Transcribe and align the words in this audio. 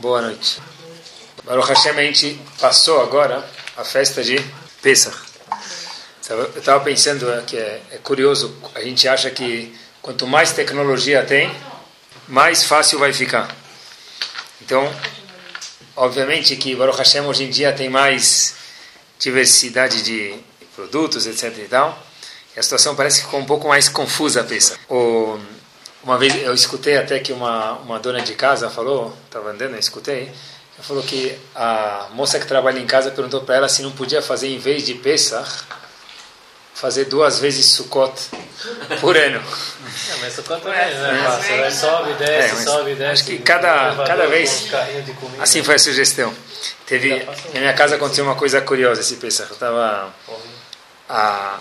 Boa 0.00 0.22
noite. 0.22 0.62
Baruch 1.44 1.68
Hashem, 1.68 1.92
a 1.92 2.02
gente 2.02 2.40
passou 2.58 3.02
agora 3.02 3.46
a 3.76 3.84
festa 3.84 4.24
de 4.24 4.42
Pesach. 4.80 5.14
Eu 6.26 6.44
estava 6.56 6.82
pensando 6.82 7.26
que 7.44 7.58
é, 7.58 7.82
é, 7.90 7.98
curioso, 7.98 8.56
a 8.74 8.80
gente 8.80 9.06
acha 9.06 9.30
que 9.30 9.76
quanto 10.00 10.26
mais 10.26 10.52
tecnologia 10.52 11.22
tem, 11.26 11.54
mais 12.26 12.64
fácil 12.64 12.98
vai 12.98 13.12
ficar. 13.12 13.54
Então, 14.62 14.90
obviamente 15.94 16.56
que 16.56 16.74
Baruch 16.74 16.96
Hashem 16.96 17.20
hoje 17.26 17.44
em 17.44 17.50
dia 17.50 17.70
tem 17.70 17.90
mais 17.90 18.54
diversidade 19.18 20.02
de 20.02 20.34
produtos, 20.74 21.26
etc. 21.26 21.58
e 21.58 21.68
tal. 21.68 22.06
E 22.56 22.58
a 22.58 22.62
situação 22.62 22.96
parece 22.96 23.18
que 23.18 23.26
ficou 23.26 23.40
um 23.40 23.46
pouco 23.46 23.68
mais 23.68 23.86
confusa, 23.86 24.42
Pesach. 24.44 24.80
O 24.88 25.38
uma 26.02 26.16
vez 26.16 26.42
eu 26.42 26.54
escutei 26.54 26.96
até 26.96 27.18
que 27.18 27.32
uma, 27.32 27.72
uma 27.78 27.98
dona 27.98 28.20
de 28.20 28.34
casa 28.34 28.70
falou, 28.70 29.14
estava 29.26 29.50
andando, 29.50 29.74
eu 29.74 29.78
escutei, 29.78 30.22
ela 30.24 30.82
falou 30.82 31.02
que 31.02 31.36
a 31.54 32.08
moça 32.12 32.38
que 32.38 32.46
trabalha 32.46 32.78
em 32.78 32.86
casa 32.86 33.10
perguntou 33.10 33.42
para 33.42 33.56
ela 33.56 33.68
se 33.68 33.82
não 33.82 33.92
podia 33.92 34.22
fazer, 34.22 34.48
em 34.48 34.58
vez 34.58 34.84
de 34.84 34.94
Pesach, 34.94 35.64
fazer 36.74 37.04
duas 37.04 37.38
vezes 37.38 37.74
Sukkot 37.74 38.14
por 39.00 39.16
ano. 39.16 39.40
Não, 39.40 40.18
mas 40.20 40.32
Sukkot 40.32 40.66
é, 40.66 40.94
né? 40.94 41.22
Fácil, 41.24 41.56
né? 41.56 41.70
Sobe, 41.70 42.14
desce, 42.14 42.54
é, 42.54 42.62
sobe, 42.62 42.94
desce. 42.94 43.12
Acho 43.12 43.24
que 43.24 43.38
cada, 43.38 43.94
cada 44.06 44.26
vez, 44.26 44.68
assim 45.38 45.62
foi 45.62 45.74
a 45.74 45.78
sugestão. 45.78 46.32
Teve, 46.86 47.26
na 47.52 47.60
minha 47.60 47.74
casa 47.74 47.96
aconteceu 47.96 48.24
uma 48.24 48.34
coisa 48.34 48.60
curiosa 48.62 49.02
esse 49.02 49.16
Pesach. 49.16 49.50
Eu 49.50 49.54
estava... 49.54 50.12
A, 51.08 51.58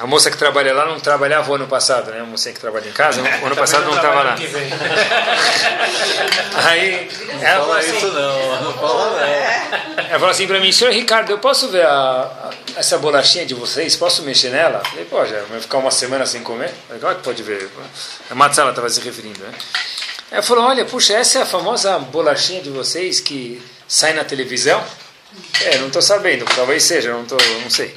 a 0.00 0.06
moça 0.06 0.30
que 0.30 0.38
trabalha 0.38 0.72
lá 0.72 0.86
não 0.86 0.98
trabalhava 0.98 1.50
o 1.50 1.54
ano 1.54 1.66
passado, 1.66 2.10
né? 2.10 2.20
A 2.20 2.24
moça 2.24 2.50
que 2.50 2.58
trabalha 2.58 2.88
em 2.88 2.92
casa, 2.92 3.20
o 3.20 3.46
ano 3.46 3.54
passado 3.54 3.84
não 3.84 3.94
estava 3.94 4.22
lá. 4.22 4.34
Aí 6.64 7.06
ela 7.42 7.60
falou 7.60 7.76
assim, 7.76 7.96
isso 7.98 8.06
não, 8.06 8.62
não 8.62 8.72
fala 8.72 9.10
não. 9.10 9.18
Ela 9.98 10.08
falou 10.18 10.30
assim 10.30 10.46
para 10.46 10.58
mim, 10.58 10.72
senhor 10.72 10.94
Ricardo, 10.94 11.28
eu 11.30 11.38
posso 11.38 11.68
ver 11.68 11.84
a, 11.84 11.90
a, 11.92 12.50
essa 12.76 12.96
bolachinha 12.96 13.44
de 13.44 13.52
vocês? 13.52 13.94
Posso 13.94 14.22
mexer 14.22 14.48
nela? 14.48 14.78
Eu 14.78 14.90
falei, 14.90 15.04
pô, 15.04 15.26
já 15.26 15.42
vai 15.42 15.60
ficar 15.60 15.76
uma 15.76 15.90
semana 15.90 16.24
sem 16.24 16.42
comer? 16.42 16.72
Claro 16.98 17.16
que 17.16 17.22
pode 17.22 17.42
ver. 17.42 17.68
A 18.30 18.34
Matsala 18.34 18.70
estava 18.70 18.88
se 18.88 19.02
referindo, 19.02 19.38
né? 19.40 19.52
Ela 20.30 20.42
falou, 20.42 20.64
olha, 20.64 20.86
puxa, 20.86 21.12
essa 21.12 21.40
é 21.40 21.42
a 21.42 21.46
famosa 21.46 21.98
bolachinha 21.98 22.62
de 22.62 22.70
vocês 22.70 23.20
que 23.20 23.62
sai 23.86 24.14
na 24.14 24.24
televisão? 24.24 24.82
É, 25.62 25.76
não 25.76 25.88
estou 25.88 26.00
sabendo, 26.00 26.46
talvez 26.56 26.84
seja, 26.84 27.12
não, 27.12 27.24
tô, 27.26 27.36
não 27.62 27.68
sei. 27.70 27.94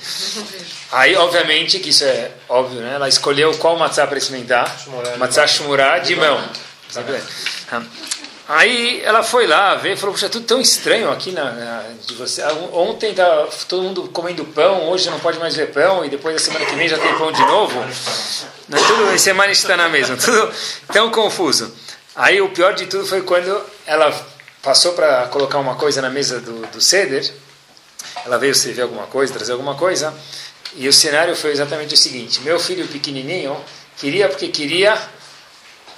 Aí, 0.94 1.16
obviamente, 1.16 1.80
que 1.80 1.89
isso 1.89 2.03
é 2.03 2.31
óbvio, 2.47 2.80
né? 2.80 2.94
Ela 2.94 3.09
escolheu 3.09 3.58
qual 3.58 3.75
matzá 3.77 4.05
para 4.05 4.17
experimentar. 4.17 4.72
Matzá 5.17 5.47
shumurá 5.47 5.97
de 5.97 6.16
mão. 6.16 6.39
Aí 8.47 9.02
ela 9.03 9.23
foi 9.23 9.47
lá 9.47 9.73
ver 9.73 9.94
e 9.94 9.95
falou, 9.95 10.13
puxa, 10.13 10.30
tudo 10.30 10.45
tão 10.45 10.61
estranho 10.61 11.09
aqui 11.09 11.31
na, 11.31 11.52
na, 11.52 11.83
de 12.05 12.13
você. 12.13 12.44
Ontem 12.73 13.13
tá 13.13 13.47
todo 13.67 13.81
mundo 13.81 14.09
comendo 14.09 14.45
pão, 14.45 14.89
hoje 14.89 15.09
não 15.09 15.19
pode 15.19 15.39
mais 15.39 15.55
ver 15.55 15.72
pão, 15.72 16.05
e 16.05 16.09
depois 16.09 16.35
da 16.35 16.41
semana 16.41 16.66
que 16.66 16.75
vem 16.75 16.88
já 16.88 17.00
tem 17.00 17.17
pão 17.17 17.31
de 17.31 17.41
novo. 17.41 17.80
Não, 18.69 18.78
é 18.78 18.81
tudo, 18.85 19.17
semana 19.17 19.52
está 19.52 19.75
na 19.75 19.89
mesma, 19.89 20.16
tudo 20.17 20.53
tão 20.91 21.09
confuso. 21.09 21.73
Aí 22.16 22.39
o 22.39 22.50
pior 22.50 22.73
de 22.75 22.85
tudo 22.85 23.07
foi 23.07 23.23
quando 23.23 23.66
ela 23.88 24.13
passou 24.61 24.94
para 24.94 25.25
colocar 25.28 25.57
uma 25.57 25.75
coisa 25.75 26.02
na 26.02 26.09
mesa 26.09 26.39
do, 26.39 26.67
do 26.67 26.81
ceder, 26.81 27.33
ela 28.25 28.38
veio 28.38 28.53
servir 28.53 28.81
alguma 28.81 29.07
coisa, 29.07 29.33
trazer 29.33 29.53
alguma 29.53 29.75
coisa, 29.75 30.13
e 30.75 30.88
o 30.88 30.93
cenário 30.93 31.35
foi 31.35 31.52
exatamente 31.52 31.93
o 31.93 31.97
seguinte: 31.97 32.41
meu 32.41 32.59
filho 32.59 32.88
pequenininho 32.88 33.59
queria 33.97 34.27
porque 34.27 34.47
queria 34.47 34.97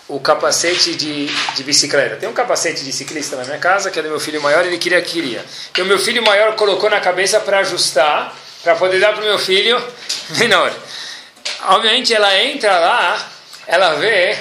o 0.08 0.20
capacete 0.20 0.96
de, 0.96 1.26
de 1.26 1.64
bicicleta. 1.64 2.16
Tem 2.18 2.30
um 2.30 2.34
capacete 2.34 2.84
de 2.84 2.92
ciclista 2.92 3.36
na 3.36 3.44
minha 3.44 3.58
casa, 3.58 3.90
que 3.90 4.00
é 4.00 4.04
do 4.04 4.10
meu 4.10 4.20
filho 4.20 4.42
maior, 4.42 4.66
ele 4.66 4.78
queria 4.78 5.02
queria. 5.02 5.44
E 5.76 5.82
o 5.82 5.86
meu 5.86 5.98
filho 5.98 6.24
maior 6.24 6.56
colocou 6.56 6.90
na 6.90 7.00
cabeça 7.00 7.40
para 7.40 7.60
ajustar, 7.60 8.36
para 8.64 8.76
poder 8.76 9.00
dar 9.00 9.14
para 9.14 9.22
o 9.22 9.26
meu 9.26 9.40
filho 9.40 9.82
menor. 10.38 10.72
Obviamente 11.68 12.14
ela 12.14 12.38
entra 12.40 12.78
lá, 12.78 13.32
ela 13.68 13.96
vê 13.96 14.38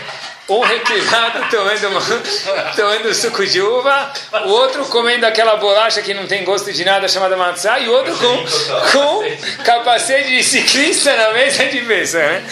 um 0.49 0.61
reclinado 0.61 1.47
tomando, 1.51 2.75
tomando 2.77 3.15
suco 3.15 3.47
de 3.47 3.61
uva, 3.61 4.13
o 4.45 4.49
outro 4.51 4.85
comendo 4.87 5.27
aquela 5.27 5.57
bolacha 5.57 6.03
que 6.03 6.13
não 6.13 6.27
tem 6.27 6.45
gosto 6.45 6.73
de 6.73 6.85
nada 6.85 7.09
chamada 7.09 7.37
matzá, 7.37 7.79
e 7.79 7.89
o 7.89 7.93
outro 7.93 8.15
com, 8.17 8.45
com 8.93 9.65
capacete 9.65 10.29
de 10.29 10.43
ciclista 10.43 11.17
na 11.17 11.33
mesa 11.33 11.65
de 11.67 11.81
mesa. 11.83 12.19
Né? 12.19 12.45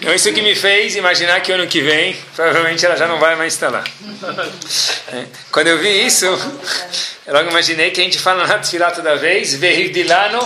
Então 0.00 0.14
isso 0.14 0.32
que 0.32 0.42
me 0.42 0.54
fez 0.54 0.96
imaginar 0.96 1.40
que 1.40 1.52
ano 1.52 1.66
que 1.66 1.80
vem, 1.80 2.16
provavelmente 2.34 2.84
ela 2.84 2.96
já 2.96 3.06
não 3.06 3.18
vai 3.18 3.36
mais 3.36 3.52
estar 3.52 3.70
lá. 3.70 3.84
É. 5.12 5.24
Quando 5.50 5.68
eu 5.68 5.78
vi 5.78 6.06
isso, 6.06 6.26
eu 7.28 7.34
logo 7.34 7.50
imaginei 7.50 7.90
que 7.90 8.00
a 8.00 8.04
gente 8.04 8.18
fala 8.18 8.46
na 8.46 8.58
Tfilah 8.58 8.90
toda 8.90 9.14
vez, 9.16 9.52
Verivdilano 9.52 10.40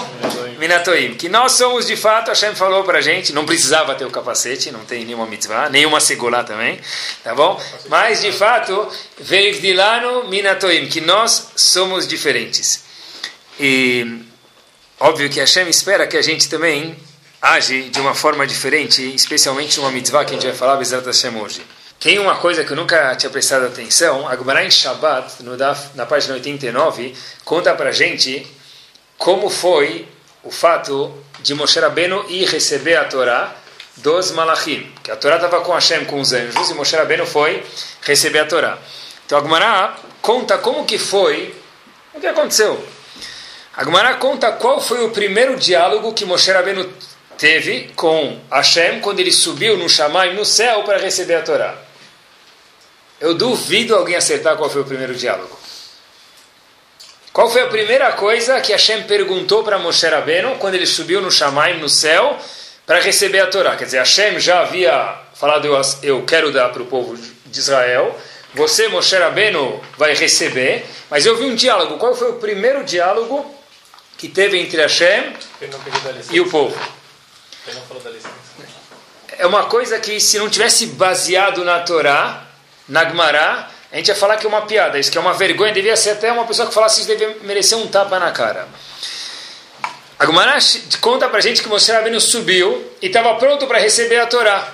Minatoim, 0.59 1.15
que 1.15 1.29
nós 1.29 1.53
somos 1.53 1.87
de 1.87 1.95
fato, 1.95 2.27
Hashem 2.27 2.57
falou 2.57 2.83
para 2.83 2.99
a 2.99 3.01
gente, 3.01 3.33
não 3.33 3.47
precisava 3.47 3.95
ter 3.95 4.05
o 4.05 4.11
capacete, 4.11 4.73
não 4.73 4.85
tem 4.85 5.05
nenhuma 5.05 5.25
mitzvah, 5.25 5.69
nenhuma 5.69 6.01
segulá 6.01 6.43
também, 6.43 6.81
tá 7.23 7.37
bom? 7.37 7.63
Mas 7.89 8.23
de 8.23 8.33
fato, 8.33 8.89
Verivdilano 9.17 10.25
Minatoim, 10.29 10.89
que 10.89 11.01
nós 11.01 11.53
somos 11.55 12.05
diferentes. 12.05 12.83
E 13.61 14.19
óbvio 14.99 15.31
que 15.31 15.39
Hashem 15.39 15.69
espera 15.69 16.05
que 16.09 16.17
a 16.17 16.23
gente 16.23 16.49
também 16.49 16.97
age 17.41 17.91
de 17.91 18.01
uma 18.01 18.13
forma 18.13 18.45
diferente, 18.45 19.03
especialmente 19.15 19.79
numa 19.79 19.93
mitzvah 19.93 20.25
que 20.25 20.33
a 20.33 20.35
gente 20.35 20.49
vai 20.49 20.57
falar, 20.57 20.79
Bezerra 20.79 21.07
Hashem 21.07 21.37
hoje. 21.37 21.63
Tem 22.03 22.19
uma 22.19 22.35
coisa 22.35 22.65
que 22.65 22.73
eu 22.73 22.77
nunca 22.77 23.15
tinha 23.15 23.31
prestado 23.31 23.65
atenção, 23.65 24.27
a 24.27 24.65
em 24.65 24.71
Shabbat, 24.73 25.41
no 25.45 25.57
na 25.95 26.05
página 26.05 26.35
89, 26.35 27.15
conta 27.45 27.73
para 27.77 27.93
gente 27.93 28.45
como 29.17 29.49
foi 29.49 30.09
o 30.43 30.51
fato 30.51 31.17
de 31.45 31.55
Moshe 31.55 31.79
Rabbeinu 31.79 32.29
ir 32.29 32.49
receber 32.49 32.97
a 32.97 33.05
Torá 33.05 33.55
dos 33.99 34.33
Malachim, 34.33 34.93
que 35.01 35.13
a 35.13 35.17
Torá 35.17 35.37
estava 35.37 35.61
com 35.61 35.73
Hashem, 35.73 36.05
com 36.07 36.21
os 36.21 36.33
anjos, 36.33 36.71
e 36.71 36.75
Moshe 36.75 36.97
Rabbeinu 36.97 37.25
foi 37.25 37.63
receber 38.01 38.41
a 38.41 38.47
Torá. 38.47 38.79
Então 39.25 39.39
a 39.39 39.97
conta 40.21 40.59
como 40.59 40.85
que 40.85 40.99
foi, 40.99 41.55
o 42.13 42.19
que 42.19 42.27
aconteceu. 42.27 42.85
A 43.77 44.15
conta 44.15 44.51
qual 44.51 44.81
foi 44.81 45.05
o 45.05 45.11
primeiro 45.11 45.57
diálogo 45.57 46.13
que 46.15 46.25
Moshe 46.25 46.51
Rabbeinu 46.51 46.93
teve 47.39 47.93
com 47.95 48.41
Hashem 48.51 48.99
quando 48.99 49.21
ele 49.21 49.31
subiu 49.31 49.77
no 49.77 49.89
Shammai, 49.89 50.35
no 50.35 50.45
céu, 50.45 50.83
para 50.83 50.99
receber 50.99 51.37
a 51.37 51.43
Torá. 51.43 51.92
Eu 53.23 53.35
duvido 53.35 53.95
alguém 53.95 54.17
acertar 54.17 54.57
qual 54.57 54.69
foi 54.69 54.83
o 54.83 54.85
primeiro 54.85 55.15
diálogo. 55.15 55.57
Qual 57.33 57.49
foi 57.49 57.63
a 57.63 57.69
primeira 57.69 58.13
coisa 58.15 58.61
que 58.61 58.73
Hashem 58.73 59.05
perguntou 59.05 59.63
para 59.63 59.79
Moshe 59.79 60.05
Rabbeinu 60.09 60.57
quando 60.57 60.75
ele 60.75 60.87
subiu 60.87 61.21
no 61.21 61.31
Shamaim, 61.31 61.79
no 61.79 61.89
céu, 61.89 62.37
para 62.85 63.01
receber 63.01 63.39
a 63.39 63.47
Torá? 63.47 63.77
Quer 63.77 63.85
dizer, 63.85 63.99
Hashem 63.99 64.41
já 64.41 64.63
havia 64.63 65.19
falado, 65.35 65.65
eu, 65.65 65.81
eu 66.03 66.25
quero 66.27 66.51
dar 66.51 66.71
para 66.71 66.83
o 66.83 66.87
povo 66.87 67.17
de 67.17 67.59
Israel, 67.61 68.19
você, 68.55 68.89
Moshe 68.89 69.17
Rabbeinu, 69.17 69.81
vai 69.97 70.15
receber, 70.15 70.85
mas 71.09 71.25
eu 71.25 71.37
vi 71.37 71.45
um 71.45 71.55
diálogo. 71.55 71.99
Qual 71.99 72.17
foi 72.17 72.33
o 72.33 72.35
primeiro 72.35 72.83
diálogo 72.83 73.55
que 74.19 74.29
teve 74.29 74.59
entre 74.59 74.83
Hashem 74.83 75.33
e 76.33 76.41
o 76.41 76.51
povo? 76.51 76.77
É 79.39 79.47
uma 79.47 79.67
coisa 79.67 80.01
que, 80.01 80.19
se 80.19 80.41
não 80.41 80.51
tivesse 80.51 80.87
baseado 80.87 81.65
na 81.65 81.79
Torá, 81.81 82.49
na 82.89 83.05
Gemara, 83.05 83.69
a 83.91 83.97
gente 83.97 84.09
ia 84.09 84.15
falar 84.15 84.37
que 84.37 84.47
é 84.47 84.49
uma 84.49 84.63
piada, 84.63 84.99
isso 84.99 85.11
que 85.11 85.19
é 85.19 85.21
uma 85.21 85.35
vergonha, 85.35 85.73
devia 85.73 85.97
ser 85.97 86.11
até 86.11 86.33
uma 86.33 86.47
pessoa 86.47 86.67
que 86.67 86.75
falasse 86.75 87.01
isso 87.01 87.09
devia 87.09 87.37
merecer 87.43 87.77
um 87.77 87.87
tapa 87.87 88.19
na 88.19 88.31
cara. 88.31 88.67
A 90.19 90.27
conta 91.01 91.29
pra 91.29 91.41
gente 91.41 91.63
que 91.63 91.69
Moshe 91.69 91.91
Rabbeinu 91.91 92.21
subiu 92.21 92.93
e 93.03 93.07
estava 93.07 93.35
pronto 93.35 93.67
para 93.67 93.79
receber 93.79 94.21
a 94.21 94.27
Torá. 94.27 94.73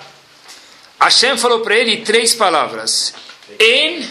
Hashem 1.00 1.38
falou 1.38 1.60
para 1.60 1.74
ele 1.74 1.98
três 1.98 2.34
palavras. 2.34 3.14
En 3.58 4.06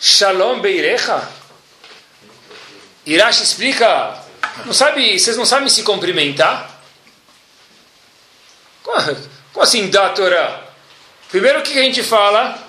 shalom 0.00 0.60
beirecha. 0.60 1.28
Irash 3.04 3.42
explica, 3.42 4.18
não 4.64 4.72
sabe, 4.72 5.18
vocês 5.18 5.36
não 5.36 5.44
sabem 5.44 5.68
se 5.68 5.82
cumprimentar? 5.82 6.80
Como 8.82 9.62
assim 9.62 9.88
dar 9.88 10.06
a 10.06 10.10
Torá? 10.10 10.62
Primeiro 11.28 11.58
o 11.58 11.62
que 11.62 11.78
a 11.78 11.82
gente 11.82 12.02
fala? 12.02 12.65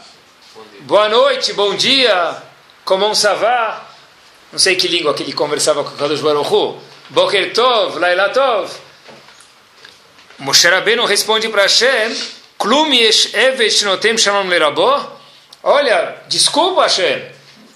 Boa 0.87 1.09
noite, 1.09 1.51
bom 1.51 1.75
dia, 1.75 2.37
como 2.85 3.05
um 3.05 3.13
savá. 3.13 3.85
Não 4.53 4.57
sei 4.57 4.77
que 4.77 4.87
língua 4.87 5.13
que 5.13 5.21
ele 5.21 5.33
conversava 5.33 5.83
com 5.83 5.91
Kadosh 5.91 6.21
Baruch 6.21 6.49
Hu. 6.49 6.77
Boker 7.09 7.51
Tov, 7.51 7.99
Laila 7.99 8.29
Tov. 8.29 8.71
Moshe 10.39 10.69
Rabbeinu 10.69 11.03
responde 11.03 11.49
para 11.49 11.63
Hashem, 11.63 12.15
Klum 12.57 12.93
yesh 12.93 13.33
evet 13.33 13.81
notem 13.83 14.17
shalom 14.17 14.47
lerabo. 14.47 14.89
Olha, 15.61 16.15
desculpa 16.29 16.83
Hashem, 16.83 17.21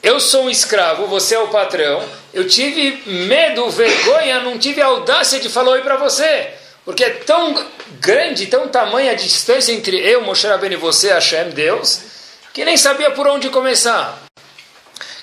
eu 0.01 0.17
sou 0.21 0.45
um 0.45 0.49
escravo, 0.49 1.05
você 1.07 1.35
é 1.35 1.39
o 1.39 1.49
patrão. 1.49 2.01
Eu 2.33 2.47
tive 2.47 3.03
medo, 3.05 3.69
vergonha, 3.71 4.39
não 4.39 4.57
tive 4.57 4.81
audácia 4.81 5.37
de 5.37 5.49
falar 5.49 5.71
oi 5.71 5.81
para 5.81 5.97
você. 5.97 6.49
Porque 6.85 7.03
é 7.03 7.09
tão 7.09 7.61
grande, 7.99 8.47
tão 8.47 8.69
tamanha 8.69 9.11
a 9.11 9.15
distância 9.15 9.73
entre 9.73 9.97
eu, 9.97 10.21
Moshe 10.21 10.47
Rabbeinu, 10.47 10.75
e 10.75 10.77
você, 10.77 11.09
Hashem, 11.11 11.49
Deus, 11.49 12.10
que 12.53 12.65
nem 12.65 12.77
sabia 12.77 13.11
por 13.11 13.27
onde 13.27 13.49
começar. 13.49 14.21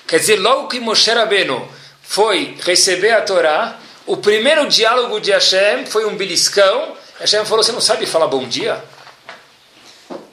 Quer 0.07 0.19
dizer, 0.19 0.37
logo 0.37 0.67
que 0.67 0.79
Moshe 0.79 1.11
Rabbeinu 1.11 1.67
foi 2.01 2.57
receber 2.61 3.11
a 3.11 3.21
Torá, 3.21 3.79
o 4.07 4.17
primeiro 4.17 4.67
diálogo 4.67 5.19
de 5.19 5.31
Hashem 5.31 5.85
foi 5.85 6.05
um 6.05 6.17
beliscão. 6.17 6.97
Hashem 7.19 7.45
falou: 7.45 7.63
Você 7.63 7.71
não 7.71 7.79
sabe 7.79 8.07
falar 8.07 8.27
bom 8.27 8.47
dia? 8.47 8.83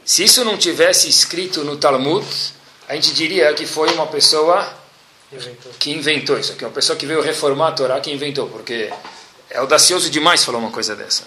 Se 0.02 0.24
isso 0.24 0.44
não 0.44 0.56
tivesse 0.56 1.10
escrito 1.10 1.62
no 1.62 1.76
Talmud, 1.76 2.26
a 2.88 2.94
gente 2.94 3.12
diria 3.12 3.52
que 3.52 3.66
foi 3.66 3.92
uma 3.92 4.06
pessoa 4.06 4.66
inventou. 5.30 5.72
que 5.78 5.90
inventou 5.90 6.38
isso 6.38 6.52
aqui, 6.52 6.64
uma 6.64 6.70
pessoa 6.70 6.96
que 6.96 7.04
veio 7.04 7.20
reformar 7.20 7.68
a 7.68 7.72
Torá 7.72 8.00
que 8.00 8.10
inventou, 8.10 8.48
porque 8.48 8.90
é 9.50 9.58
audacioso 9.58 10.08
demais 10.08 10.42
falar 10.42 10.56
uma 10.58 10.70
coisa 10.70 10.96
dessa. 10.96 11.24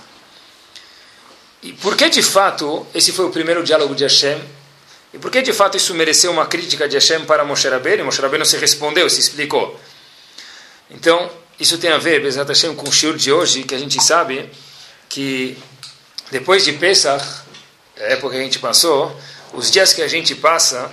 E 1.62 1.74
por 1.74 1.96
que 1.96 2.10
de 2.10 2.24
fato 2.24 2.88
esse 2.96 3.12
foi 3.12 3.26
o 3.26 3.30
primeiro 3.30 3.64
diálogo 3.64 3.94
de 3.94 4.04
Hashem? 4.04 4.42
E 5.14 5.18
por 5.18 5.32
que 5.32 5.42
de 5.42 5.54
fato 5.54 5.76
isso 5.76 5.94
mereceu 5.96 6.32
uma 6.32 6.46
crítica 6.46 6.88
de 6.88 6.96
Hashem 6.96 7.26
para 7.26 7.44
Moshe 7.44 7.68
Rabbeinu? 7.68 8.06
Moshe 8.06 8.22
Rabbeinu 8.22 8.46
se 8.46 8.58
respondeu, 8.58 9.10
se 9.10 9.20
explicou. 9.20 9.80
Então, 10.92 11.30
isso 11.60 11.78
tem 11.78 11.92
a 11.92 11.98
ver, 11.98 12.22
Bezat 12.22 12.48
Hashem, 12.48 12.76
com 12.76 12.88
o 12.88 12.92
shiur 12.92 13.16
de 13.16 13.32
hoje, 13.32 13.64
que 13.64 13.74
a 13.74 13.80
gente 13.80 14.02
sabe 14.02 14.50
que 15.08 15.58
depois 16.32 16.64
de 16.64 16.74
Pesach, 16.74 17.26
a 18.00 18.04
época 18.04 18.36
que 18.36 18.42
a 18.42 18.44
gente 18.44 18.60
passou, 18.60 19.16
os 19.54 19.72
dias 19.72 19.94
que 19.94 20.02
a 20.02 20.08
gente 20.08 20.36
passa, 20.36 20.90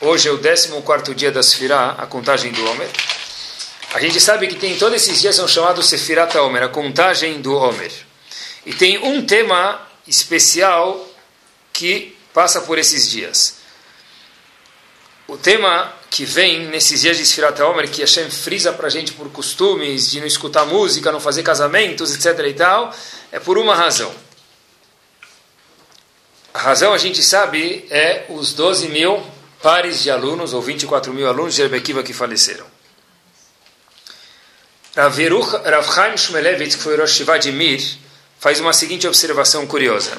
hoje 0.00 0.28
é 0.28 0.32
o 0.32 0.38
14 0.38 1.14
dia 1.14 1.30
da 1.30 1.42
Sefirah, 1.42 1.96
a 1.98 2.06
contagem 2.06 2.50
do 2.50 2.64
Homer. 2.66 2.88
A 3.94 4.00
gente 4.00 4.18
sabe 4.20 4.48
que 4.48 4.56
tem 4.56 4.76
todos 4.76 4.96
esses 4.96 5.20
dias 5.20 5.36
são 5.36 5.46
chamados 5.46 5.88
Sefirat 5.88 6.34
Homer, 6.36 6.64
a 6.64 6.68
contagem 6.68 7.40
do 7.40 7.54
Homer. 7.54 7.92
E 8.66 8.72
tem 8.72 8.98
um 8.98 9.24
tema 9.24 9.80
especial 10.08 11.08
que 11.72 12.13
passa 12.34 12.60
por 12.62 12.78
esses 12.78 13.08
dias. 13.08 13.58
O 15.26 15.38
tema 15.38 15.90
que 16.10 16.24
vem 16.24 16.66
nesses 16.66 17.00
dias 17.00 17.16
de 17.16 17.24
Sfirat 17.24 17.58
Omer, 17.60 17.90
que 17.90 18.02
Hashem 18.02 18.28
frisa 18.30 18.72
para 18.72 18.88
a 18.88 18.90
gente 18.90 19.12
por 19.12 19.30
costumes 19.30 20.10
de 20.10 20.20
não 20.20 20.26
escutar 20.26 20.66
música, 20.66 21.10
não 21.10 21.20
fazer 21.20 21.42
casamentos, 21.42 22.14
etc. 22.14 22.46
e 22.46 22.52
tal, 22.52 22.94
é 23.32 23.40
por 23.40 23.56
uma 23.56 23.74
razão. 23.74 24.12
A 26.52 26.58
razão, 26.58 26.92
a 26.92 26.98
gente 26.98 27.22
sabe, 27.22 27.86
é 27.90 28.26
os 28.28 28.52
12 28.52 28.88
mil 28.88 29.24
pares 29.62 30.02
de 30.02 30.10
alunos, 30.10 30.52
ou 30.52 30.60
24 30.60 31.12
mil 31.12 31.26
alunos 31.26 31.54
de 31.54 31.62
Rebekiva 31.62 32.02
que 32.02 32.12
faleceram. 32.12 32.66
Rav 34.94 35.16
Chaim 35.92 36.16
Shmulevitz, 36.16 36.76
que 36.76 36.82
foi 36.82 36.96
Rosh 36.96 37.14
Shiva 37.14 37.38
de 37.38 37.50
Mir, 37.50 37.82
faz 38.38 38.60
uma 38.60 38.72
seguinte 38.72 39.08
observação 39.08 39.66
curiosa. 39.66 40.16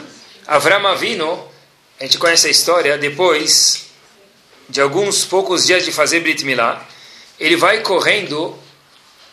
Avram 0.47 0.85
Avino, 0.87 1.54
a 1.99 2.03
gente 2.03 2.17
conhece 2.17 2.47
a 2.47 2.49
história, 2.51 2.97
depois 2.97 3.85
de 4.67 4.81
alguns 4.81 5.23
poucos 5.23 5.65
dias 5.65 5.85
de 5.85 5.91
fazer 5.91 6.19
Brit 6.19 6.43
Milá, 6.43 6.85
ele 7.39 7.55
vai 7.55 7.81
correndo 7.81 8.57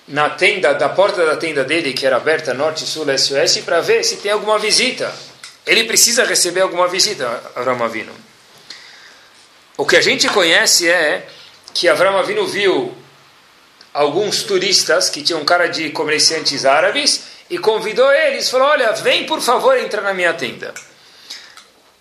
na 0.06 0.30
tenda, 0.30 0.74
da 0.74 0.88
porta 0.88 1.24
da 1.24 1.36
tenda 1.36 1.64
dele, 1.64 1.92
que 1.92 2.06
era 2.06 2.16
aberta 2.16 2.52
norte, 2.54 2.84
sul, 2.84 3.04
leste, 3.04 3.34
oeste, 3.34 3.62
para 3.62 3.80
ver 3.80 4.04
se 4.04 4.16
tem 4.16 4.30
alguma 4.30 4.58
visita. 4.58 5.12
Ele 5.66 5.84
precisa 5.84 6.24
receber 6.24 6.60
alguma 6.60 6.88
visita, 6.88 7.26
Avram 7.54 7.82
Avinu. 7.82 8.12
O 9.76 9.86
que 9.86 9.96
a 9.96 10.00
gente 10.00 10.28
conhece 10.28 10.88
é 10.88 11.26
que 11.72 11.88
Avram 11.88 12.16
Avinu 12.16 12.46
viu 12.46 12.94
alguns 13.94 14.42
turistas 14.42 15.08
que 15.08 15.22
tinham 15.22 15.44
cara 15.44 15.66
de 15.68 15.90
comerciantes 15.90 16.64
árabes 16.64 17.24
e 17.48 17.58
convidou 17.58 18.10
eles, 18.12 18.50
falou, 18.50 18.68
olha, 18.68 18.92
vem 18.92 19.26
por 19.26 19.40
favor 19.40 19.76
entrar 19.78 20.02
na 20.02 20.14
minha 20.14 20.32
tenda. 20.34 20.74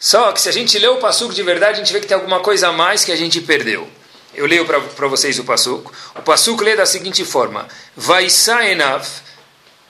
Só 0.01 0.31
que 0.31 0.42
se 0.42 0.50
a 0.50 0.51
gente 0.51 0.80
lê 0.80 0.88
o 0.88 0.98
Passuco 0.98 1.31
de 1.31 1.44
verdade, 1.44 1.74
a 1.80 1.83
gente 1.83 1.94
vê 1.94 2.00
que 2.00 2.07
tem 2.07 2.15
alguma 2.15 2.39
coisa 2.39 2.69
a 2.69 2.71
mais 2.71 3.06
que 3.06 3.12
a 3.12 3.15
gente 3.15 3.39
perdeu. 3.39 3.88
Eu 4.33 4.48
leio 4.48 4.65
para 4.65 5.07
vocês 5.07 5.38
o 5.38 5.44
Passuco. 5.44 5.94
O 6.15 6.24
Passuco 6.24 6.63
lê 6.63 6.75
da 6.75 6.88
seguinte 6.88 7.24
forma: 7.24 7.68
Vaisaenav, 7.95 9.06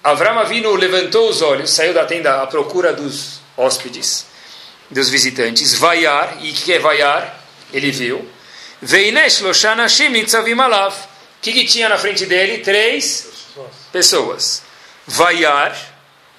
Avram 0.03 0.37
Avinu 0.37 0.75
levantou 0.75 1.29
os 1.29 1.41
olhos, 1.41 1.71
saiu 1.71 1.93
da 1.93 2.05
tenda 2.05 2.41
à 2.41 2.47
procura 2.47 2.91
dos 2.91 3.39
hóspedes, 3.55 4.25
dos 4.89 5.07
visitantes. 5.07 5.75
Vaiar, 5.75 6.39
e 6.41 6.51
o 6.51 6.53
que 6.55 6.73
é 6.73 6.79
vaiar? 6.79 7.41
Ele 7.71 7.89
viu. 7.89 8.29
Veinesh 8.81 9.39
loshanashim 9.39 10.11
alav. 10.59 10.93
O 10.93 11.41
que, 11.41 11.53
que 11.53 11.63
tinha 11.63 11.87
na 11.87 11.97
frente 11.97 12.25
dele? 12.25 12.57
Três 12.57 13.29
pessoas. 13.93 14.61
Vaiar, 15.07 15.73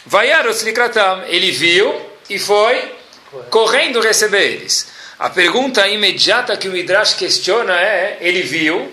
vaiar 0.05 0.47
oslikratam. 0.47 1.25
Ele 1.25 1.51
viu 1.51 1.99
e 2.29 2.39
foi 2.39 3.01
correndo 3.51 4.01
receber 4.01 4.53
eles. 4.53 4.89
A 5.19 5.31
pergunta 5.31 5.87
imediata 5.89 6.57
que 6.57 6.69
o 6.69 6.73
Midrash 6.73 7.15
questiona 7.15 7.75
é: 7.81 8.19
ele 8.21 8.43
viu 8.43 8.91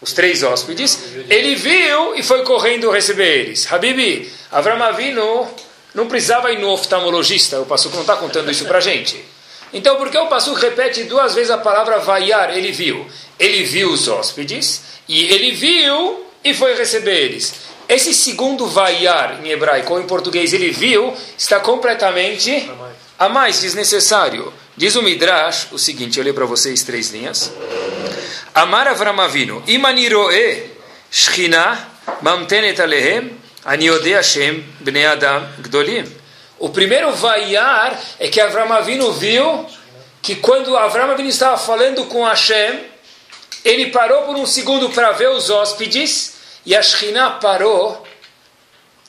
os 0.00 0.12
três 0.12 0.42
hóspedes, 0.42 0.98
ele 1.28 1.54
viu 1.54 2.14
e 2.14 2.22
foi 2.22 2.44
correndo 2.44 2.90
receber 2.90 3.40
eles. 3.40 3.70
Habibi, 3.72 4.30
Avram 4.52 4.82
Avinu 4.82 5.48
não 5.94 6.06
precisava 6.06 6.52
ir 6.52 6.58
no 6.58 6.70
oftalmologista, 6.70 7.60
o 7.60 7.66
Passuco 7.66 7.94
não 7.94 8.02
está 8.02 8.16
contando 8.16 8.50
isso 8.50 8.66
para 8.66 8.80
gente. 8.80 9.24
Então, 9.72 9.96
por 9.96 10.10
que 10.10 10.18
o 10.18 10.28
Passuco 10.28 10.58
repete 10.58 11.04
duas 11.04 11.34
vezes 11.34 11.50
a 11.50 11.58
palavra 11.58 11.98
vaiar? 11.98 12.56
Ele 12.56 12.70
viu. 12.70 13.06
Ele 13.38 13.64
viu 13.64 13.90
os 13.90 14.06
hóspedes 14.06 14.82
e 15.08 15.24
ele 15.32 15.52
viu 15.52 16.24
e 16.44 16.54
foi 16.54 16.76
receber 16.76 17.16
eles. 17.16 17.54
Esse 17.88 18.14
segundo 18.14 18.66
vaiar 18.66 19.44
em 19.44 19.50
hebraico 19.50 19.94
ou 19.94 20.00
em 20.00 20.06
português 20.06 20.52
ele 20.52 20.70
viu 20.70 21.14
está 21.36 21.60
completamente 21.60 22.70
a 23.18 23.28
mais 23.28 23.60
desnecessário. 23.60 24.52
Diz 24.76 24.94
o 24.96 25.02
Midrash 25.02 25.68
o 25.72 25.78
seguinte, 25.78 26.18
eu 26.18 26.24
leio 26.24 26.34
para 26.34 26.44
vocês 26.44 26.82
três 26.82 27.10
linhas. 27.10 27.52
Amar 28.54 28.88
Avram 28.88 29.16
imaniroe 29.66 30.70
shchina 31.10 31.88
mamtenet 32.22 32.80
alehem 32.80 33.38
aniode 33.64 34.12
Hashem 34.12 34.64
bnei 34.80 35.06
Adam 35.06 35.48
gdolim. 35.60 36.04
O 36.58 36.70
primeiro 36.70 37.12
vaiar 37.12 37.98
é 38.18 38.28
que 38.28 38.40
Avram 38.40 38.72
Avinu 38.72 39.12
viu 39.12 39.66
que 40.22 40.36
quando 40.36 40.76
Avram 40.76 41.10
Avinu 41.10 41.28
estava 41.28 41.58
falando 41.58 42.06
com 42.06 42.24
Hashem, 42.24 42.80
ele 43.64 43.90
parou 43.90 44.22
por 44.22 44.36
um 44.36 44.46
segundo 44.46 44.90
para 44.90 45.12
ver 45.12 45.28
os 45.30 45.50
hóspedes 45.50 46.34
e 46.64 46.74
a 46.74 46.82
Shekhinah 46.82 47.32
parou 47.32 48.05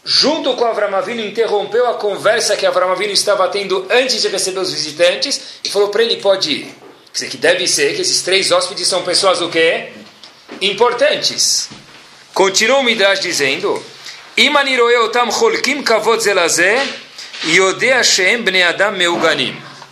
junto 0.09 0.53
com 0.53 0.63
Avram 0.63 0.95
Avinu, 0.95 1.21
interrompeu 1.21 1.85
a 1.89 1.95
conversa 1.95 2.55
que 2.55 2.65
Avram 2.65 2.89
Avinu 2.93 3.11
estava 3.11 3.45
tendo 3.49 3.85
antes 3.89 4.21
de 4.21 4.29
receber 4.29 4.61
os 4.61 4.71
visitantes 4.71 5.59
e 5.65 5.69
falou 5.69 5.89
para 5.89 6.01
ele, 6.01 6.15
pode 6.15 6.49
ir. 6.49 6.63
Quer 7.11 7.25
dizer, 7.25 7.29
que 7.29 7.37
deve 7.37 7.67
ser 7.67 7.93
que 7.93 8.01
esses 8.03 8.21
três 8.21 8.49
hóspedes 8.49 8.87
são 8.87 9.03
pessoas 9.03 9.41
o 9.41 9.49
quê? 9.49 9.89
Importantes. 10.61 11.67
Continua 12.33 12.77
o 12.77 12.83
Midrash 12.83 13.19
dizendo. 13.19 13.83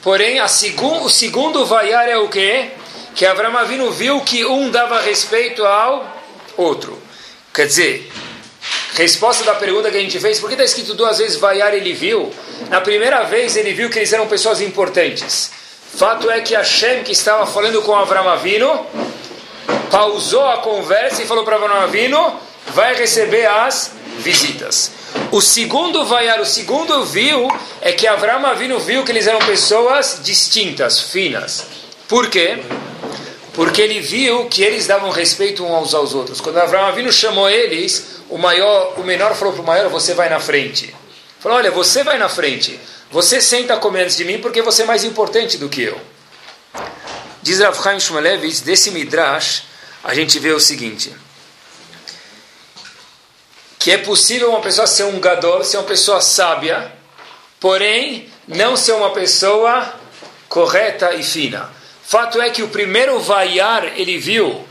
Porém, 0.01 0.39
a 0.39 0.47
segun, 0.47 1.01
o 1.01 1.09
segundo 1.09 1.65
vaiar 1.65 2.07
é 2.07 2.17
o 2.17 2.29
quê? 2.29 2.69
Que 3.13 3.25
Avram 3.25 3.57
Avinu 3.57 3.91
viu 3.91 4.21
que 4.21 4.45
um 4.45 4.69
dava 4.69 5.01
respeito 5.01 5.65
ao 5.65 6.23
outro. 6.55 7.01
Quer 7.53 7.67
dizer, 7.67 8.11
Resposta 8.95 9.43
da 9.43 9.55
pergunta 9.55 9.91
que 9.91 9.97
a 9.97 9.99
gente 9.99 10.17
fez, 10.21 10.39
por 10.39 10.47
que 10.47 10.53
está 10.53 10.63
escrito 10.63 10.93
duas 10.93 11.17
vezes 11.17 11.35
vaiar 11.35 11.73
ele 11.73 11.91
viu? 11.91 12.31
Na 12.69 12.79
primeira 12.79 13.23
vez 13.23 13.57
ele 13.57 13.73
viu 13.73 13.89
que 13.89 13.99
eles 13.99 14.13
eram 14.13 14.25
pessoas 14.25 14.61
importantes. 14.61 15.51
Fato 15.97 16.31
é 16.31 16.39
que 16.39 16.55
Hashem, 16.55 17.03
que 17.03 17.11
estava 17.11 17.45
falando 17.45 17.81
com 17.81 17.93
Avram 17.93 18.29
Avino, 18.29 18.85
pausou 19.91 20.45
a 20.45 20.59
conversa 20.59 21.21
e 21.21 21.27
falou 21.27 21.43
para 21.43 21.57
Avram 21.57 21.75
Avino, 21.75 22.39
vai 22.67 22.95
receber 22.95 23.45
as 23.45 23.91
visitas. 24.19 24.91
O 25.29 25.41
segundo 25.41 26.05
vaiar, 26.05 26.39
o 26.39 26.45
segundo 26.45 27.03
viu, 27.03 27.49
é 27.81 27.91
que 27.91 28.07
Avram 28.07 28.45
Avino 28.45 28.79
viu 28.79 29.03
que 29.03 29.11
eles 29.11 29.27
eram 29.27 29.39
pessoas 29.39 30.21
distintas, 30.23 31.01
finas. 31.01 31.65
Por 32.07 32.29
quê? 32.29 32.59
Porque 33.55 33.81
ele 33.81 34.01
viu 34.01 34.47
que 34.47 34.61
eles 34.61 34.85
davam 34.85 35.09
respeito 35.11 35.65
uns 35.65 35.93
aos 35.93 36.13
outros. 36.13 36.41
Quando 36.41 36.57
Avram 36.57 36.85
Avino 36.85 37.11
chamou 37.11 37.49
eles, 37.49 38.19
o 38.29 38.37
maior, 38.37 38.99
o 38.99 39.03
menor 39.03 39.33
falou 39.33 39.53
para 39.53 39.63
o 39.63 39.65
maior, 39.65 39.89
você 39.89 40.13
vai 40.13 40.27
na 40.27 40.41
frente. 40.41 40.93
Falou, 41.39 41.57
olha, 41.57 41.71
você 41.71 42.03
vai 42.03 42.17
na 42.17 42.27
frente. 42.27 42.77
Você 43.09 43.39
senta 43.39 43.77
com 43.77 43.89
menos 43.89 44.17
de 44.17 44.25
mim 44.25 44.39
porque 44.39 44.61
você 44.61 44.83
é 44.83 44.85
mais 44.85 45.05
importante 45.05 45.57
do 45.57 45.69
que 45.69 45.83
eu. 45.83 45.99
Diz 47.41 47.59
Rav 47.61 47.81
Chaim 47.81 47.99
Shmulevitz, 47.99 48.59
desse 48.59 48.91
Midrash, 48.91 49.63
a 50.03 50.13
gente 50.13 50.37
vê 50.37 50.51
o 50.51 50.59
seguinte. 50.59 51.15
Que 53.79 53.91
é 53.91 53.97
possível 53.99 54.49
uma 54.49 54.61
pessoa 54.61 54.85
ser 54.85 55.03
um 55.03 55.19
gadol, 55.19 55.63
ser 55.63 55.77
uma 55.77 55.83
pessoa 55.83 56.19
sábia, 56.19 56.91
porém 57.59 58.29
não 58.47 58.75
ser 58.75 58.93
uma 58.93 59.11
pessoa 59.11 59.93
correta 60.49 61.13
e 61.13 61.23
fina. 61.23 61.69
Fato 62.05 62.39
é 62.39 62.51
que 62.51 62.61
o 62.61 62.67
primeiro 62.67 63.19
vaiar, 63.19 63.99
ele 63.99 64.19
viu 64.19 64.63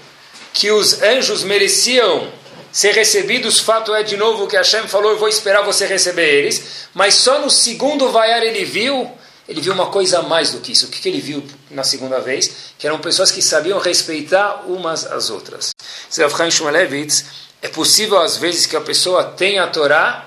que 0.52 0.70
os 0.70 1.02
anjos 1.02 1.42
mereciam 1.42 2.32
ser 2.70 2.92
recebidos, 2.92 3.58
fato 3.58 3.92
é 3.92 4.04
de 4.04 4.16
novo 4.16 4.46
que 4.46 4.56
Hashem 4.56 4.86
falou, 4.86 5.10
eu 5.10 5.18
vou 5.18 5.28
esperar 5.28 5.62
você 5.62 5.84
receber 5.84 6.28
eles, 6.28 6.88
mas 6.94 7.14
só 7.14 7.40
no 7.40 7.50
segundo 7.50 8.10
vaiar 8.10 8.42
ele 8.42 8.64
viu 8.64 9.10
ele 9.48 9.60
viu 9.60 9.74
uma 9.74 9.90
coisa 9.90 10.20
a 10.20 10.22
mais 10.22 10.52
do 10.52 10.60
que 10.60 10.72
isso. 10.72 10.86
O 10.86 10.88
que, 10.88 11.06
ele 11.06 11.20
viu 11.20 11.44
na 11.70 11.84
segunda 11.84 12.18
vez? 12.18 12.72
Que 12.78 12.86
eram 12.86 12.98
pessoas 12.98 13.30
que 13.30 13.42
sabiam 13.42 13.78
respeitar 13.78 14.64
umas 14.66 15.04
às 15.04 15.28
outras. 15.28 15.70
Rav 16.16 16.34
Chaim 16.34 16.50
Shmulevitz, 16.50 17.26
é 17.60 17.68
possível 17.68 18.18
às 18.18 18.38
vezes 18.38 18.64
que 18.64 18.74
a 18.74 18.80
pessoa 18.80 19.22
tenha 19.22 19.64
a 19.64 19.66
Torá, 19.66 20.26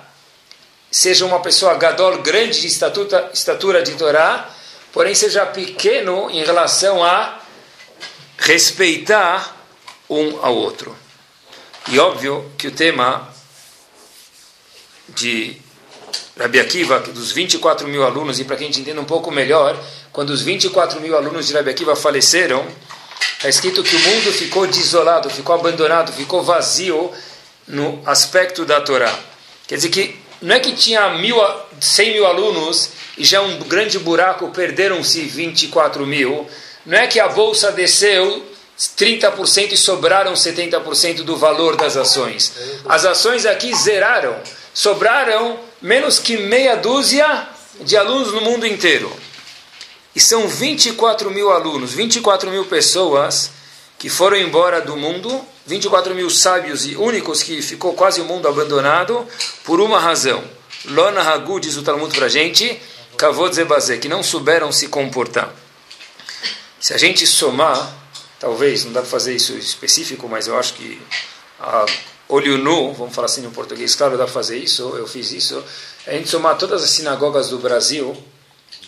seja 0.91 1.25
uma 1.25 1.39
pessoa 1.39 1.73
gadol 1.75 2.19
grande 2.19 2.61
de 2.61 2.67
estatura, 2.67 3.31
estatura 3.33 3.81
de 3.81 3.93
Torá, 3.93 4.53
porém 4.91 5.13
seja 5.13 5.45
pequeno 5.45 6.29
em 6.29 6.43
relação 6.43 7.03
a 7.03 7.39
respeitar 8.37 9.55
um 10.09 10.43
ao 10.43 10.55
outro. 10.55 10.95
E 11.89 11.99
óbvio 11.99 12.51
que 12.57 12.67
o 12.67 12.71
tema 12.71 13.27
de 15.09 15.57
Rabi 16.37 16.59
Akiva, 16.59 16.99
dos 16.99 17.31
24 17.31 17.87
mil 17.87 18.03
alunos, 18.03 18.39
e 18.39 18.43
para 18.43 18.55
que 18.55 18.63
a 18.63 18.67
gente 18.67 18.81
entenda 18.81 19.01
um 19.01 19.05
pouco 19.05 19.31
melhor, 19.31 19.77
quando 20.11 20.29
os 20.29 20.41
24 20.41 21.01
mil 21.01 21.15
alunos 21.15 21.47
de 21.47 21.53
Rabi 21.53 21.71
Akiva 21.71 21.95
faleceram, 21.95 22.65
está 23.37 23.49
escrito 23.49 23.83
que 23.83 23.95
o 23.95 23.99
mundo 23.99 24.31
ficou 24.31 24.67
desolado, 24.67 25.29
ficou 25.29 25.55
abandonado, 25.55 26.11
ficou 26.11 26.43
vazio 26.43 27.11
no 27.67 28.01
aspecto 28.05 28.65
da 28.65 28.81
Torá. 28.81 29.13
Quer 29.67 29.75
dizer 29.75 29.89
que 29.89 30.19
não 30.41 30.55
é 30.55 30.59
que 30.59 30.73
tinha 30.73 31.09
mil, 31.09 31.35
100 31.79 32.13
mil 32.13 32.25
alunos 32.25 32.89
e 33.17 33.23
já 33.23 33.41
um 33.41 33.59
grande 33.59 33.99
buraco 33.99 34.49
perderam-se 34.49 35.21
24 35.21 36.05
mil. 36.05 36.47
Não 36.85 36.97
é 36.97 37.07
que 37.07 37.19
a 37.19 37.27
bolsa 37.27 37.71
desceu 37.71 38.45
30% 38.77 39.71
e 39.71 39.77
sobraram 39.77 40.33
70% 40.33 41.23
do 41.23 41.35
valor 41.35 41.75
das 41.75 41.97
ações. 41.97 42.53
As 42.87 43.05
ações 43.05 43.45
aqui 43.45 43.75
zeraram. 43.75 44.35
Sobraram 44.73 45.59
menos 45.81 46.19
que 46.19 46.37
meia 46.37 46.75
dúzia 46.75 47.47
de 47.81 47.97
alunos 47.97 48.31
no 48.31 48.41
mundo 48.41 48.65
inteiro. 48.67 49.11
E 50.15 50.19
são 50.19 50.47
24 50.47 51.29
mil 51.31 51.51
alunos, 51.51 51.93
24 51.93 52.49
mil 52.49 52.65
pessoas 52.65 53.51
que 53.99 54.09
foram 54.09 54.37
embora 54.37 54.79
do 54.81 54.95
mundo, 54.95 55.43
24 55.65 56.13
mil 56.13 56.29
sábios 56.29 56.85
e 56.85 56.95
únicos 56.95 57.41
que 57.41 57.61
ficou 57.61 57.93
quase 57.93 58.21
o 58.21 58.25
mundo 58.25 58.47
abandonado, 58.47 59.27
por 59.63 59.81
uma 59.81 59.99
razão. 59.99 60.43
Lona 60.85 61.21
Hagu 61.21 61.59
diz 61.59 61.75
o 61.77 61.83
Talmud 61.83 62.15
para 62.15 62.27
a 62.27 62.29
gente, 62.29 62.79
Kavod 63.17 63.53
Zebazé, 63.53 63.97
que 63.97 64.07
não 64.07 64.23
souberam 64.23 64.71
se 64.71 64.87
comportar. 64.87 65.53
Se 66.79 66.93
a 66.93 66.97
gente 66.97 67.25
somar, 67.25 67.91
talvez, 68.39 68.85
não 68.85 68.93
dá 68.93 69.01
para 69.01 69.09
fazer 69.09 69.35
isso 69.35 69.53
específico, 69.53 70.27
mas 70.29 70.47
eu 70.47 70.57
acho 70.57 70.73
que 70.75 71.01
a 71.59 71.85
olho 72.29 72.57
nu, 72.57 72.93
vamos 72.93 73.15
falar 73.15 73.25
assim 73.25 73.41
no 73.41 73.51
português, 73.51 73.95
claro, 73.95 74.17
dá 74.17 74.25
para 74.25 74.33
fazer 74.33 74.57
isso, 74.57 74.95
eu 74.95 75.07
fiz 75.07 75.31
isso. 75.31 75.63
A 76.05 76.11
gente 76.11 76.29
somar 76.29 76.57
todas 76.57 76.83
as 76.83 76.89
sinagogas 76.89 77.49
do 77.49 77.57
Brasil, 77.57 78.15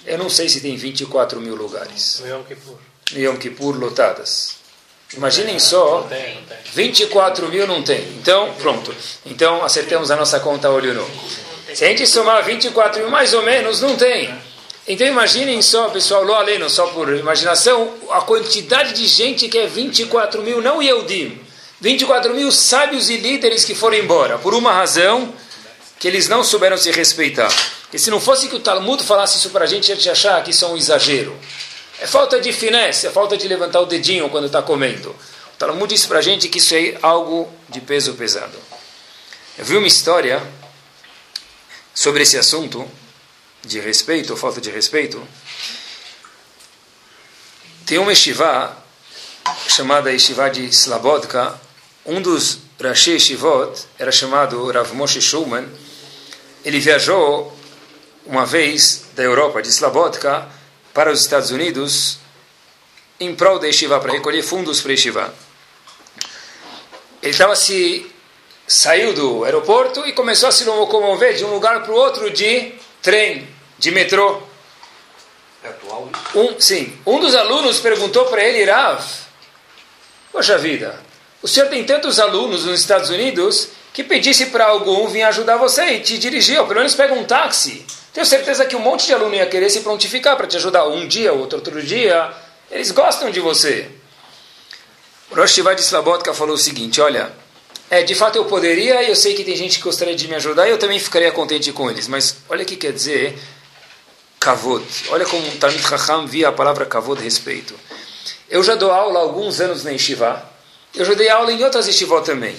eu 0.05 0.17
não 0.17 0.29
sei 0.29 0.48
se 0.48 0.62
tem 0.62 0.75
24 0.75 1.39
mil 1.39 1.55
lugares. 1.55 2.22
Yom 2.25 2.43
Kippur. 2.43 2.77
Yom 3.13 3.38
Kippur 3.38 3.77
lotadas. 3.77 4.60
Imaginem 5.15 5.58
só, 5.58 6.08
24 6.74 7.48
mil 7.50 7.65
não 7.65 7.81
tem. 7.81 8.08
Então, 8.19 8.53
pronto. 8.60 8.96
Então, 9.25 9.63
acertamos 9.63 10.12
a 10.12 10.15
nossa 10.15 10.39
conta 10.39 10.69
olho 10.69 10.93
nu. 10.93 11.10
Se 11.74 11.86
a 11.86 11.88
gente 11.88 12.08
somar 12.08 12.44
24 12.44 13.02
mil, 13.02 13.12
mais 13.12 13.34
ou 13.34 13.44
menos, 13.44 13.82
não 13.82 13.96
tem. 13.96 14.34
Então, 14.88 15.06
imaginem 15.06 15.62
só, 15.62 15.90
pessoal, 15.90 16.24
lo 16.24 16.34
aleno, 16.34 16.70
só 16.70 16.88
por 16.88 17.16
imaginação, 17.16 17.94
a 18.10 18.22
quantidade 18.22 18.94
de 18.94 19.06
gente 19.06 19.48
que 19.48 19.58
é 19.58 19.68
24 19.68 20.42
mil, 20.42 20.62
não 20.62 20.82
Yehudim. 20.82 21.40
24 21.80 22.34
mil 22.34 22.52
sábios 22.52 23.10
e 23.10 23.18
líderes 23.18 23.64
que 23.64 23.76
foram 23.76 23.98
embora, 23.98 24.38
por 24.40 24.54
uma 24.54 24.74
razão 24.74 25.34
que 26.00 26.08
eles 26.08 26.28
não 26.28 26.44
souberam 26.44 26.78
se 26.78 26.92
respeitar. 26.92 27.54
E 27.94 28.00
se 28.00 28.10
não 28.10 28.20
fosse 28.20 28.48
que 28.48 28.56
o 28.56 28.60
Talmud 28.60 29.04
falasse 29.04 29.38
isso 29.38 29.50
para 29.52 29.66
a 29.66 29.68
gente, 29.68 29.92
a 29.92 29.96
gente 29.96 30.10
achar 30.10 30.44
que 30.44 30.52
isso 30.52 30.66
é 30.66 30.68
um 30.70 30.78
exagero. 30.78 31.38
É 32.02 32.08
falta 32.08 32.40
de 32.40 32.52
finesse, 32.52 33.06
é 33.08 33.12
falta 33.12 33.38
de 33.38 33.48
levantar 33.48 33.82
o 33.82 33.86
dedinho 33.86 34.30
quando 34.30 34.46
está 34.46 34.62
comendo. 34.62 35.10
O 35.10 35.58
Talmud 35.58 35.94
disse 35.94 36.08
para 36.08 36.20
a 36.20 36.22
gente 36.22 36.48
que 36.48 36.58
isso 36.58 36.74
é 36.74 36.98
algo 37.02 37.48
de 37.68 37.82
peso 37.82 38.14
pesado. 38.14 38.58
Eu 39.58 39.66
vi 39.66 39.78
uma 39.78 39.88
história 39.88 40.42
sobre 41.93 42.24
esse 42.24 42.38
assunto 42.38 42.89
de 43.63 43.79
respeito 43.79 44.31
ou 44.31 44.38
falta 44.38 44.62
de 44.62 44.69
respeito. 44.69 45.22
Tem 47.86 47.98
uma 47.98 48.12
yeshiva 48.12 48.77
chamada 49.67 50.12
Yeshiva 50.12 50.50
de 50.50 50.65
Slabodka, 50.65 51.60
um 52.05 52.22
dos 52.22 52.60
Rashi 52.81 53.19
Shivot 53.19 53.88
era 53.98 54.12
chamado 54.12 54.72
Rav 54.72 54.93
Moshe 54.93 55.22
Shulman. 55.22 55.67
Ele 56.63 56.79
viajou 56.79 57.55
uma 58.25 58.46
vez 58.46 59.05
da 59.15 59.24
Europa, 59.24 59.62
de 59.62 59.69
Slabodka, 59.69 60.48
para 60.93 61.12
os 61.12 61.22
Estados 61.22 61.51
Unidos 61.51 62.19
em 63.19 63.36
prol 63.36 63.60
da 63.60 63.67
Yeshiva, 63.67 64.00
para 64.00 64.13
recolher 64.13 64.43
fundos 64.43 64.79
para 64.81 64.91
a 64.91 64.93
Yeshiva. 64.93 65.34
Ele 67.22 67.31
estava 67.31 67.55
se 67.55 68.09
saiu 68.70 69.14
do 69.14 69.44
aeroporto 69.44 70.06
e 70.06 70.14
começou 70.14 70.48
a 70.48 70.52
se 70.52 70.64
locomover 70.64 71.36
de 71.36 71.44
um 71.44 71.50
lugar 71.50 71.82
para 71.82 71.92
o 71.92 71.96
outro 71.96 72.30
de 72.30 72.72
trem, 73.02 73.48
de 73.80 73.90
metrô. 73.90 74.44
Um, 76.36 76.62
sim, 76.62 76.96
um 77.04 77.20
dos 77.20 77.34
alunos 77.34 77.80
perguntou 77.80 78.26
para 78.26 78.44
ele, 78.44 78.64
Rav, 78.70 79.04
poxa 80.32 80.56
vida, 80.60 81.02
o 81.42 81.48
senhor 81.48 81.68
tem 81.68 81.84
tantos 81.84 82.20
alunos 82.20 82.64
nos 82.64 82.80
Estados 82.80 83.10
Unidos 83.10 83.70
que 83.92 84.04
pedisse 84.04 84.46
para 84.46 84.68
algum 84.68 85.08
vir 85.08 85.24
ajudar 85.24 85.58
você 85.58 85.94
e 85.94 86.00
te 86.02 86.20
dirigir, 86.20 86.60
ou 86.60 86.68
pelo 86.68 86.80
menos 86.80 86.94
pega 86.94 87.16
um 87.16 87.24
táxi. 87.24 87.84
Tenho 88.14 88.26
certeza 88.26 88.66
que 88.66 88.76
um 88.76 88.80
monte 88.80 89.08
de 89.08 89.14
aluno 89.14 89.34
ia 89.34 89.48
querer 89.48 89.72
se 89.72 89.82
prontificar 89.82 90.38
para 90.38 90.46
te 90.46 90.58
ajudar 90.58 90.88
um 90.88 91.08
dia, 91.08 91.34
outro, 91.34 91.58
outro 91.58 91.82
dia. 91.82 92.32
Eles 92.70 92.92
gostam 92.92 93.32
de 93.32 93.40
você. 93.40 93.90
O 95.32 95.36
Rosh 95.36 95.54
Shiva 95.54 95.74
de 95.74 95.82
Slabotka 95.82 96.34
falou 96.36 96.54
o 96.54 96.58
seguinte, 96.58 97.02
olha, 97.02 97.32
é, 97.89 98.03
de 98.03 98.13
fato 98.13 98.36
eu 98.36 98.46
poderia, 98.46 99.03
eu 99.03 99.15
sei 99.15 99.34
que 99.34 99.43
tem 99.43 99.55
gente 99.55 99.77
que 99.77 99.84
gostaria 99.84 100.15
de 100.15 100.27
me 100.27 100.36
ajudar 100.36 100.67
e 100.67 100.72
eu 100.72 100.77
também 100.77 101.00
ficaria 101.00 101.31
contente 101.31 101.72
com 101.72 101.89
eles, 101.89 102.08
mas 102.08 102.38
olha 102.48 102.63
o 102.63 102.65
que 102.65 102.75
quer 102.75 102.93
dizer 102.93 103.38
kavod. 104.39 104.86
Olha 105.10 105.25
como 105.25 105.46
um 105.46 105.58
Talmud 105.58 105.81
Chacham 105.81 106.27
via 106.27 106.50
a 106.50 106.51
palavra 106.51 106.86
kavod, 106.86 107.22
respeito. 107.22 107.74
Eu 108.50 108.63
já 108.63 108.75
dou 108.75 108.91
aula 108.91 109.19
há 109.19 109.22
alguns 109.24 109.60
anos 109.60 109.84
na 109.84 109.91
Yeshiva, 109.91 110.48
eu 110.96 111.03
já 111.03 111.13
dei 111.13 111.29
aula 111.29 111.51
em 111.51 111.63
outras 111.63 111.88
Yeshivot 111.88 112.24
também. 112.24 112.55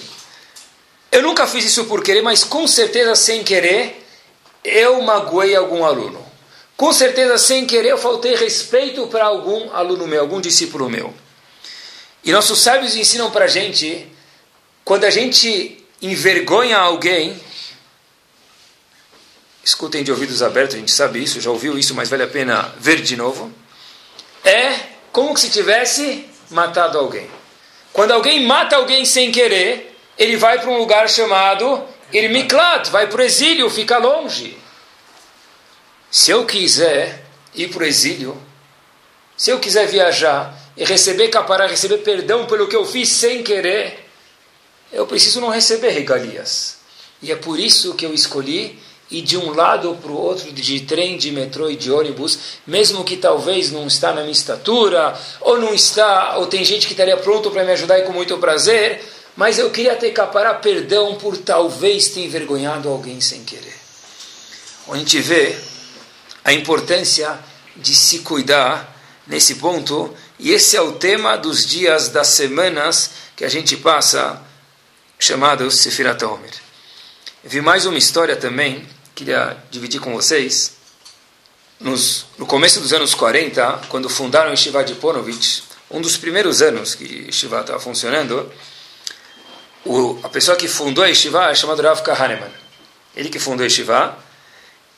Eu 1.11 1.21
nunca 1.21 1.47
fiz 1.47 1.65
isso 1.65 1.85
por 1.85 2.03
querer, 2.03 2.21
mas 2.21 2.43
com 2.43 2.67
certeza 2.67 3.15
sem 3.15 3.43
querer, 3.43 4.05
eu 4.63 5.01
magoei 5.01 5.55
algum 5.55 5.83
aluno. 5.83 6.25
Com 6.77 6.91
certeza 6.91 7.37
sem 7.37 7.65
querer, 7.65 7.89
eu 7.89 7.97
faltei 7.97 8.35
respeito 8.35 9.05
para 9.07 9.25
algum 9.25 9.71
aluno 9.71 10.07
meu, 10.07 10.21
algum 10.21 10.41
discípulo 10.41 10.89
meu. 10.89 11.13
E 12.23 12.31
nossos 12.31 12.59
sábios 12.61 12.95
ensinam 12.95 13.31
para 13.31 13.45
a 13.45 13.47
gente, 13.47 14.07
quando 14.91 15.05
a 15.05 15.09
gente 15.09 15.81
envergonha 16.01 16.77
alguém, 16.77 17.39
escutem 19.63 20.03
de 20.03 20.11
ouvidos 20.11 20.43
abertos, 20.43 20.75
a 20.75 20.79
gente 20.79 20.91
sabe 20.91 21.23
isso, 21.23 21.39
já 21.39 21.49
ouviu 21.49 21.79
isso, 21.79 21.95
mas 21.95 22.09
vale 22.09 22.23
a 22.23 22.27
pena 22.27 22.75
ver 22.77 23.01
de 23.01 23.15
novo, 23.15 23.49
é 24.43 24.75
como 25.09 25.37
se 25.37 25.49
tivesse 25.49 26.29
matado 26.49 26.97
alguém. 26.97 27.31
Quando 27.93 28.11
alguém 28.11 28.45
mata 28.45 28.75
alguém 28.75 29.05
sem 29.05 29.31
querer, 29.31 29.97
ele 30.17 30.35
vai 30.35 30.59
para 30.59 30.69
um 30.69 30.77
lugar 30.77 31.09
chamado 31.09 31.85
Irmiklat, 32.11 32.89
vai 32.89 33.07
para 33.07 33.21
o 33.21 33.23
exílio, 33.23 33.69
fica 33.69 33.97
longe. 33.97 34.57
Se 36.11 36.31
eu 36.31 36.45
quiser 36.45 37.23
ir 37.55 37.69
para 37.69 37.83
o 37.83 37.85
exílio, 37.85 38.37
se 39.37 39.51
eu 39.51 39.57
quiser 39.57 39.87
viajar 39.87 40.53
e 40.75 40.83
receber 40.83 41.29
capará, 41.29 41.65
receber 41.65 41.99
perdão 41.99 42.45
pelo 42.45 42.67
que 42.67 42.75
eu 42.75 42.85
fiz 42.85 43.07
sem 43.07 43.41
querer, 43.41 44.00
eu 44.91 45.07
preciso 45.07 45.39
não 45.39 45.49
receber 45.49 45.89
regalias. 45.89 46.77
E 47.21 47.31
é 47.31 47.35
por 47.35 47.59
isso 47.59 47.93
que 47.93 48.05
eu 48.05 48.13
escolhi 48.13 48.77
ir 49.11 49.21
de 49.21 49.37
um 49.37 49.53
lado 49.53 49.97
para 50.01 50.11
o 50.11 50.17
outro, 50.17 50.51
de 50.51 50.79
trem, 50.81 51.17
de 51.17 51.31
metrô 51.31 51.69
e 51.69 51.75
de 51.75 51.91
ônibus, 51.91 52.39
mesmo 52.65 53.03
que 53.03 53.17
talvez 53.17 53.69
não 53.69 53.85
está 53.85 54.13
na 54.13 54.21
minha 54.21 54.31
estatura, 54.31 55.17
ou 55.41 55.59
não 55.59 55.73
está, 55.73 56.37
ou 56.37 56.47
tem 56.47 56.63
gente 56.63 56.87
que 56.87 56.93
estaria 56.93 57.17
pronto 57.17 57.51
para 57.51 57.63
me 57.63 57.71
ajudar 57.73 57.99
e 57.99 58.03
com 58.03 58.13
muito 58.13 58.37
prazer, 58.37 59.03
mas 59.35 59.59
eu 59.59 59.69
queria 59.69 59.95
ter 59.95 60.11
capará 60.11 60.53
perdão 60.53 61.15
por 61.15 61.37
talvez 61.37 62.09
ter 62.09 62.21
envergonhado 62.21 62.87
alguém 62.87 63.19
sem 63.19 63.43
querer. 63.43 63.75
A 64.89 64.97
gente 64.97 65.19
vê 65.19 65.57
a 66.43 66.53
importância 66.53 67.37
de 67.75 67.93
se 67.95 68.19
cuidar 68.19 68.97
nesse 69.27 69.55
ponto, 69.55 70.13
e 70.39 70.51
esse 70.51 70.75
é 70.75 70.81
o 70.81 70.93
tema 70.93 71.37
dos 71.37 71.65
dias, 71.65 72.09
das 72.09 72.27
semanas 72.27 73.11
que 73.35 73.45
a 73.45 73.49
gente 73.49 73.77
passa, 73.77 74.41
chamado 75.21 75.69
Sefirat 75.69 76.23
Omer. 76.23 76.49
Vi 77.43 77.61
mais 77.61 77.85
uma 77.85 77.97
história 77.97 78.35
também, 78.35 78.87
queria 79.13 79.55
dividir 79.69 80.01
com 80.01 80.13
vocês. 80.15 80.77
Nos, 81.79 82.25
no 82.39 82.45
começo 82.47 82.79
dos 82.79 82.91
anos 82.91 83.13
40, 83.13 83.81
quando 83.87 84.09
fundaram 84.09 84.49
o 84.49 84.53
Yeshiva 84.53 84.83
de 84.83 84.95
Ponovitch, 84.95 85.61
um 85.91 86.01
dos 86.01 86.17
primeiros 86.17 86.63
anos 86.63 86.95
que 86.95 87.03
o 87.03 87.25
Yeshiva 87.27 87.61
estava 87.61 87.79
funcionando, 87.79 88.51
o, 89.85 90.19
a 90.23 90.29
pessoa 90.29 90.57
que 90.57 90.67
fundou 90.67 91.03
a 91.03 91.07
Yeshiva 91.07 91.51
é 91.51 91.55
chamado 91.55 91.83
Rav 91.83 92.01
Kahaneman. 92.01 92.51
Ele 93.15 93.29
que 93.29 93.37
fundou 93.37 93.63
a 93.63 93.67
Yeshiva. 93.67 94.17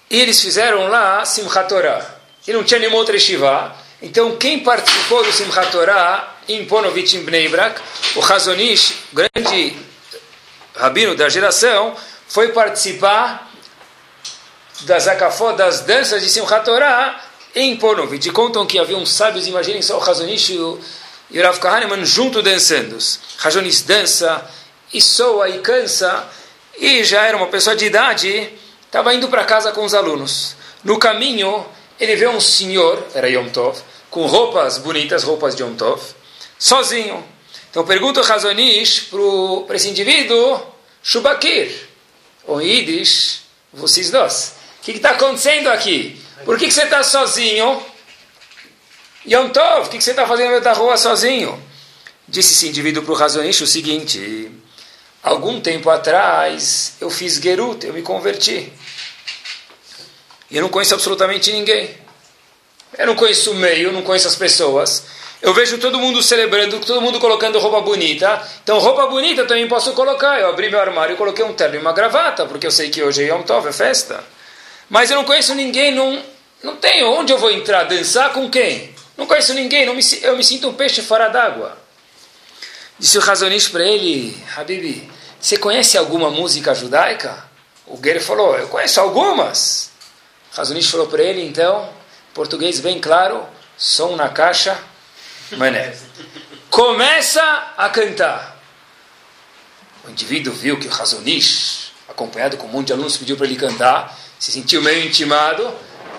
E 0.09 0.21
eles 0.21 0.39
fizeram 0.41 0.87
lá 0.87 1.25
Simchat 1.25 1.67
Torah. 1.67 2.17
e 2.47 2.53
não 2.53 2.63
tinha 2.63 2.79
nenhuma 2.79 2.97
outra 2.97 3.15
yeshiva. 3.15 3.75
Então, 4.01 4.37
quem 4.37 4.63
participou 4.63 5.23
do 5.23 5.33
Simchat 5.33 5.69
Torah 5.71 6.37
em 6.47 6.65
Ponovitch, 6.65 7.15
em 7.15 7.23
Bnei 7.23 7.49
Brak, 7.49 7.81
o 8.15 8.21
Hazonish, 8.21 8.93
grande 9.11 9.92
rabino 10.75 11.15
da 11.15 11.29
geração, 11.29 11.95
foi 12.27 12.49
participar 12.49 13.51
das 14.81 15.07
Akafot, 15.07 15.55
das 15.55 15.81
danças 15.81 16.21
de 16.21 16.29
Simchat 16.29 16.65
Torah 16.65 17.21
em 17.55 17.75
Ponovitch. 17.77 18.31
Contam 18.31 18.65
que 18.65 18.79
havia 18.79 18.97
uns 18.97 19.11
sábios, 19.11 19.47
imaginem 19.47 19.81
só 19.81 19.97
o 19.97 20.03
Hazonish 20.03 20.49
e 20.49 20.57
o, 20.57 20.79
e 21.31 21.41
Rav 21.41 21.59
Kahneman 21.59 22.03
junto 22.05 22.41
dançando. 22.41 22.97
Hazonish 23.43 23.81
dança 23.81 24.43
e 24.93 25.01
soa 25.01 25.49
e 25.49 25.59
cansa, 25.59 26.27
e 26.77 27.03
já 27.03 27.23
era 27.23 27.35
uma 27.37 27.47
pessoa 27.47 27.75
de 27.75 27.85
idade, 27.85 28.51
estava 28.85 29.13
indo 29.13 29.27
para 29.27 29.43
casa 29.43 29.71
com 29.71 29.83
os 29.83 29.93
alunos. 29.93 30.55
No 30.83 30.99
caminho, 30.99 31.65
ele 31.99 32.15
vê 32.15 32.27
um 32.27 32.39
senhor, 32.39 33.03
era 33.13 33.29
Yom 33.29 33.49
Tov, 33.49 33.79
com 34.09 34.25
roupas 34.27 34.77
bonitas, 34.77 35.23
roupas 35.23 35.55
de 35.55 35.63
Yom 35.63 35.73
Tov, 35.75 36.01
sozinho. 36.59 37.23
Então 37.73 37.83
pergunta 37.83 38.21
o 38.21 38.23
Razonish 38.23 39.09
para 39.65 39.75
esse 39.75 39.89
indivíduo, 39.89 40.61
Shubakir, 41.01 41.73
ou 42.45 42.61
Yiddish, 42.61 43.39
vocês 43.73 44.11
dois. 44.11 44.53
O 44.79 44.83
que 44.83 44.91
está 44.91 45.09
acontecendo 45.09 45.69
aqui? 45.69 46.21
Por 46.45 46.59
que, 46.59 46.67
que 46.67 46.71
você 46.71 46.83
está 46.83 47.01
sozinho? 47.01 47.83
Yom 49.27 49.49
Tov, 49.49 49.87
o 49.87 49.89
que, 49.89 49.97
que 49.97 50.03
você 50.03 50.11
está 50.11 50.27
fazendo 50.27 50.45
no 50.45 50.51
meio 50.51 50.61
da 50.61 50.73
rua 50.73 50.97
sozinho? 50.97 51.59
Disse 52.27 52.53
esse 52.53 52.67
indivíduo 52.67 53.01
para 53.01 53.11
o 53.11 53.15
Razonish 53.15 53.61
o 53.61 53.65
seguinte: 53.65 54.51
Algum 55.23 55.59
tempo 55.59 55.89
atrás 55.89 56.93
eu 57.01 57.09
fiz 57.09 57.37
Gerut, 57.37 57.87
eu 57.87 57.93
me 57.93 58.03
converti. 58.03 58.71
E 60.51 60.57
eu 60.57 60.61
não 60.61 60.69
conheço 60.69 60.93
absolutamente 60.93 61.51
ninguém. 61.51 61.89
Eu 62.99 63.07
não 63.07 63.15
conheço 63.15 63.49
o 63.49 63.55
meio, 63.55 63.91
não 63.91 64.03
conheço 64.03 64.27
as 64.27 64.35
pessoas. 64.35 65.22
Eu 65.43 65.53
vejo 65.53 65.77
todo 65.77 66.00
mundo 66.00 66.23
celebrando, 66.23 66.79
todo 66.79 67.01
mundo 67.01 67.19
colocando 67.19 67.59
roupa 67.59 67.81
bonita. 67.81 68.41
Então, 68.63 68.79
roupa 68.79 69.07
bonita 69.07 69.43
também 69.43 69.67
posso 69.67 69.91
colocar. 69.91 70.39
Eu 70.39 70.47
abri 70.47 70.69
meu 70.69 70.79
armário 70.79 71.15
e 71.15 71.17
coloquei 71.17 71.43
um 71.43 71.51
terno 71.51 71.75
e 71.75 71.79
uma 71.79 71.91
gravata, 71.91 72.45
porque 72.45 72.65
eu 72.65 72.71
sei 72.71 72.89
que 72.89 73.03
hoje 73.03 73.25
é 73.25 73.27
Yom 73.27 73.41
Tov, 73.41 73.67
é 73.67 73.73
festa. 73.73 74.23
Mas 74.89 75.12
eu 75.12 75.17
não 75.17 75.25
conheço 75.25 75.53
ninguém, 75.53 75.93
não, 75.93 76.23
não 76.63 76.77
tenho. 76.77 77.12
Onde 77.12 77.33
eu 77.33 77.38
vou 77.38 77.51
entrar? 77.51 77.83
Dançar 77.83 78.31
com 78.31 78.50
quem? 78.50 78.95
Não 79.17 79.25
conheço 79.25 79.53
ninguém, 79.53 79.85
não 79.85 79.93
me, 79.93 80.01
eu 80.21 80.38
me 80.38 80.45
sinto 80.45 80.69
um 80.69 80.73
peixe 80.73 81.01
fora 81.01 81.27
d'água. 81.27 81.77
Disse 82.97 83.17
o 83.17 83.21
Razonish 83.21 83.67
para 83.67 83.83
ele, 83.83 84.41
Habibi, 84.55 85.12
você 85.41 85.57
conhece 85.57 85.97
alguma 85.97 86.29
música 86.29 86.73
judaica? 86.73 87.43
O 87.85 87.97
Guerre 87.97 88.21
falou, 88.21 88.57
eu 88.57 88.69
conheço 88.69 89.01
algumas. 89.01 89.91
Razonish 90.53 90.89
falou 90.89 91.07
para 91.07 91.21
ele, 91.21 91.45
então, 91.45 91.89
português 92.33 92.79
bem 92.79 93.01
claro, 93.01 93.45
som 93.77 94.15
na 94.15 94.29
caixa, 94.29 94.79
mané. 95.57 95.93
Começa 96.69 97.41
a 97.77 97.89
cantar. 97.89 98.60
O 100.05 100.10
indivíduo 100.10 100.53
viu 100.53 100.79
que 100.79 100.88
o 100.88 100.89
Razonish, 100.89 101.91
acompanhado 102.10 102.57
com 102.57 102.67
um 102.67 102.69
monte 102.69 102.88
de 102.88 102.93
alunos, 102.93 103.15
pediu 103.17 103.38
para 103.38 103.45
ele 103.45 103.55
cantar, 103.55 104.17
se 104.39 104.51
sentiu 104.51 104.81
meio 104.81 105.05
intimado. 105.05 105.74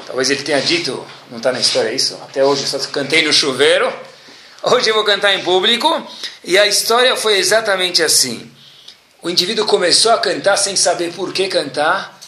Talvez 0.06 0.30
ele 0.30 0.42
tenha 0.42 0.60
dito, 0.60 1.04
não 1.30 1.38
está 1.38 1.52
na 1.52 1.60
história 1.60 1.92
isso, 1.92 2.14
até 2.22 2.44
hoje 2.44 2.66
só 2.66 2.78
cantei 2.78 3.22
no 3.22 3.32
chuveiro, 3.32 3.90
hoje 4.62 4.90
eu 4.90 4.94
vou 4.94 5.04
cantar 5.04 5.34
em 5.34 5.42
público. 5.42 6.06
E 6.42 6.58
a 6.58 6.66
história 6.66 7.16
foi 7.16 7.38
exatamente 7.38 8.02
assim. 8.02 8.50
O 9.22 9.30
indivíduo 9.30 9.66
começou 9.66 10.12
a 10.12 10.18
cantar 10.18 10.56
sem 10.56 10.76
saber 10.76 11.12
por 11.12 11.32
que 11.32 11.48
cantar, 11.48 12.18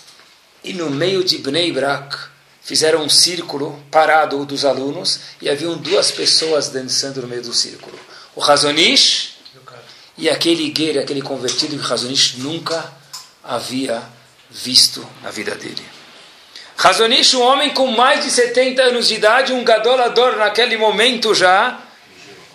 e 0.65 0.73
no 0.73 0.91
meio 0.91 1.23
de 1.23 1.39
Bnei 1.39 1.71
Brak 1.71 2.36
fizeram 2.67 3.05
um 3.05 3.09
círculo 3.09 3.81
parado 3.93 4.45
dos 4.45 4.65
alunos 4.65 5.21
e 5.41 5.49
haviam 5.49 5.79
duas 5.79 6.11
pessoas 6.11 6.69
dançando 6.69 7.23
no 7.23 7.29
meio 7.29 7.43
do 7.43 7.55
círculo. 7.55 7.97
O 8.35 8.41
Razonish 8.41 9.37
e 10.19 10.29
aquele 10.29 10.69
guerreiro, 10.71 10.99
aquele 10.99 11.23
convertido 11.23 11.77
que 11.77 11.83
o 11.83 11.87
Razonish 11.87 12.39
nunca 12.39 12.93
havia 13.45 14.03
visto 14.51 15.07
na 15.23 15.31
vida 15.31 15.55
dele. 15.55 15.83
Razonish, 16.77 17.35
um 17.35 17.43
homem 17.43 17.71
com 17.71 17.87
mais 17.87 18.25
de 18.25 18.33
70 18.33 18.83
anos 18.83 19.07
de 19.07 19.15
idade, 19.15 19.53
um 19.53 19.63
gadolador 19.63 20.37
naquele 20.37 20.77
momento 20.77 21.37
já. 21.37 21.81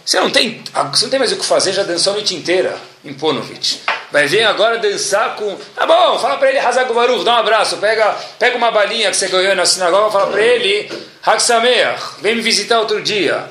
Você 0.06 0.20
não 0.20 0.30
tem, 0.30 0.62
você 0.92 1.06
não 1.06 1.10
tem 1.10 1.20
mais 1.20 1.32
o 1.32 1.38
que 1.38 1.46
fazer, 1.46 1.72
já 1.72 1.84
dançou 1.84 2.12
a 2.12 2.16
noite 2.18 2.36
inteira 2.36 2.78
em 3.06 3.14
Ponovitch. 3.14 3.78
Vai 4.12 4.28
vir 4.28 4.44
agora 4.44 4.78
dançar 4.78 5.36
com. 5.38 5.56
Tá 5.74 5.86
bom, 5.86 6.20
fala 6.20 6.38
para 6.38 6.50
ele 6.50 6.60
Hazaguvaru, 6.60 7.24
dá 7.24 7.36
um 7.36 7.38
abraço, 7.38 7.78
pega, 7.78 8.12
pega 8.38 8.58
uma 8.58 8.70
balinha 8.70 9.10
que 9.10 9.16
você 9.16 9.28
ganhou 9.28 9.56
na 9.56 9.66
sinagoga, 9.66 10.12
fala 10.12 10.28
para 10.28 10.42
ele 10.42 10.92
Hagsameach, 11.24 12.20
vem 12.20 12.36
me 12.36 12.42
visitar 12.42 12.80
outro 12.80 13.02
dia. 13.02 13.50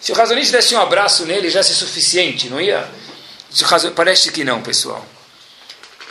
Se 0.00 0.12
o 0.12 0.14
Razonish 0.14 0.50
desse 0.50 0.74
um 0.74 0.80
abraço 0.80 1.24
nele, 1.24 1.48
já 1.48 1.60
é 1.60 1.62
suficiente, 1.62 2.50
não 2.50 2.60
ia? 2.60 2.86
Parece 3.94 4.32
que 4.32 4.44
não, 4.44 4.60
pessoal. 4.60 5.04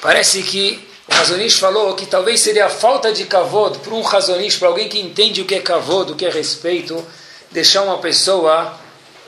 Parece 0.02 0.42
que 0.44 0.88
o 1.08 1.14
Razonish 1.14 1.60
falou 1.60 1.94
que 1.94 2.06
talvez 2.06 2.40
seria 2.40 2.66
a 2.66 2.70
falta 2.70 3.12
de 3.12 3.26
kavod 3.26 3.80
para 3.80 3.94
um 3.94 4.02
Razonish, 4.02 4.58
para 4.58 4.70
alguém 4.70 4.88
que 4.88 5.00
entende 5.00 5.42
o 5.42 5.46
que 5.46 5.56
é 5.56 5.60
kavod, 5.60 6.14
o 6.14 6.16
que 6.16 6.26
é 6.26 6.30
respeito, 6.30 7.06
deixar 7.52 7.84
uma 7.84 8.00
pessoa 8.00 8.80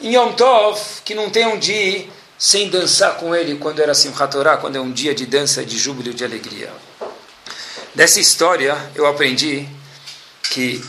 em 0.02 0.16
Yom 0.16 0.32
Tov 0.32 0.80
que 1.04 1.14
não 1.14 1.30
tem 1.30 1.46
um 1.46 1.60
dia 1.60 2.08
sem 2.38 2.70
dançar 2.70 3.16
com 3.18 3.36
ele 3.36 3.56
quando 3.58 3.80
era 3.80 3.94
Simchat 3.94 4.32
Torah, 4.32 4.58
quando 4.58 4.76
é 4.76 4.80
um 4.80 4.92
dia 4.92 5.14
de 5.14 5.26
dança, 5.26 5.64
de 5.66 5.78
júbilo, 5.78 6.14
de 6.14 6.24
alegria. 6.24 6.72
Dessa 7.96 8.20
história 8.20 8.76
eu 8.96 9.06
aprendi 9.06 9.68
que 10.42 10.84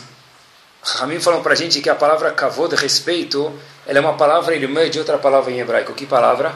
Ramim 0.83 1.19
falou 1.19 1.41
para 1.41 1.53
a 1.53 1.55
gente 1.55 1.81
que 1.81 1.89
a 1.89 1.95
palavra 1.95 2.31
kavod, 2.31 2.75
respeito, 2.75 3.51
ela 3.87 3.97
é 3.97 4.01
uma 4.01 4.15
palavra 4.15 4.55
irmã 4.55 4.87
de 4.89 4.99
outra 4.99 5.17
palavra 5.17 5.51
em 5.51 5.59
hebraico. 5.59 5.93
Que 5.93 6.05
palavra? 6.05 6.55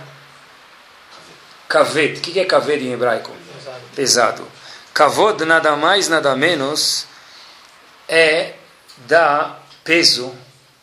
Kaved. 1.67 2.19
O 2.19 2.21
que 2.21 2.39
é 2.39 2.45
kaved 2.45 2.83
em 2.83 2.93
hebraico? 2.93 3.31
Pesado. 3.31 3.81
Pesado. 3.95 4.47
Kavod, 4.93 5.45
nada 5.45 5.75
mais, 5.75 6.07
nada 6.07 6.35
menos, 6.35 7.05
é 8.07 8.53
dar 9.07 9.65
peso, 9.83 10.33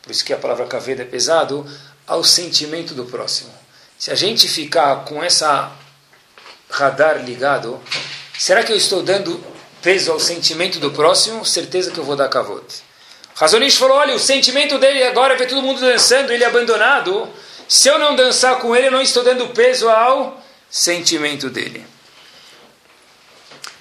por 0.02 0.10
isso 0.10 0.24
que 0.24 0.32
a 0.32 0.36
palavra 0.36 0.66
kaved 0.66 1.02
é 1.02 1.04
pesado, 1.04 1.66
ao 2.06 2.22
sentimento 2.24 2.94
do 2.94 3.04
próximo. 3.04 3.52
Se 3.98 4.10
a 4.10 4.14
gente 4.14 4.46
ficar 4.46 5.04
com 5.04 5.22
essa 5.22 5.72
radar 6.68 7.24
ligado, 7.24 7.80
será 8.38 8.62
que 8.62 8.70
eu 8.70 8.76
estou 8.76 9.02
dando 9.02 9.42
peso 9.80 10.12
ao 10.12 10.20
sentimento 10.20 10.78
do 10.78 10.90
próximo? 10.90 11.44
Certeza 11.46 11.90
que 11.90 11.98
eu 11.98 12.04
vou 12.04 12.14
dar 12.14 12.28
kavod. 12.28 12.64
Razonish 13.34 13.76
falou: 13.76 13.96
olha, 13.96 14.14
o 14.14 14.18
sentimento 14.18 14.78
dele 14.78 15.02
agora 15.04 15.34
é 15.34 15.36
ver 15.36 15.48
todo 15.48 15.62
mundo 15.62 15.80
dançando, 15.80 16.30
ele 16.30 16.44
abandonado. 16.44 17.28
Se 17.68 17.88
eu 17.88 17.98
não 17.98 18.14
dançar 18.14 18.58
com 18.58 18.76
ele, 18.76 18.88
eu 18.88 18.92
não 18.92 19.00
estou 19.00 19.24
dando 19.24 19.48
peso 19.48 19.88
ao 19.88 20.42
sentimento 20.70 21.48
dele. 21.48 21.86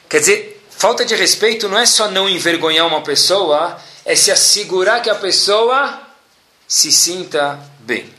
Quer 0.09 0.19
dizer, 0.19 0.65
falta 0.69 1.03
de 1.03 1.13
respeito 1.15 1.67
não 1.67 1.77
é 1.77 1.85
só 1.85 2.09
não 2.09 2.29
envergonhar 2.29 2.87
uma 2.87 3.01
pessoa, 3.01 3.77
é 4.05 4.15
se 4.15 4.31
assegurar 4.31 5.01
que 5.01 5.09
a 5.09 5.15
pessoa 5.15 6.01
se 6.67 6.91
sinta 6.91 7.59
bem. 7.79 8.13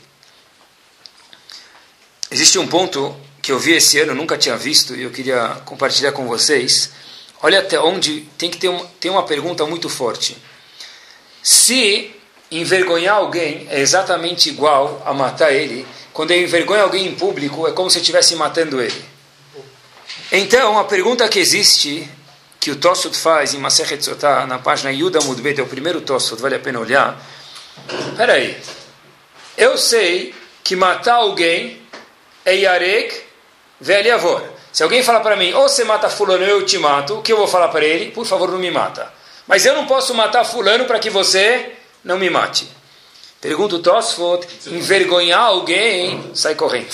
Existe 2.29 2.59
um 2.59 2.67
ponto 2.67 3.15
que 3.41 3.51
eu 3.51 3.59
vi 3.59 3.73
esse 3.73 3.99
ano, 3.99 4.13
nunca 4.13 4.37
tinha 4.37 4.57
visto, 4.57 4.93
e 4.95 5.03
eu 5.03 5.11
queria 5.11 5.61
compartilhar 5.63 6.11
com 6.11 6.27
vocês. 6.27 6.91
Olha 7.41 7.59
até 7.59 7.79
onde 7.79 8.27
tem 8.37 8.51
que 8.51 8.57
ter, 8.57 8.67
um, 8.67 8.85
tem 8.99 9.09
uma 9.09 9.23
pergunta 9.23 9.65
muito 9.65 9.87
forte. 9.87 10.35
Se 11.41 12.11
envergonhar 12.51 13.15
alguém 13.15 13.65
é 13.69 13.79
exatamente 13.79 14.49
igual 14.49 15.01
a 15.05 15.13
matar 15.13 15.53
ele, 15.53 15.87
quando 16.11 16.31
eu 16.31 16.41
envergonho 16.41 16.83
alguém 16.83 17.07
em 17.07 17.15
público, 17.15 17.67
é 17.67 17.71
como 17.71 17.89
se 17.89 17.97
eu 17.97 18.01
estivesse 18.01 18.35
matando 18.35 18.81
ele. 18.81 19.05
Então, 20.31 20.77
a 20.77 20.83
pergunta 20.83 21.27
que 21.29 21.39
existe, 21.39 22.09
que 22.59 22.71
o 22.71 22.75
Tossut 22.75 23.15
faz 23.15 23.53
em 23.53 23.59
Masechet 23.59 24.03
Sotah, 24.03 24.45
na 24.45 24.59
página 24.59 24.91
Yuda 24.91 25.21
Mudbet, 25.21 25.59
é 25.59 25.63
o 25.63 25.67
primeiro 25.67 26.01
Tossut, 26.01 26.41
vale 26.41 26.55
a 26.55 26.59
pena 26.59 26.79
olhar. 26.79 27.17
Espera 28.11 28.33
aí. 28.33 28.59
Eu 29.57 29.77
sei 29.77 30.33
que 30.63 30.75
matar 30.75 31.15
alguém 31.15 31.81
é 32.47 32.55
Yarek 32.55 33.13
Veliavor. 33.79 34.41
Se 34.71 34.81
alguém 34.81 35.03
falar 35.03 35.19
para 35.19 35.35
mim, 35.35 35.51
ou 35.53 35.67
você 35.67 35.83
mata 35.83 36.09
fulano 36.09 36.43
eu 36.43 36.65
te 36.65 36.77
mato, 36.77 37.15
o 37.19 37.21
que 37.21 37.33
eu 37.33 37.37
vou 37.37 37.47
falar 37.47 37.67
para 37.67 37.85
ele? 37.85 38.11
Por 38.11 38.25
favor, 38.25 38.49
não 38.49 38.57
me 38.57 38.71
mata. 38.71 39.11
Mas 39.45 39.65
eu 39.65 39.75
não 39.75 39.85
posso 39.85 40.13
matar 40.13 40.45
fulano 40.45 40.85
para 40.85 40.97
que 40.97 41.09
você 41.09 41.73
não 42.03 42.17
me 42.17 42.29
mate. 42.29 42.67
Pergunta 43.41 43.75
o 43.75 43.79
Tosfot, 43.79 44.47
envergonhar 44.67 45.41
alguém, 45.41 46.31
sai 46.33 46.55
correndo. 46.55 46.93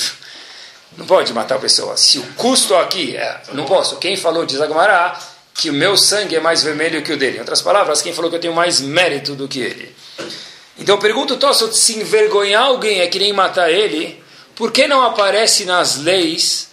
Não 0.97 1.05
pode 1.05 1.31
matar 1.33 1.55
a 1.55 1.59
pessoa. 1.59 1.95
Se 1.97 2.19
o 2.19 2.23
custo 2.33 2.75
aqui 2.75 3.15
é, 3.15 3.41
não 3.53 3.65
posso. 3.65 3.97
Quem 3.97 4.17
falou, 4.17 4.45
diz 4.45 4.59
Agmará, 4.59 5.19
que 5.53 5.69
o 5.69 5.73
meu 5.73 5.95
sangue 5.95 6.35
é 6.35 6.39
mais 6.39 6.63
vermelho 6.63 7.01
que 7.01 7.13
o 7.13 7.17
dele. 7.17 7.37
Em 7.37 7.39
outras 7.41 7.61
palavras, 7.61 8.01
quem 8.01 8.13
falou 8.13 8.29
que 8.29 8.37
eu 8.37 8.41
tenho 8.41 8.53
mais 8.53 8.81
mérito 8.81 9.35
do 9.35 9.47
que 9.47 9.59
ele. 9.59 9.95
Então 10.77 10.97
pergunta 10.97 11.35
o 11.35 11.37
Tosfot, 11.37 11.75
se 11.77 11.99
envergonhar 11.99 12.63
alguém 12.63 13.01
é 13.01 13.07
que 13.07 13.19
nem 13.19 13.31
matar 13.31 13.69
ele, 13.69 14.22
por 14.55 14.71
que 14.71 14.87
não 14.87 15.03
aparece 15.03 15.65
nas 15.65 15.97
leis? 15.97 16.69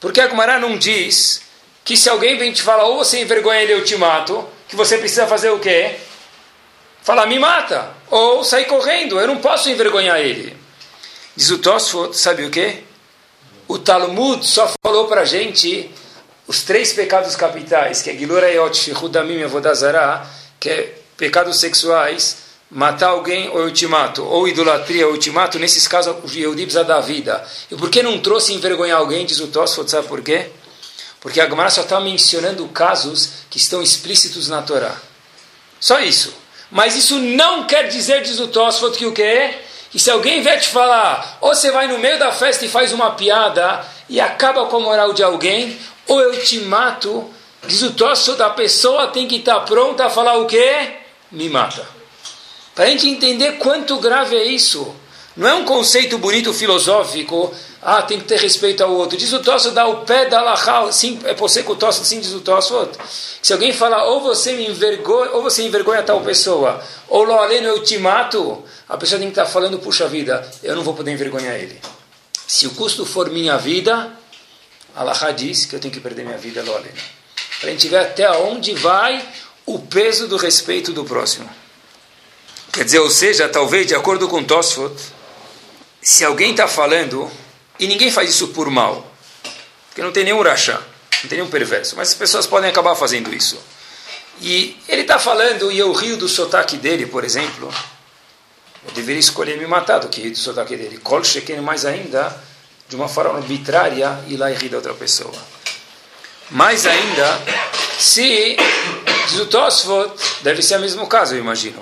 Por 0.00 0.12
que 0.12 0.20
a 0.20 0.26
Gumara 0.26 0.58
não 0.58 0.76
diz 0.76 1.42
que 1.84 1.96
se 1.96 2.08
alguém 2.08 2.38
vem 2.38 2.52
te 2.52 2.62
falar 2.62 2.84
ou 2.84 2.96
você 2.96 3.20
envergonha 3.20 3.62
ele 3.62 3.74
ou 3.74 3.84
te 3.84 3.96
mato, 3.96 4.46
que 4.68 4.76
você 4.76 4.98
precisa 4.98 5.26
fazer 5.26 5.50
o 5.50 5.58
quê? 5.58 5.96
falar 7.04 7.26
me 7.26 7.38
mata, 7.38 7.90
ou 8.10 8.42
sair 8.42 8.64
correndo, 8.64 9.20
eu 9.20 9.26
não 9.26 9.36
posso 9.36 9.68
envergonhar 9.68 10.18
ele. 10.18 10.56
Diz 11.36 11.50
o 11.50 11.58
Tosfot, 11.58 12.16
sabe 12.16 12.46
o 12.46 12.50
que? 12.50 12.82
O 13.68 13.78
Talmud 13.78 14.44
só 14.46 14.72
falou 14.82 15.06
para 15.06 15.22
gente 15.26 15.90
os 16.46 16.62
três 16.62 16.94
pecados 16.94 17.36
capitais, 17.36 18.00
que 18.00 18.08
é 18.08 18.14
Gilurayot, 18.14 18.74
Shihudamim 18.74 19.40
e 19.40 19.44
Avodazara, 19.44 20.26
que 20.58 20.70
é 20.70 20.94
pecados 21.14 21.60
sexuais, 21.60 22.38
matar 22.70 23.08
alguém 23.08 23.48
ou 23.50 23.64
ultimato, 23.64 24.24
ou 24.24 24.48
idolatria 24.48 25.06
ou 25.06 25.12
ultimato, 25.12 25.58
nesses 25.58 25.86
casos 25.86 26.16
o 26.24 26.36
Yehudi 26.36 26.62
precisa 26.62 26.84
dar 26.84 27.00
vida. 27.00 27.44
E 27.70 27.76
por 27.76 27.90
que 27.90 28.02
não 28.02 28.18
trouxe 28.18 28.52
envergonhar 28.52 28.98
alguém, 28.98 29.24
diz 29.24 29.40
o 29.40 29.48
Tosfot, 29.48 29.90
sabe 29.90 30.08
por 30.08 30.22
quê? 30.22 30.50
Porque 31.20 31.40
a 31.40 31.48
Gemara 31.48 31.70
só 31.70 31.82
está 31.82 32.00
mencionando 32.00 32.66
casos 32.68 33.30
que 33.48 33.58
estão 33.58 33.82
explícitos 33.82 34.48
na 34.48 34.60
Torá. 34.62 34.94
Só 35.80 36.00
isso. 36.00 36.34
Mas 36.70 36.96
isso 36.96 37.18
não 37.18 37.64
quer 37.66 37.88
dizer, 37.88 38.22
diz 38.22 38.40
o 38.40 38.48
Tosfot, 38.48 38.96
que 38.96 39.06
o 39.06 39.12
quê? 39.12 39.54
Que 39.90 39.98
se 39.98 40.10
alguém 40.10 40.42
vier 40.42 40.60
te 40.60 40.68
falar, 40.68 41.38
ou 41.40 41.54
você 41.54 41.70
vai 41.70 41.86
no 41.86 41.98
meio 41.98 42.18
da 42.18 42.32
festa 42.32 42.64
e 42.64 42.68
faz 42.68 42.92
uma 42.92 43.12
piada 43.12 43.84
e 44.08 44.20
acaba 44.20 44.66
com 44.66 44.78
a 44.78 44.80
moral 44.80 45.12
de 45.12 45.22
alguém, 45.22 45.78
ou 46.06 46.20
eu 46.20 46.42
te 46.42 46.58
mato, 46.60 47.30
diz 47.66 47.82
o 47.82 47.92
Tosfot, 47.92 48.42
a 48.42 48.50
pessoa 48.50 49.08
tem 49.08 49.28
que 49.28 49.36
estar 49.36 49.54
tá 49.54 49.60
pronta 49.60 50.06
a 50.06 50.10
falar 50.10 50.38
o 50.38 50.46
quê? 50.46 50.96
Me 51.30 51.48
mata. 51.48 51.86
Para 52.74 52.84
a 52.84 52.88
gente 52.88 53.08
entender 53.08 53.52
quanto 53.58 53.98
grave 53.98 54.36
é 54.36 54.44
isso. 54.44 54.94
Não 55.36 55.48
é 55.48 55.54
um 55.54 55.64
conceito 55.64 56.16
bonito 56.16 56.52
filosófico, 56.52 57.52
ah, 57.82 58.02
tem 58.02 58.20
que 58.20 58.24
ter 58.24 58.38
respeito 58.38 58.84
ao 58.84 58.92
outro. 58.92 59.16
Diz 59.18 59.32
o 59.32 59.40
Tosfot, 59.40 59.74
dá 59.74 59.86
o 59.86 60.04
pé 60.04 60.26
da 60.26 60.40
Lahá, 60.40 60.90
sim, 60.92 61.18
é 61.24 61.34
você 61.34 61.62
com 61.62 61.72
o 61.72 61.76
Tosfot, 61.76 62.06
sim, 62.06 62.20
diz 62.20 62.32
o 62.32 62.40
Tosfot. 62.40 62.90
Se 63.42 63.52
alguém 63.52 63.72
falar, 63.72 64.04
ou 64.04 64.20
você 64.20 64.52
me 64.52 64.68
envergonha, 64.68 65.32
ou 65.32 65.42
você 65.42 65.64
envergonha 65.64 66.02
tal 66.04 66.20
pessoa, 66.20 66.82
ou 67.08 67.24
lo 67.24 67.34
aleno 67.34 67.66
eu 67.66 67.82
te 67.82 67.98
mato, 67.98 68.62
a 68.88 68.96
pessoa 68.96 69.18
tem 69.18 69.28
que 69.28 69.32
estar 69.32 69.46
falando, 69.46 69.78
puxa 69.80 70.06
vida, 70.06 70.48
eu 70.62 70.76
não 70.76 70.84
vou 70.84 70.94
poder 70.94 71.10
envergonhar 71.10 71.56
ele. 71.56 71.80
Se 72.46 72.68
o 72.68 72.70
custo 72.70 73.04
for 73.04 73.28
minha 73.28 73.56
vida, 73.56 74.12
Allah 74.94 75.32
diz 75.32 75.66
que 75.66 75.74
eu 75.74 75.80
tenho 75.80 75.92
que 75.92 76.00
perder 76.00 76.24
minha 76.24 76.38
vida, 76.38 76.62
lo 76.62 76.74
aleno. 76.74 76.94
Para 77.58 77.70
a 77.70 77.72
gente 77.72 77.88
ver 77.88 77.98
até 77.98 78.30
onde 78.30 78.72
vai 78.74 79.20
o 79.66 79.80
peso 79.80 80.28
do 80.28 80.36
respeito 80.36 80.92
do 80.92 81.04
próximo. 81.04 81.63
Quer 82.74 82.84
dizer, 82.84 82.98
ou 82.98 83.08
seja, 83.08 83.48
talvez, 83.48 83.86
de 83.86 83.94
acordo 83.94 84.26
com 84.26 84.42
Tosfot, 84.42 84.92
se 86.02 86.24
alguém 86.24 86.50
está 86.50 86.66
falando, 86.66 87.30
e 87.78 87.86
ninguém 87.86 88.10
faz 88.10 88.30
isso 88.30 88.48
por 88.48 88.68
mal, 88.68 89.08
porque 89.86 90.02
não 90.02 90.10
tem 90.10 90.24
nenhum 90.24 90.42
rachá, 90.42 90.82
não 91.22 91.28
tem 91.28 91.38
nenhum 91.38 91.48
perverso, 91.48 91.94
mas 91.96 92.08
as 92.08 92.14
pessoas 92.14 92.48
podem 92.48 92.68
acabar 92.68 92.96
fazendo 92.96 93.32
isso. 93.32 93.56
E 94.40 94.76
ele 94.88 95.02
está 95.02 95.20
falando, 95.20 95.70
e 95.70 95.78
eu 95.78 95.92
rio 95.92 96.16
do 96.16 96.28
sotaque 96.28 96.76
dele, 96.76 97.06
por 97.06 97.22
exemplo, 97.22 97.72
eu 98.84 98.92
deveria 98.92 99.20
escolher 99.20 99.56
me 99.56 99.68
matar 99.68 100.00
do 100.00 100.08
que 100.08 100.20
rir 100.20 100.30
do 100.30 100.38
sotaque 100.38 100.76
dele. 100.76 100.98
Kol 100.98 101.22
mais 101.62 101.86
ainda, 101.86 102.36
de 102.88 102.96
uma 102.96 103.06
forma 103.06 103.36
arbitrária, 103.36 104.18
ir 104.26 104.36
lá 104.36 104.50
e 104.50 104.54
rir 104.56 104.70
da 104.70 104.78
outra 104.78 104.94
pessoa. 104.94 105.32
Mais 106.50 106.86
ainda, 106.86 107.40
se, 108.00 108.56
diz 109.28 109.38
o 109.38 109.46
Tosfot, 109.46 110.10
deve 110.42 110.60
ser 110.60 110.78
o 110.78 110.80
mesmo 110.80 111.06
caso, 111.06 111.36
eu 111.36 111.38
imagino 111.38 111.80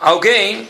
alguém 0.00 0.68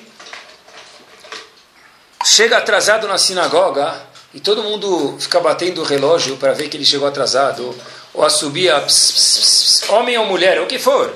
chega 2.24 2.58
atrasado 2.58 3.06
na 3.06 3.18
sinagoga 3.18 4.02
e 4.34 4.40
todo 4.40 4.62
mundo 4.62 5.16
fica 5.18 5.40
batendo 5.40 5.80
o 5.80 5.84
relógio 5.84 6.36
para 6.36 6.52
ver 6.52 6.68
que 6.68 6.76
ele 6.76 6.84
chegou 6.84 7.08
atrasado, 7.08 7.74
ou 8.12 8.24
assobia, 8.24 8.84
homem 9.88 10.18
ou 10.18 10.26
mulher, 10.26 10.60
o 10.60 10.66
que 10.66 10.78
for. 10.78 11.14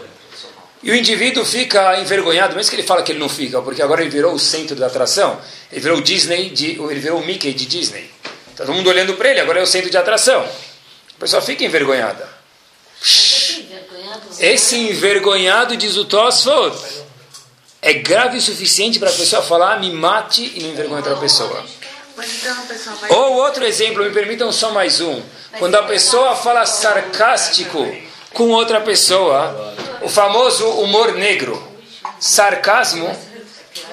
E 0.82 0.90
o 0.90 0.94
indivíduo 0.94 1.44
fica 1.44 2.00
envergonhado, 2.00 2.56
mesmo 2.56 2.70
que 2.70 2.76
ele 2.76 2.86
fala 2.86 3.02
que 3.02 3.12
ele 3.12 3.18
não 3.18 3.28
fica, 3.28 3.60
porque 3.60 3.82
agora 3.82 4.00
ele 4.00 4.10
virou 4.10 4.32
o 4.32 4.38
centro 4.38 4.74
da 4.74 4.86
atração, 4.86 5.38
ele 5.70 5.80
virou 5.80 5.98
o 5.98 6.02
Disney, 6.02 6.48
de, 6.48 6.80
ele 6.80 7.00
virou 7.00 7.20
o 7.20 7.26
Mickey 7.26 7.52
de 7.52 7.66
Disney. 7.66 8.10
Tá 8.56 8.64
todo 8.64 8.74
mundo 8.74 8.88
olhando 8.88 9.14
para 9.14 9.30
ele, 9.30 9.40
agora 9.40 9.60
é 9.60 9.62
o 9.62 9.66
centro 9.66 9.90
de 9.90 9.96
atração. 9.98 10.40
A 10.40 11.20
pessoa 11.20 11.42
fica 11.42 11.64
envergonhada. 11.64 12.26
Esse 14.38 14.76
envergonhado, 14.76 15.76
diz 15.76 15.98
o 15.98 16.06
Tosfot, 16.06 16.99
é 17.82 17.94
grave 17.94 18.38
o 18.38 18.40
suficiente 18.40 18.98
para 18.98 19.08
a 19.08 19.12
pessoa 19.12 19.42
falar, 19.42 19.80
me 19.80 19.90
mate 19.90 20.52
e 20.54 20.62
não 20.62 20.70
envergonhe 20.70 20.98
outra 20.98 21.16
pessoa. 21.16 21.64
Então, 22.18 22.56
Ou 23.08 23.34
outro 23.36 23.64
exemplo, 23.64 24.04
me 24.04 24.10
permitam 24.10 24.52
só 24.52 24.70
mais 24.72 25.00
um. 25.00 25.22
Quando 25.58 25.74
a 25.76 25.84
pessoa 25.84 26.36
fala 26.36 26.66
sarcástico 26.66 27.90
com 28.34 28.48
outra 28.50 28.80
pessoa, 28.82 29.74
o 30.02 30.08
famoso 30.08 30.68
humor 30.68 31.14
negro, 31.14 31.66
sarcasmo, 32.18 33.10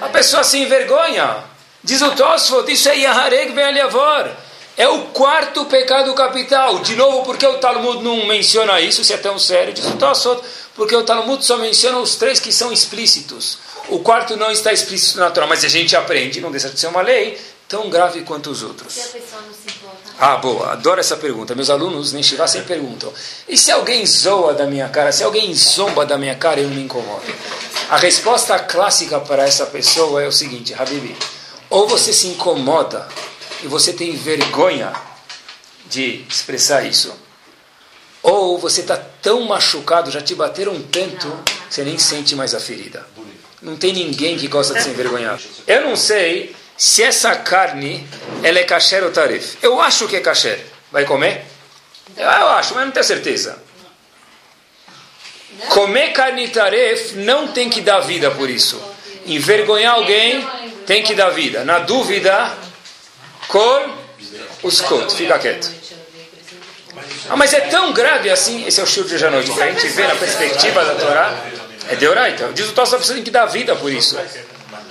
a 0.02 0.10
pessoa 0.10 0.44
se 0.44 0.58
envergonha. 0.58 1.44
Diz 1.82 2.02
o 2.02 2.12
Tosfot, 2.12 2.70
isso 2.70 2.90
é 2.90 2.98
Yahareg 2.98 3.54
Ve'aliavor. 3.54 4.30
É 4.76 4.88
o 4.90 5.06
quarto 5.06 5.66
pecado 5.66 6.14
capital. 6.14 6.80
De 6.80 6.96
novo, 6.96 7.24
porque 7.24 7.48
o 7.48 7.58
Talmud 7.60 8.04
não 8.04 8.28
menciona 8.28 8.80
isso, 8.82 9.04
se 9.04 9.14
é 9.14 9.18
tão 9.18 9.40
sério? 9.40 9.74
Diz 9.74 9.86
o 9.86 9.94
Tosfot, 9.94 10.42
porque 10.76 10.96
o 10.96 11.04
Talmud 11.04 11.44
só 11.46 11.58
menciona 11.58 11.98
os 11.98 12.16
três 12.16 12.40
que 12.40 12.52
são 12.52 12.72
explícitos. 12.74 13.58
O 13.90 14.00
quarto 14.00 14.36
não 14.36 14.52
está 14.52 14.74
explícito 14.74 15.20
na 15.20 15.32
Torá, 15.32 15.48
mas 15.48 15.64
a 15.64 15.68
gente 15.68 15.96
aprende, 15.96 16.42
não 16.42 16.52
deixa 16.52 16.70
de 16.70 16.80
ser 16.80 16.88
uma 16.88 17.02
lei 17.02 17.40
tão 17.68 17.90
grave 17.90 18.22
quanto 18.22 18.50
os 18.50 18.64
outros. 18.64 18.94
Se 18.94 19.02
a 19.02 19.04
pessoa 19.04 19.42
não 19.42 19.54
se 19.54 19.78
importa. 19.78 19.98
Ah, 20.20 20.38
boa, 20.38 20.72
adoro 20.72 21.00
essa 21.00 21.18
pergunta. 21.18 21.54
Meus 21.54 21.70
alunos 21.70 22.14
nem 22.14 22.24
Shivá 22.24 22.48
sempre 22.48 22.70
perguntam. 22.70 23.14
E 23.48 23.58
se 23.58 23.72
alguém 23.72 24.06
zoa 24.06 24.54
da 24.54 24.66
minha 24.66 24.88
cara, 24.90 25.12
se 25.12 25.24
alguém 25.24 25.54
zomba 25.54 26.06
da 26.06 26.18
minha 26.18 26.36
cara, 26.36 26.60
eu 26.60 26.68
não 26.68 26.76
me 26.76 26.84
incomodo? 26.84 27.26
A 27.90 27.98
resposta 27.98 28.58
clássica 28.60 29.20
para 29.20 29.44
essa 29.44 29.66
pessoa 29.66 30.22
é 30.22 30.28
o 30.28 30.32
seguinte, 30.32 30.74
Habibi, 30.74 31.16
ou 31.70 31.88
você 31.88 32.12
se 32.12 32.28
incomoda 32.28 33.08
e 33.64 33.68
você 33.68 33.94
tem 33.94 34.16
vergonha 34.16 34.94
de 35.90 36.26
expressar 36.30 36.86
isso, 36.86 37.14
ou 38.22 38.58
você 38.58 38.82
está 38.82 38.98
tão 38.98 39.44
machucado, 39.44 40.12
já 40.12 40.22
te 40.22 40.36
bateram 40.36 40.82
tanto, 40.82 41.32
você 41.70 41.84
nem 41.84 41.98
sente 41.98 42.36
mais 42.36 42.54
a 42.54 42.60
ferida. 42.60 43.06
Não 43.62 43.76
tem 43.76 43.94
ninguém 43.94 44.38
que 44.38 44.48
gosta 44.48 44.74
de 44.74 44.84
se 44.84 44.90
envergonhar. 44.90 45.40
Eu 45.66 45.82
não 45.82 45.96
sei 45.96 46.56
se 46.78 47.02
essa 47.04 47.36
carne 47.36 48.08
ela 48.44 48.60
é 48.60 48.64
kasher 48.64 49.04
ou 49.04 49.12
tarif. 49.12 49.58
Eu 49.62 49.82
acho 49.82 50.08
que 50.08 50.16
é 50.16 50.20
kasher. 50.20 50.60
Vai 50.92 51.06
comer? 51.06 51.44
Eu 52.16 52.50
acho, 52.50 52.76
mas 52.76 52.86
não 52.86 52.92
tenho 52.92 53.06
certeza. 53.06 53.62
Comer 55.70 56.14
carne 56.14 56.48
taref 56.50 57.14
não 57.16 57.48
tem 57.48 57.70
que 57.70 57.82
dar 57.82 58.00
vida 58.02 58.30
por 58.32 58.50
isso. 58.50 58.80
Envergonhar 59.26 59.96
alguém 59.96 60.48
tem 60.86 61.02
que 61.02 61.16
dar 61.16 61.30
vida. 61.32 61.64
Na 61.64 61.80
dúvida, 61.80 62.56
com 63.48 63.96
os 64.64 64.82
contos. 64.82 65.16
Fica 65.16 65.38
quieto. 65.40 65.70
Ah, 67.30 67.36
mas 67.36 67.54
é 67.54 67.62
tão 67.62 67.92
grave 67.92 68.30
assim. 68.30 68.66
Esse 68.66 68.80
é 68.80 68.84
o 68.84 68.88
chute 68.88 69.10
de 69.10 69.16
hoje 69.16 69.26
à 69.26 69.32
noite. 69.32 69.52
Para 69.52 69.66
a 69.66 69.72
gente 69.72 69.88
ver 69.88 70.08
na 70.08 70.16
perspectiva 70.16 70.86
da 70.86 70.96
Torá. 70.96 71.46
É 71.90 71.96
Deoraita. 71.96 72.52
Diz 72.54 72.70
o 72.70 72.74
Tossa, 72.74 72.98
você 72.98 73.14
tem 73.14 73.24
que 73.24 73.32
dar 73.32 73.46
vida 73.46 73.76
por 73.76 73.92
isso. 73.92 74.18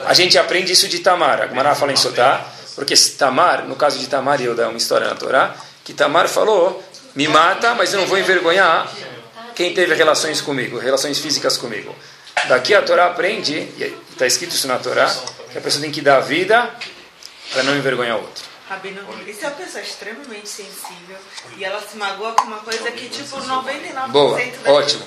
A 0.05 0.15
gente 0.15 0.39
aprende 0.39 0.73
isso 0.73 0.89
de 0.89 1.01
Tamar. 1.01 1.43
A 1.43 1.47
Gemara 1.47 1.75
fala 1.75 1.93
em 1.93 1.97
Sotá, 1.97 2.45
porque 2.75 2.95
Tamar, 3.19 3.67
no 3.67 3.77
caso 3.77 3.99
de 3.99 4.07
Tamar, 4.07 4.41
eu 4.41 4.55
dar 4.55 4.69
uma 4.69 4.79
história 4.79 5.09
na 5.09 5.15
Torá, 5.15 5.55
que 5.85 5.93
Tamar 5.93 6.29
falou, 6.29 6.83
me 7.15 7.27
mata, 7.29 7.75
mas 7.75 7.93
eu 7.93 8.01
não 8.01 8.07
vou 8.07 8.19
envergonhar 8.19 8.91
quem 9.55 9.73
teve 9.73 9.95
relações 9.95 10.41
comigo, 10.41 10.79
relações 10.79 11.19
físicas 11.19 11.57
comigo. 11.57 11.95
Daqui 12.49 12.75
a 12.75 12.83
Torá 12.83 13.07
aprende, 13.07 13.55
e 13.55 13.97
está 14.13 14.27
escrito 14.27 14.55
isso 14.55 14.69
na 14.69 14.79
Torá, 14.79 15.11
que 15.51 15.57
a 15.57 15.61
pessoa 15.61 15.81
tem 15.81 15.91
que 15.91 16.03
dar 16.03 16.21
vida 16.21 16.71
para 17.53 17.63
não 17.63 17.77
envergonhar 17.77 18.17
o 18.17 18.21
outro. 18.21 18.45
Rabino, 18.69 19.01
se 19.33 19.45
é 19.45 19.49
uma 19.49 19.57
pessoa 19.57 19.83
extremamente 19.83 20.49
sensível 20.49 21.17
e 21.57 21.65
ela 21.65 21.81
se 21.81 21.97
magoa 21.97 22.33
com 22.33 22.49
uma 22.49 22.59
coisa 22.59 22.91
que, 22.91 23.09
tipo, 23.09 23.37
99% 23.37 24.09
Boa, 24.09 24.41
ótimo. 24.67 25.05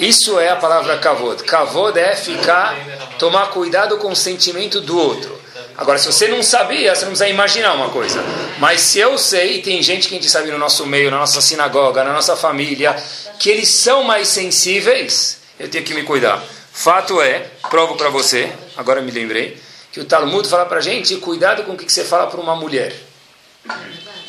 Isso 0.00 0.40
é 0.40 0.48
a 0.48 0.56
palavra 0.56 0.98
kavod. 0.98 1.44
Kavod 1.44 1.98
é 1.98 2.16
ficar, 2.16 2.74
tomar 3.18 3.48
cuidado 3.48 3.98
com 3.98 4.10
o 4.10 4.16
sentimento 4.16 4.80
do 4.80 4.98
outro. 4.98 5.38
Agora, 5.76 5.98
se 5.98 6.06
você 6.06 6.28
não 6.28 6.42
sabia, 6.42 6.94
você 6.94 7.02
não 7.02 7.10
precisa 7.10 7.28
imaginar 7.28 7.74
uma 7.74 7.90
coisa. 7.90 8.24
Mas 8.58 8.80
se 8.80 9.00
eu 9.00 9.18
sei, 9.18 9.58
e 9.58 9.62
tem 9.62 9.82
gente 9.82 10.08
que 10.08 10.14
a 10.14 10.18
gente 10.18 10.30
sabe 10.30 10.50
no 10.50 10.58
nosso 10.58 10.86
meio, 10.86 11.10
na 11.10 11.18
nossa 11.18 11.42
sinagoga, 11.42 12.02
na 12.04 12.12
nossa 12.12 12.34
família, 12.34 12.96
que 13.38 13.50
eles 13.50 13.68
são 13.68 14.02
mais 14.02 14.28
sensíveis, 14.28 15.40
eu 15.58 15.68
tenho 15.68 15.84
que 15.84 15.92
me 15.92 16.04
cuidar. 16.04 16.42
Fato 16.72 17.20
é, 17.20 17.50
provo 17.68 17.96
para 17.96 18.08
você, 18.08 18.50
agora 18.76 19.02
me 19.02 19.10
lembrei, 19.10 19.60
que 19.94 20.00
o 20.00 20.04
Talmud 20.04 20.48
fala 20.48 20.66
para 20.66 20.80
gente, 20.80 21.14
cuidado 21.18 21.62
com 21.62 21.74
o 21.74 21.76
que 21.76 21.90
você 21.90 22.02
fala 22.02 22.26
para 22.26 22.40
uma 22.40 22.56
mulher. 22.56 22.92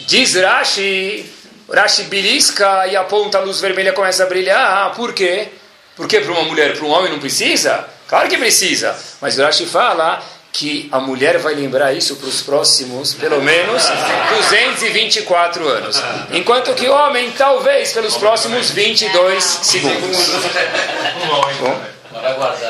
Diz 0.06 0.36
Rashi, 0.36 1.26
Rashi 1.68 2.04
belisca 2.04 2.86
e 2.86 2.96
aponta 2.96 3.40
a 3.40 3.42
luz 3.42 3.62
vermelha 3.62 3.92
começa 3.92 4.22
a 4.22 4.28
brilhar. 4.28 4.60
Ah, 4.62 4.90
por 4.92 5.12
quê? 5.12 5.48
Porque 5.96 6.20
para 6.20 6.32
uma 6.34 6.44
mulher, 6.44 6.78
para 6.78 6.86
um 6.86 6.92
homem 6.92 7.12
não 7.12 7.18
precisa? 7.18 7.84
Claro 8.08 8.30
que 8.30 8.38
precisa. 8.38 8.96
Mas 9.20 9.40
Rashi 9.40 9.66
fala 9.66 10.24
que 10.54 10.88
a 10.92 11.00
mulher 11.00 11.40
vai 11.40 11.56
lembrar 11.56 11.94
isso 11.94 12.16
para 12.18 12.30
os 12.30 12.44
próximos, 12.44 13.16
pelo 13.16 13.42
menos, 13.42 13.82
224 14.38 15.68
anos. 15.68 16.00
Enquanto 16.32 16.76
que 16.76 16.88
o 16.88 16.94
homem, 16.94 17.32
talvez, 17.32 17.92
pelos 17.92 18.16
próximos 18.18 18.70
22 18.70 19.44
segundos. 19.44 20.30
Bom, 21.60 21.82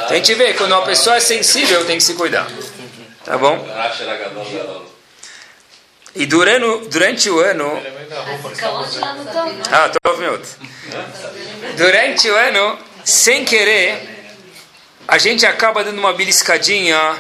a 0.10 0.14
gente 0.14 0.34
vê, 0.36 0.54
quando 0.54 0.72
uma 0.72 0.86
pessoa 0.86 1.18
é 1.18 1.20
sensível, 1.20 1.84
tem 1.84 1.98
que 1.98 2.04
se 2.04 2.14
cuidar. 2.14 2.48
Tá 3.26 3.40
bom? 3.40 3.68
E 6.14 6.28
durante, 6.28 6.88
durante 6.90 7.30
o 7.30 7.40
ano. 7.40 7.82
Ah, 9.72 9.90
tô 9.90 10.12
ouvindo. 10.12 10.42
Durante 11.76 12.30
o 12.30 12.36
ano, 12.36 12.78
sem 13.04 13.44
querer, 13.44 14.30
a 15.08 15.18
gente 15.18 15.44
acaba 15.44 15.84
dando 15.84 15.98
uma 15.98 16.14
beliscadinha. 16.14 17.20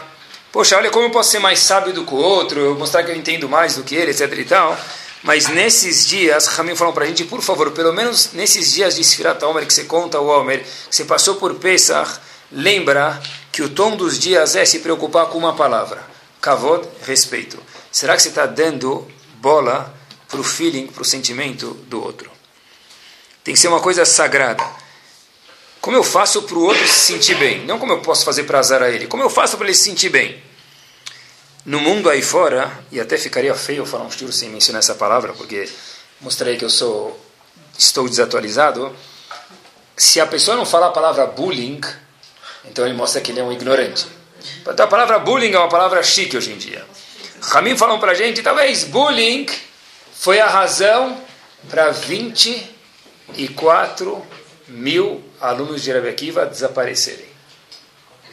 Poxa, 0.52 0.78
olha 0.78 0.91
como 0.91 1.08
eu 1.08 1.12
posso 1.12 1.32
ser 1.32 1.39
mais 1.39 1.60
sábio 1.60 1.91
do 1.91 2.06
que 2.06 2.13
o 2.13 2.18
outro, 2.18 2.76
mostrar 2.76 3.04
que 3.04 3.10
eu 3.12 3.15
entendo 3.15 3.50
mais 3.50 3.76
do 3.76 3.84
que 3.84 3.96
ele, 3.96 4.12
etc 4.12 4.32
e 4.32 4.46
tal. 4.46 4.78
Mas 5.24 5.48
nesses 5.48 6.06
dias, 6.06 6.46
Ramim 6.46 6.76
falou 6.76 6.94
para 6.94 7.04
a 7.04 7.08
gente, 7.08 7.24
por 7.24 7.41
favor, 7.41 7.72
pelo 7.72 7.91
menos 7.91 8.32
nesses 8.34 8.72
dias 8.72 8.96
de 8.96 9.04
Sfirat 9.04 9.41
Omer, 9.44 9.65
que 9.65 9.74
você 9.74 9.86
conta 9.86 10.20
o 10.20 10.28
Omer, 10.28 10.60
que 10.60 10.96
você 10.96 11.04
passou 11.04 11.36
por 11.36 11.56
Pesach, 11.56 12.20
lembra 12.52 13.20
que 13.56 13.63
o 13.63 13.70
tom 13.70 13.96
dos 13.96 14.20
dias 14.20 14.58
é 14.58 14.65
se 14.65 14.80
preocupar 14.80 15.28
com 15.28 15.38
uma 15.38 15.56
palavra. 15.56 16.06
Kavod, 16.41 16.86
respeito. 17.04 17.58
Será 17.89 18.13
que 18.13 18.22
você 18.22 18.28
está 18.28 18.46
dando 18.46 19.08
bola 19.36 19.96
para 20.28 20.41
o 20.41 20.44
feeling, 20.44 20.88
para 20.88 21.02
o 21.02 21.06
sentimento 21.06 21.74
do 21.88 22.04
outro? 22.04 22.30
Tem 23.46 23.54
que 23.54 23.60
ser 23.62 23.70
uma 23.70 23.80
coisa 23.80 24.04
sagrada. 24.04 24.62
Como 25.80 25.96
eu 25.96 26.04
faço 26.04 26.41
para 26.41 26.58
o 26.58 26.63
outro 26.63 26.86
se 26.86 27.13
sentir 27.13 27.36
bem? 27.36 27.65
Não 27.65 27.80
como 27.80 27.94
eu 27.94 28.02
posso 28.02 28.26
fazer 28.26 28.44
para 28.44 28.60
azar 28.60 28.84
a 28.84 28.89
ele. 28.89 29.08
Como 29.08 29.24
eu 29.24 29.30
faço 29.30 29.56
para 29.56 29.68
ele 29.68 29.74
se 29.74 29.84
sentir 29.84 30.10
bem? 30.10 30.44
No 31.65 31.80
mundo 31.80 32.10
aí 32.10 32.22
fora, 32.22 32.84
e 32.91 33.00
até 33.00 33.18
ficaria 33.18 33.56
feio 33.56 33.86
falar 33.86 34.04
um 34.04 34.10
estilo 34.10 34.34
sem 34.34 34.50
mencionar 34.50 34.80
essa 34.80 34.96
palavra, 34.96 35.32
porque 35.32 35.70
mostrei 36.20 36.58
que 36.58 36.65
eu 36.65 36.70
sou 36.70 37.18
estou 37.78 38.10
desatualizado. 38.10 38.94
Se 39.96 40.20
a 40.20 40.28
pessoa 40.28 40.58
não 40.58 40.65
falar 40.65 40.88
a 40.88 40.91
palavra 40.91 41.26
bullying, 41.26 41.80
então 42.69 42.86
ele 42.86 42.93
mostra 42.93 43.19
que 43.21 43.32
ele 43.32 43.39
é 43.39 43.43
um 43.43 43.51
ignorante. 43.51 44.06
Então, 44.62 44.86
a 44.86 44.88
palavra 44.88 45.17
bullying 45.19 45.54
é 45.54 45.58
uma 45.58 45.69
palavra 45.69 46.04
chique 46.04 46.38
hoje 46.38 46.51
em 46.51 46.58
dia. 46.58 46.86
Ramim 47.41 47.75
falam 47.78 47.99
para 47.99 48.12
a 48.12 48.15
gente, 48.15 48.41
talvez 48.41 48.86
bullying 48.86 49.45
foi 50.13 50.39
a 50.39 50.47
razão 50.47 51.21
para 51.69 51.91
24 51.91 54.25
mil 54.67 55.23
alunos 55.39 55.84
de 55.84 55.91
Rebbe 55.91 56.10
Akiva 56.10 56.45
desaparecerem. 56.45 57.25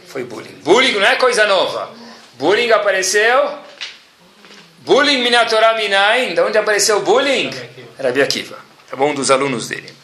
Foi 0.07 0.25
bullying. 0.25 0.55
Bullying 0.63 0.93
não 0.93 1.07
é 1.07 1.17
coisa 1.17 1.47
nova. 1.47 1.91
Bullying 2.35 2.71
apareceu. 2.71 3.59
Bullying 4.79 5.23
minatorá 5.23 5.75
minain. 5.75 6.35
De 6.35 6.41
onde 6.41 6.57
apareceu 6.59 7.03
bullying? 7.03 7.51
Rebbe 7.99 8.23
Akiva. 8.23 8.59
É 8.91 8.97
bom 8.97 9.11
um 9.11 9.15
dos 9.15 9.31
alunos 9.31 9.69
dele. 9.69 9.95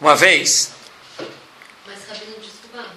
Uma 0.00 0.16
vez. 0.16 0.71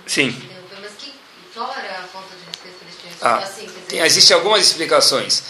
Sim. 0.06 0.36
Mas 0.82 0.92
que, 0.98 1.14
era 1.56 2.00
a 2.00 2.04
falta 2.04 2.30
de 2.36 2.46
respeito 2.46 2.78
que 2.80 2.86
eles 2.86 2.96
tinham? 3.02 3.14
Ah, 3.22 3.38
assim, 3.38 3.68
dizer, 3.90 4.06
existem 4.06 4.36
algumas 4.36 4.62
explicações. 4.66 5.44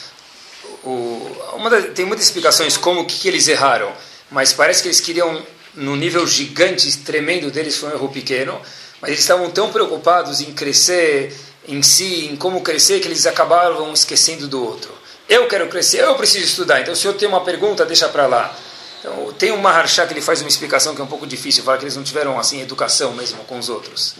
O, 0.83 1.35
uma 1.53 1.69
da- 1.69 1.81
tem 1.81 2.05
muitas 2.05 2.25
explicações 2.25 2.77
como 2.77 3.05
que, 3.05 3.17
que 3.19 3.27
eles 3.27 3.47
erraram, 3.47 3.91
mas 4.29 4.53
parece 4.53 4.81
que 4.81 4.87
eles 4.87 4.99
queriam, 5.01 5.41
no 5.73 5.95
nível 5.95 6.25
gigante, 6.27 6.95
tremendo 6.99 7.49
deles, 7.51 7.75
foi 7.77 7.89
um 7.89 7.93
erro 7.93 8.09
pequeno, 8.09 8.61
mas 9.01 9.09
eles 9.09 9.21
estavam 9.21 9.49
tão 9.51 9.71
preocupados 9.71 10.41
em 10.41 10.53
crescer 10.53 11.35
em 11.67 11.81
si, 11.81 12.27
em 12.27 12.35
como 12.35 12.61
crescer, 12.61 12.99
que 12.99 13.07
eles 13.07 13.25
acabavam 13.25 13.91
esquecendo 13.93 14.47
do 14.47 14.63
outro. 14.63 14.93
Eu 15.27 15.47
quero 15.47 15.67
crescer, 15.67 16.01
eu 16.03 16.13
preciso 16.15 16.45
estudar, 16.45 16.81
então 16.81 16.93
se 16.93 17.05
eu 17.07 17.13
tenho 17.15 17.31
uma 17.31 17.41
pergunta, 17.43 17.83
deixa 17.85 18.07
para 18.07 18.27
lá. 18.27 18.55
Então, 18.99 19.33
tem 19.33 19.51
um 19.51 19.57
Maharsha 19.57 20.05
que 20.05 20.13
ele 20.13 20.21
faz 20.21 20.41
uma 20.41 20.47
explicação 20.49 20.93
que 20.93 21.01
é 21.01 21.03
um 21.03 21.07
pouco 21.07 21.25
difícil, 21.25 21.63
fala 21.63 21.77
que 21.79 21.83
eles 21.83 21.95
não 21.95 22.03
tiveram 22.03 22.39
assim 22.39 22.61
educação 22.61 23.13
mesmo 23.13 23.43
com 23.45 23.57
os 23.57 23.69
outros. 23.69 24.13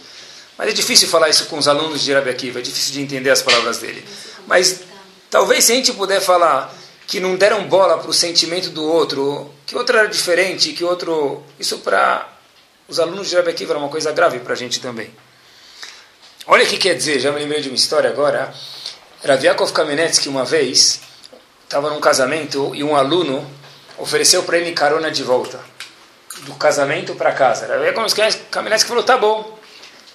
Mas 0.56 0.68
é 0.68 0.72
difícil 0.72 1.08
falar 1.08 1.28
isso 1.28 1.46
com 1.46 1.58
os 1.58 1.68
alunos 1.68 2.02
de 2.02 2.12
Rabi 2.12 2.30
Akiva, 2.30 2.58
é 2.58 2.62
difícil 2.62 2.92
de 2.92 3.00
entender 3.02 3.30
as 3.30 3.42
palavras 3.42 3.78
dele. 3.78 4.04
Mas 4.46 4.80
talvez 5.30 5.64
se 5.64 5.72
a 5.72 5.74
gente 5.74 5.92
puder 5.92 6.20
falar 6.20 6.74
que 7.06 7.20
não 7.20 7.36
deram 7.36 7.68
bola 7.68 7.98
para 7.98 8.10
o 8.10 8.14
sentimento 8.14 8.70
do 8.70 8.84
outro, 8.84 9.52
que 9.66 9.74
o 9.74 9.78
outro 9.78 9.96
era 9.96 10.08
diferente, 10.08 10.72
que 10.72 10.82
o 10.82 10.88
outro... 10.88 11.44
Isso 11.58 11.78
para 11.78 12.26
os 12.88 12.98
alunos 12.98 13.28
de 13.28 13.36
Rabi 13.36 13.50
Akiva 13.50 13.72
era 13.72 13.78
uma 13.78 13.88
coisa 13.88 14.12
grave 14.12 14.38
para 14.40 14.54
a 14.54 14.56
gente 14.56 14.80
também. 14.80 15.12
Olha 16.46 16.64
o 16.64 16.68
que 16.68 16.78
quer 16.78 16.94
dizer, 16.94 17.18
já 17.18 17.32
me 17.32 17.40
lembrei 17.40 17.60
de 17.60 17.68
uma 17.68 17.74
história 17.74 18.08
agora. 18.08 18.54
Rav 19.24 19.42
Yaakov 19.42 19.72
Kamenetsky 19.72 20.28
uma 20.28 20.44
vez 20.44 21.00
estava 21.64 21.90
num 21.90 21.98
casamento 22.00 22.72
e 22.72 22.84
um 22.84 22.94
aluno 22.94 23.44
ofereceu 23.98 24.44
para 24.44 24.58
ele 24.58 24.70
carona 24.70 25.10
de 25.10 25.24
volta. 25.24 25.60
Do 26.42 26.54
casamento 26.54 27.16
para 27.16 27.32
casa. 27.32 27.66
Rav 27.66 27.82
Yaakov 27.82 28.06
Kamenetsky 28.48 28.88
falou, 28.88 29.02
tá 29.02 29.16
bom, 29.16 29.55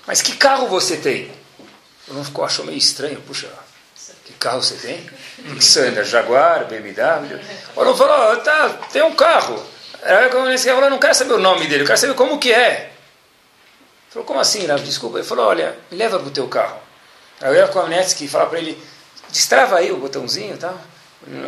mas 0.05 0.21
que 0.21 0.35
carro 0.35 0.67
você 0.67 0.97
tem? 0.97 1.31
O 2.07 2.11
aluno 2.11 2.25
ficou, 2.25 2.43
achou 2.43 2.65
meio 2.65 2.77
estranho, 2.77 3.21
puxa, 3.21 3.47
que 4.25 4.33
carro 4.33 4.61
você 4.61 4.75
tem? 4.75 5.09
O 5.51 5.55
que 5.55 5.79
anda? 5.79 6.03
Jaguar, 6.03 6.65
BMW? 6.65 7.39
O 7.75 7.81
aluno 7.81 7.97
falou, 7.97 8.37
tá, 8.37 8.69
tem 8.91 9.01
um 9.03 9.15
carro. 9.15 9.63
Kamenetsky 10.31 10.69
falou, 10.69 10.89
não 10.89 10.99
quero 10.99 11.13
saber 11.13 11.33
o 11.33 11.39
nome 11.39 11.67
dele, 11.67 11.83
eu 11.83 11.87
quero 11.87 11.99
saber 11.99 12.15
como 12.15 12.39
que 12.39 12.51
é. 12.51 12.71
Ele 12.71 12.91
falou, 14.09 14.25
como 14.25 14.39
assim, 14.39 14.65
Rav? 14.65 14.81
Desculpa. 14.83 15.19
Ele 15.19 15.27
falou, 15.27 15.45
olha, 15.45 15.77
me 15.91 15.97
leva 15.97 16.17
o 16.17 16.31
teu 16.31 16.47
carro. 16.47 16.79
Aí 17.39 17.63
o 17.63 17.67
Kamenetsky 17.69 18.27
fala 18.27 18.47
para 18.47 18.59
ele, 18.59 18.81
destrava 19.29 19.77
aí 19.77 19.91
o 19.91 19.97
botãozinho, 19.97 20.57
tá? 20.57 20.75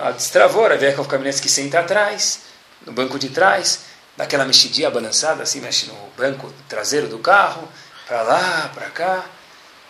Ah, 0.01 0.11
Destravou, 0.11 0.67
Rav 0.67 0.81
Yaakov 0.81 1.07
Kamenetsky 1.07 1.49
senta 1.49 1.79
atrás, 1.79 2.41
no 2.85 2.91
banco 2.91 3.17
de 3.17 3.29
trás, 3.29 3.79
dá 4.15 4.23
aquela 4.23 4.45
mexidinha 4.45 4.89
balançada, 4.89 5.41
assim, 5.43 5.59
mexe 5.61 5.87
no 5.87 5.95
banco 6.15 6.53
traseiro 6.69 7.07
do 7.07 7.17
carro, 7.17 7.67
para 8.07 8.21
lá, 8.21 8.71
para 8.73 8.89
cá, 8.89 9.25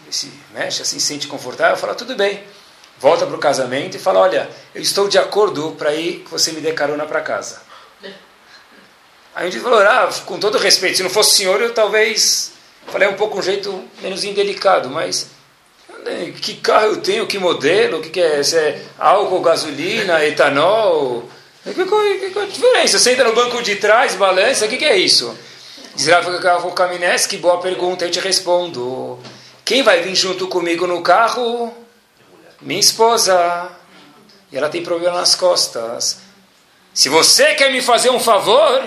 ele 0.01 0.11
se 0.11 0.31
mexe 0.53 0.81
assim, 0.81 0.99
se 0.99 1.05
sente 1.05 1.27
confortável, 1.27 1.77
fala, 1.77 1.95
tudo 1.95 2.15
bem. 2.15 2.43
Volta 2.99 3.25
para 3.25 3.35
o 3.35 3.39
casamento 3.39 3.97
e 3.97 3.99
fala, 3.99 4.19
olha, 4.19 4.49
eu 4.73 4.81
estou 4.81 5.07
de 5.07 5.17
acordo 5.17 5.71
para 5.77 5.93
ir 5.93 6.19
que 6.19 6.31
você 6.31 6.51
me 6.51 6.61
dê 6.61 6.73
carona 6.73 7.05
para 7.05 7.21
casa. 7.21 7.61
Aí 9.35 9.49
gente 9.49 9.63
falou, 9.63 9.79
ah, 9.79 10.09
com 10.25 10.39
todo 10.39 10.59
respeito, 10.59 10.97
se 10.97 11.03
não 11.03 11.09
fosse 11.09 11.31
o 11.31 11.35
senhor, 11.37 11.59
eu 11.59 11.73
talvez 11.73 12.51
falei 12.87 13.07
um 13.07 13.15
pouco 13.15 13.39
um 13.39 13.41
jeito 13.41 13.83
menos 14.01 14.23
indelicado, 14.23 14.89
mas 14.89 15.27
que 16.41 16.55
carro 16.55 16.87
eu 16.87 16.97
tenho, 16.97 17.25
que 17.25 17.39
modelo, 17.39 17.97
o 17.97 18.01
que, 18.01 18.09
que 18.09 18.21
é? 18.21 18.43
Se 18.43 18.57
é 18.57 18.81
álcool, 18.99 19.41
gasolina, 19.41 20.23
etanol? 20.25 21.29
Que, 21.63 21.73
que, 21.73 22.39
é 22.39 22.41
a 22.41 22.45
diferença? 22.45 22.99
Você 22.99 23.11
entra 23.11 23.23
no 23.23 23.33
banco 23.33 23.61
de 23.63 23.77
trás, 23.77 24.15
balança, 24.15 24.65
o 24.65 24.69
que, 24.69 24.77
que 24.77 24.85
é 24.85 24.97
isso? 24.97 25.35
Diz 25.95 26.07
Rafa 26.07 26.71
Caminés, 26.71 27.27
que 27.27 27.37
boa 27.37 27.59
pergunta, 27.59 28.03
eu 28.03 28.09
te 28.09 28.19
respondo. 28.19 29.19
Quem 29.63 29.83
vai 29.83 30.01
vir 30.01 30.15
junto 30.15 30.47
comigo 30.47 30.87
no 30.87 31.03
carro? 31.03 31.71
Minha 32.59 32.79
esposa. 32.79 33.69
E 34.51 34.57
ela 34.57 34.69
tem 34.69 34.81
problema 34.81 35.19
nas 35.19 35.35
costas. 35.35 36.17
Se 36.95 37.09
você 37.09 37.53
quer 37.53 37.71
me 37.71 37.79
fazer 37.79 38.09
um 38.09 38.19
favor, 38.19 38.83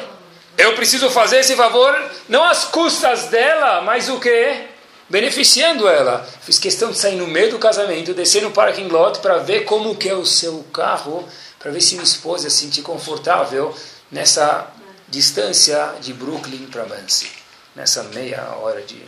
eu 0.59 0.75
preciso 0.75 1.09
fazer 1.09 1.39
esse 1.39 1.55
favor 1.55 1.97
não 2.29 2.43
às 2.43 2.65
custas 2.65 3.27
dela, 3.27 3.83
mas 3.83 4.09
o 4.09 4.19
quê? 4.19 4.65
Beneficiando 5.09 5.89
ela. 5.89 6.29
Fiz 6.41 6.59
questão 6.59 6.91
de 6.91 6.99
sair 6.99 7.15
no 7.15 7.29
meio 7.29 7.53
do 7.53 7.59
casamento, 7.61 8.15
descer 8.15 8.43
no 8.43 8.51
parking 8.51 8.89
lot 8.89 9.21
para 9.21 9.39
ver 9.39 9.61
como 9.65 9.95
que 9.95 10.09
é 10.09 10.15
o 10.15 10.27
seu 10.27 10.65
carro, 10.73 11.25
para 11.57 11.71
ver 11.71 11.81
se 11.81 11.95
minha 11.95 12.03
esposa 12.03 12.51
se 12.51 12.57
sentir 12.57 12.83
confortável 12.83 13.73
nessa 14.11 14.73
distância 15.09 15.95
de 16.01 16.13
Brooklyn 16.13 16.67
para 16.67 16.85
Muncie, 16.85 17.31
nessa 17.75 18.03
meia 18.05 18.43
hora 18.57 18.83
de 18.83 19.01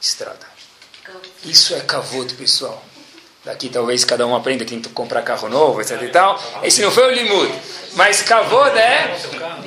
estrada. 0.00 0.46
Isso 1.44 1.74
é 1.74 1.80
cavoto, 1.80 2.34
pessoal. 2.34 2.82
Daqui 3.44 3.70
talvez 3.70 4.04
cada 4.04 4.26
um 4.26 4.36
aprenda 4.36 4.64
que 4.64 4.70
tem 4.70 4.82
que 4.82 4.88
comprar 4.90 5.22
carro 5.22 5.48
novo, 5.48 5.80
etc 5.80 6.00
e 6.02 6.08
tal. 6.08 6.42
Esse 6.62 6.82
não 6.82 6.90
foi 6.90 7.06
o 7.06 7.14
limud. 7.14 7.52
Mas 7.94 8.22
cavoto 8.22 8.76
é 8.76 9.16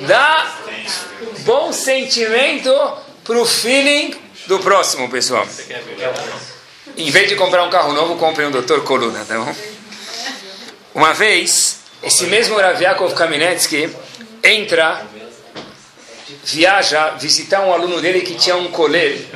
dar 0.06 0.62
bom 1.40 1.72
sentimento 1.72 2.70
para 3.24 3.38
o 3.38 3.44
feeling 3.44 4.14
do 4.46 4.60
próximo, 4.60 5.10
pessoal. 5.10 5.46
Em 6.96 7.10
vez 7.10 7.28
de 7.28 7.34
comprar 7.34 7.64
um 7.64 7.70
carro 7.70 7.92
novo, 7.92 8.16
compre 8.16 8.44
um 8.44 8.50
doutor 8.50 8.84
Coluna, 8.84 9.24
tá 9.24 9.38
bom? 9.38 9.54
Uma 10.94 11.12
vez, 11.12 11.80
esse 12.02 12.26
mesmo 12.26 12.56
Rav 12.56 12.80
Yaakov 12.80 13.14
Kamenetsky 13.14 13.90
entra, 14.42 15.04
viaja, 16.44 17.10
visitar 17.10 17.60
um 17.62 17.72
aluno 17.72 18.00
dele 18.00 18.20
que 18.20 18.34
tinha 18.34 18.56
um 18.56 18.70
colher 18.70 19.26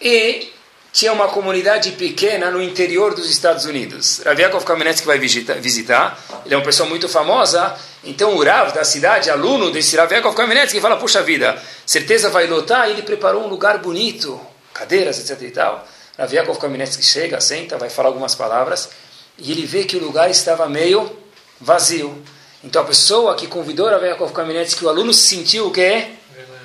e 0.00 0.52
tinha 0.92 1.12
uma 1.12 1.28
comunidade 1.28 1.92
pequena 1.92 2.50
no 2.50 2.60
interior 2.60 3.14
dos 3.14 3.30
Estados 3.30 3.64
Unidos. 3.64 4.20
Rav 4.24 4.40
Yaakov 4.40 4.64
Kamenetsky 4.64 5.06
vai 5.06 5.18
visitar, 5.18 6.18
ele 6.44 6.54
é 6.54 6.56
uma 6.56 6.64
pessoa 6.64 6.88
muito 6.88 7.08
famosa, 7.08 7.76
então 8.02 8.34
o 8.34 8.44
Rav 8.44 8.72
da 8.72 8.84
cidade, 8.84 9.30
aluno 9.30 9.70
desse 9.70 9.96
Rav 9.96 10.10
Yaakov 10.10 10.34
Kamenetsky, 10.34 10.80
fala, 10.80 10.96
puxa 10.96 11.22
vida, 11.22 11.60
certeza 11.86 12.30
vai 12.30 12.46
lotar, 12.46 12.88
e 12.88 12.92
ele 12.92 13.02
preparou 13.02 13.44
um 13.44 13.48
lugar 13.48 13.78
bonito, 13.78 14.40
cadeiras, 14.74 15.20
etc 15.20 15.40
e 15.42 15.50
tal. 15.50 15.86
Rav 16.18 16.32
Yaakov 16.32 16.58
Kamenetsky 16.58 17.04
chega, 17.04 17.40
senta, 17.40 17.78
vai 17.78 17.90
falar 17.90 18.08
algumas 18.08 18.34
palavras, 18.34 18.88
e 19.38 19.52
ele 19.52 19.66
vê 19.66 19.84
que 19.84 19.96
o 19.96 20.00
lugar 20.00 20.28
estava 20.30 20.68
meio 20.68 21.16
vazio. 21.60 22.24
Então 22.62 22.82
a 22.82 22.84
pessoa 22.84 23.34
que 23.36 23.46
convidou 23.46 23.88
Rav 23.88 24.04
Yaakov 24.04 24.32
Kamenetsky, 24.32 24.84
o 24.84 24.88
aluno 24.88 25.14
se 25.14 25.28
sentiu 25.28 25.68
o 25.68 25.70
quê? 25.70 26.08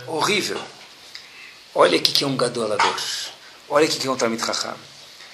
Horrível. 0.08 0.60
Olha 1.76 1.98
o 1.98 2.02
que 2.02 2.24
é 2.24 2.28
um 2.28 2.36
gadolador. 2.36 2.96
Olha 3.70 3.86
o 3.86 3.90
que 3.90 4.08
é 4.08 4.10
um 4.10 4.16
Talmid 4.16 4.44
Chacham. 4.44 4.76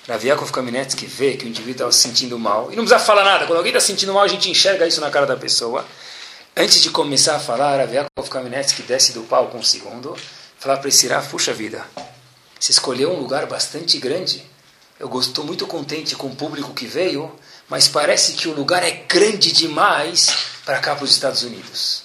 Rav 0.07 0.25
Yaakov 0.25 0.51
Kamenetsky 0.51 1.05
vê 1.05 1.37
que 1.37 1.45
o 1.45 1.47
indivíduo 1.47 1.71
estava 1.71 1.91
se 1.91 1.99
sentindo 1.99 2.37
mal. 2.37 2.71
E 2.71 2.75
não 2.75 2.83
precisa 2.83 2.99
falar 2.99 3.23
nada. 3.23 3.45
Quando 3.45 3.57
alguém 3.57 3.71
está 3.71 3.79
se 3.79 3.87
sentindo 3.87 4.13
mal, 4.13 4.23
a 4.23 4.27
gente 4.27 4.49
enxerga 4.49 4.85
isso 4.85 4.99
na 4.99 5.09
cara 5.09 5.25
da 5.25 5.37
pessoa. 5.37 5.85
Antes 6.55 6.81
de 6.81 6.89
começar 6.89 7.35
a 7.35 7.39
falar, 7.39 7.77
Rav 7.77 7.93
Yaakov 7.93 8.29
Kamenetsky 8.29 8.81
desce 8.83 9.13
do 9.13 9.21
palco 9.23 9.57
um 9.57 9.63
segundo. 9.63 10.15
Fala 10.59 10.77
para 10.77 10.89
esse 10.89 11.07
Rav, 11.07 11.25
puxa 11.29 11.53
vida, 11.53 11.85
você 12.59 12.73
escolheu 12.73 13.13
um 13.13 13.19
lugar 13.19 13.45
bastante 13.45 13.97
grande. 13.97 14.43
Eu 14.99 15.09
estou 15.17 15.45
muito 15.45 15.65
contente 15.65 16.17
com 16.17 16.27
o 16.27 16.35
público 16.35 16.73
que 16.73 16.85
veio, 16.85 17.33
mas 17.69 17.87
parece 17.87 18.33
que 18.33 18.47
o 18.47 18.53
lugar 18.53 18.83
é 18.83 18.91
grande 19.07 19.51
demais 19.51 20.35
para 20.65 20.79
cá 20.79 20.95
para 20.95 21.05
os 21.05 21.11
Estados 21.11 21.43
Unidos. 21.43 22.03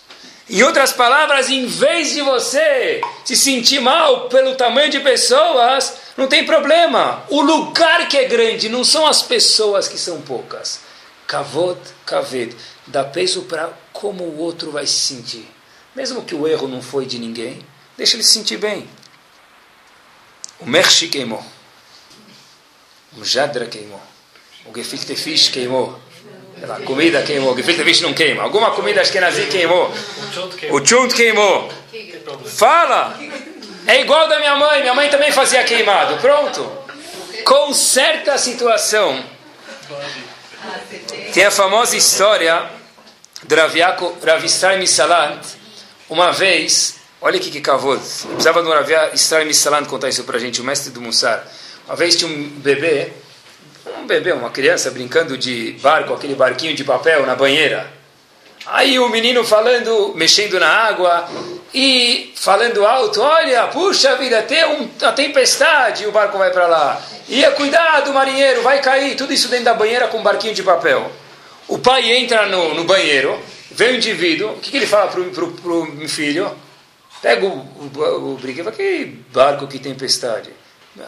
Em 0.49 0.63
outras 0.63 0.93
palavras, 0.93 1.49
em 1.49 1.65
vez 1.67 2.11
de 2.11 2.21
você 2.21 3.01
se 3.25 3.35
sentir 3.35 3.81
mal 3.81 4.29
pelo 4.29 4.55
tamanho 4.57 4.91
de 4.91 5.01
pessoas, 5.01 5.95
não 6.19 6.27
tem 6.27 6.45
problema. 6.45 7.25
O 7.31 7.41
lugar 7.41 8.07
que 8.09 8.19
é 8.19 8.25
grande 8.25 8.69
não 8.69 8.85
são 8.85 9.07
as 9.07 9.23
pessoas 9.23 9.89
que 9.89 9.97
são 9.97 10.21
poucas. 10.21 10.81
Kavod, 11.27 11.81
kaved. 12.05 12.55
Dá 12.87 13.03
peso 13.03 13.43
para 13.43 13.73
como 13.91 14.23
o 14.23 14.39
outro 14.39 14.71
vai 14.71 14.87
se 14.87 15.15
sentir. 15.15 15.49
Mesmo 15.97 16.25
que 16.25 16.35
o 16.35 16.47
erro 16.47 16.69
não 16.69 16.83
foi 16.83 17.07
de 17.07 17.19
ninguém, 17.19 17.65
deixa 17.97 18.17
ele 18.17 18.25
se 18.25 18.33
sentir 18.33 18.59
bem. 18.59 18.87
O 20.61 20.67
Mershi 20.67 21.09
queimou. 21.09 21.45
O 23.17 23.25
Jadra 23.25 23.65
queimou. 23.65 24.03
O 24.67 24.75
Gefilte 24.75 25.15
Fish 25.15 25.49
queimou. 25.49 25.99
A 26.63 26.81
comida 26.81 27.23
queimou. 27.23 27.53
O 27.53 27.57
Gefilte 27.57 27.85
Fish 27.85 28.01
não 28.01 28.15
queima. 28.15 28.43
Alguma 28.43 28.71
comida 28.71 29.01
Ashkenazi 29.01 29.47
queimou. 29.47 29.93
O 30.71 30.85
Chunt 30.85 31.15
queimou. 31.15 31.71
Fala! 32.47 33.19
É 33.87 34.01
igual 34.01 34.29
da 34.29 34.39
minha 34.39 34.57
mãe. 34.57 34.81
Minha 34.81 34.95
mãe 34.95 35.09
também 35.11 35.31
fazia 35.31 35.63
queimado. 35.65 36.17
Pronto. 36.17 36.85
Conserta 37.45 38.35
a 38.35 38.39
situação. 38.39 39.23
Tem 41.35 41.45
a 41.45 41.51
famosa 41.51 41.97
história 41.97 42.71
de 43.43 43.55
Rav 43.55 44.45
Israel 44.45 44.87
Salant. 44.87 45.45
Uma 46.09 46.33
vez, 46.33 46.97
olha 47.21 47.39
que 47.39 47.51
que 47.51 47.61
cavou. 47.61 47.99
Precisava 47.99 48.63
do 48.63 48.71
Rav 48.71 48.91
Israel 49.13 49.53
Salant 49.53 49.87
contar 49.87 50.09
isso 50.09 50.25
pra 50.25 50.39
gente, 50.39 50.61
o 50.61 50.65
mestre 50.65 50.91
do 50.91 51.01
Mussar. 51.03 51.47
Uma 51.87 51.97
vez 51.97 52.17
tinha 52.17 52.31
um 52.31 52.49
bebê, 52.49 53.13
um 53.87 54.07
bebê, 54.07 54.33
uma 54.33 54.51
criança 54.51 54.91
brincando 54.91 55.37
de 55.37 55.73
barco, 55.83 56.15
aquele 56.15 56.35
barquinho 56.35 56.75
de 56.75 56.85
papel 56.85 57.27
na 57.27 57.35
banheira. 57.35 57.93
Aí 58.67 58.99
o 58.99 59.09
menino 59.11 59.45
falando, 59.45 60.15
mexendo 60.15 60.59
na 60.59 60.69
água 60.69 61.29
e 61.73 62.33
falando 62.35 62.87
alto: 62.87 63.21
Olha, 63.21 63.67
puxa 63.67 64.17
vida, 64.17 64.43
tem 64.43 64.65
uma 64.65 65.13
tempestade, 65.13 66.05
e 66.05 66.07
o 66.07 66.13
barco 66.13 66.39
vai 66.39 66.51
para 66.51 66.67
lá. 66.67 67.03
Ia, 67.29 67.51
cuidado, 67.51 68.13
marinheiro, 68.13 68.63
vai 68.63 68.81
cair. 68.81 69.17
Tudo 69.17 69.33
isso 69.33 69.49
dentro 69.49 69.67
da 69.67 69.75
banheira 69.75 70.09
com 70.09 70.19
um 70.19 70.23
barquinho 70.23 70.55
de 70.55 70.63
papel. 70.63 71.11
O 71.69 71.79
pai 71.79 72.11
entra 72.13 72.47
no, 72.47 72.75
no 72.75 72.85
banheiro, 72.85 73.39
vem 73.71 73.93
o 73.93 73.97
indivíduo, 73.97 74.53
o 74.53 74.61
que, 74.61 74.71
que 74.71 74.77
ele 74.77 74.87
fala 74.87 75.11
para 75.11 75.21
o 75.21 76.09
filho? 76.09 76.55
Pega 77.21 77.47
o, 77.47 77.51
o, 77.51 78.33
o 78.33 78.39
brinquedo, 78.41 78.71
que 78.71 79.05
barco, 79.33 79.67
que 79.67 79.79
tempestade. 79.79 80.51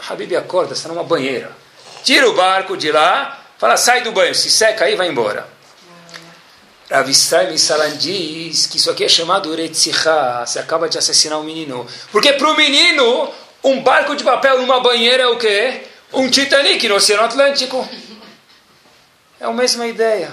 Habib 0.08 0.34
acorda, 0.34 0.72
está 0.72 0.88
numa 0.88 1.04
banheira. 1.04 1.50
Tira 2.06 2.30
o 2.30 2.34
barco 2.34 2.76
de 2.76 2.92
lá, 2.92 3.36
fala, 3.58 3.76
sai 3.76 4.02
do 4.02 4.12
banho, 4.12 4.32
se 4.32 4.48
seca 4.48 4.84
aí, 4.84 4.94
vai 4.94 5.08
embora. 5.08 5.44
Rav 6.88 7.10
Israel 7.10 7.50
diz 7.96 8.66
que 8.68 8.76
isso 8.76 8.88
aqui 8.92 9.02
é 9.02 9.08
chamado 9.08 9.50
Uretzicha, 9.50 10.46
você 10.46 10.60
acaba 10.60 10.88
de 10.88 10.96
assassinar 10.96 11.40
um 11.40 11.42
menino. 11.42 11.84
Porque 12.12 12.34
para 12.34 12.48
o 12.48 12.56
menino, 12.56 13.28
um 13.64 13.82
barco 13.82 14.14
de 14.14 14.22
papel 14.22 14.60
numa 14.60 14.78
banheira 14.78 15.24
é 15.24 15.26
o 15.26 15.36
quê? 15.36 15.82
Um 16.12 16.30
Titanic 16.30 16.88
no 16.88 16.94
Oceano 16.94 17.24
Atlântico. 17.24 17.88
É 19.40 19.46
a 19.46 19.52
mesma 19.52 19.88
ideia. 19.88 20.30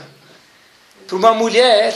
Para 1.08 1.16
uma 1.16 1.34
mulher, 1.34 1.92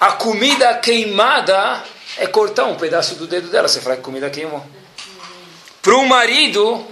a 0.00 0.10
comida 0.10 0.74
queimada 0.78 1.84
é 2.18 2.26
cortar 2.26 2.64
um 2.64 2.74
pedaço 2.74 3.14
do 3.14 3.28
dedo 3.28 3.46
dela. 3.46 3.68
Você 3.68 3.80
fala 3.80 3.94
que 3.94 4.02
comida 4.02 4.28
queimou. 4.28 4.66
Para 5.80 5.94
um 5.98 6.04
marido, 6.04 6.84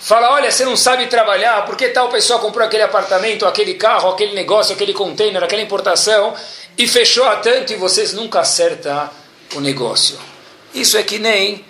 fala: 0.00 0.32
olha, 0.32 0.50
você 0.50 0.64
não 0.64 0.76
sabe 0.76 1.06
trabalhar, 1.06 1.64
por 1.64 1.76
que 1.76 1.88
tal 1.88 2.08
pessoa 2.08 2.38
comprou 2.38 2.66
aquele 2.66 2.82
apartamento, 2.82 3.46
aquele 3.46 3.74
carro, 3.74 4.10
aquele 4.10 4.34
negócio, 4.34 4.74
aquele 4.74 4.92
container, 4.92 5.42
aquela 5.42 5.62
importação 5.62 6.34
e 6.76 6.86
fechou 6.86 7.24
a 7.24 7.36
tanto 7.36 7.72
e 7.72 7.76
vocês 7.76 8.12
nunca 8.12 8.40
acertam 8.40 9.10
o 9.54 9.60
negócio. 9.60 10.18
Isso 10.72 10.96
é 10.96 11.02
que 11.02 11.18
nem 11.18 11.64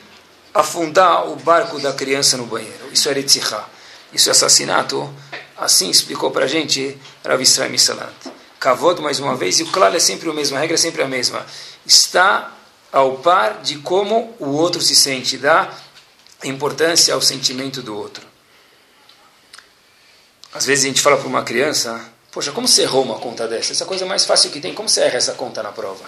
afundar 0.53 1.29
o 1.29 1.37
barco 1.37 1.81
da 1.81 1.93
criança 1.93 2.37
no 2.37 2.45
banheiro. 2.45 2.91
Isso 2.93 3.09
é 3.09 3.13
Retzichá. 3.13 3.65
Isso 4.13 4.29
é 4.29 4.33
assassinato. 4.33 5.09
Assim 5.57 5.89
explicou 5.91 6.31
para 6.31 6.45
a 6.45 6.49
gente 6.49 6.97
Rav 7.25 7.41
Israel 7.41 7.71
Misalant. 7.71 8.13
Kavod, 8.59 9.01
mais 9.01 9.21
uma 9.21 9.37
vez, 9.37 9.61
e 9.61 9.63
o 9.63 9.67
claro 9.67 9.97
é 9.97 10.01
sempre 10.01 10.29
a 10.29 10.33
mesma, 10.33 10.57
a 10.57 10.61
regra 10.61 10.75
é 10.75 10.79
sempre 10.79 11.03
a 11.03 11.07
mesma. 11.07 11.47
Está 11.87 12.53
ao 12.91 13.19
par 13.19 13.61
de 13.63 13.77
como 13.79 14.35
o 14.39 14.51
outro 14.51 14.81
se 14.81 14.97
sente, 14.97 15.39
dá 15.39 15.71
importância 16.45 17.15
ao 17.15 17.21
sentimento 17.21 17.83
do 17.83 17.97
outro. 17.97 18.27
Às 20.55 20.65
vezes 20.67 20.85
a 20.85 20.89
gente 20.89 21.01
fala 21.01 21.17
para 21.17 21.27
uma 21.27 21.43
criança, 21.43 22.01
poxa, 22.31 22.53
como 22.53 22.67
você 22.67 22.83
errou 22.83 23.03
uma 23.03 23.19
conta 23.19 23.47
dessa? 23.47 23.73
Essa 23.73 23.85
é 23.85 23.87
a 23.87 23.89
coisa 23.89 24.07
mais 24.07 24.25
fácil 24.25 24.51
que 24.51 24.61
tem, 24.61 24.75
como 24.75 24.89
você 24.89 25.03
erra 25.03 25.17
essa 25.17 25.33
conta 25.35 25.63
na 25.63 25.73
prova? 25.73 26.05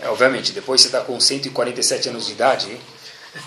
É, 0.00 0.08
obviamente, 0.08 0.52
depois 0.52 0.80
você 0.80 0.88
está 0.88 1.00
com 1.00 1.18
147 1.18 2.08
anos 2.08 2.26
de 2.26 2.32
idade 2.32 2.80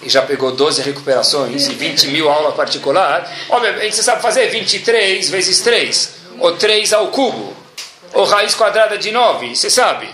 e 0.02 0.10
já 0.10 0.22
pegou 0.22 0.52
12 0.52 0.82
recuperações 0.82 1.68
e 1.68 1.74
20 1.74 2.08
mil 2.08 2.30
aula 2.30 2.52
particular, 2.54 3.30
obviamente 3.50 3.96
você 3.96 4.04
sabe 4.04 4.22
fazer 4.22 4.48
23 4.50 5.30
vezes 5.30 5.60
3, 5.62 6.10
ou 6.40 6.56
3 6.58 6.94
ao 6.94 7.08
cubo, 7.08 7.56
ou 8.14 8.26
raiz 8.26 8.56
quadrada 8.56 8.98
de 8.98 9.12
9, 9.12 9.56
você 9.56 9.70
sabe. 9.70 10.10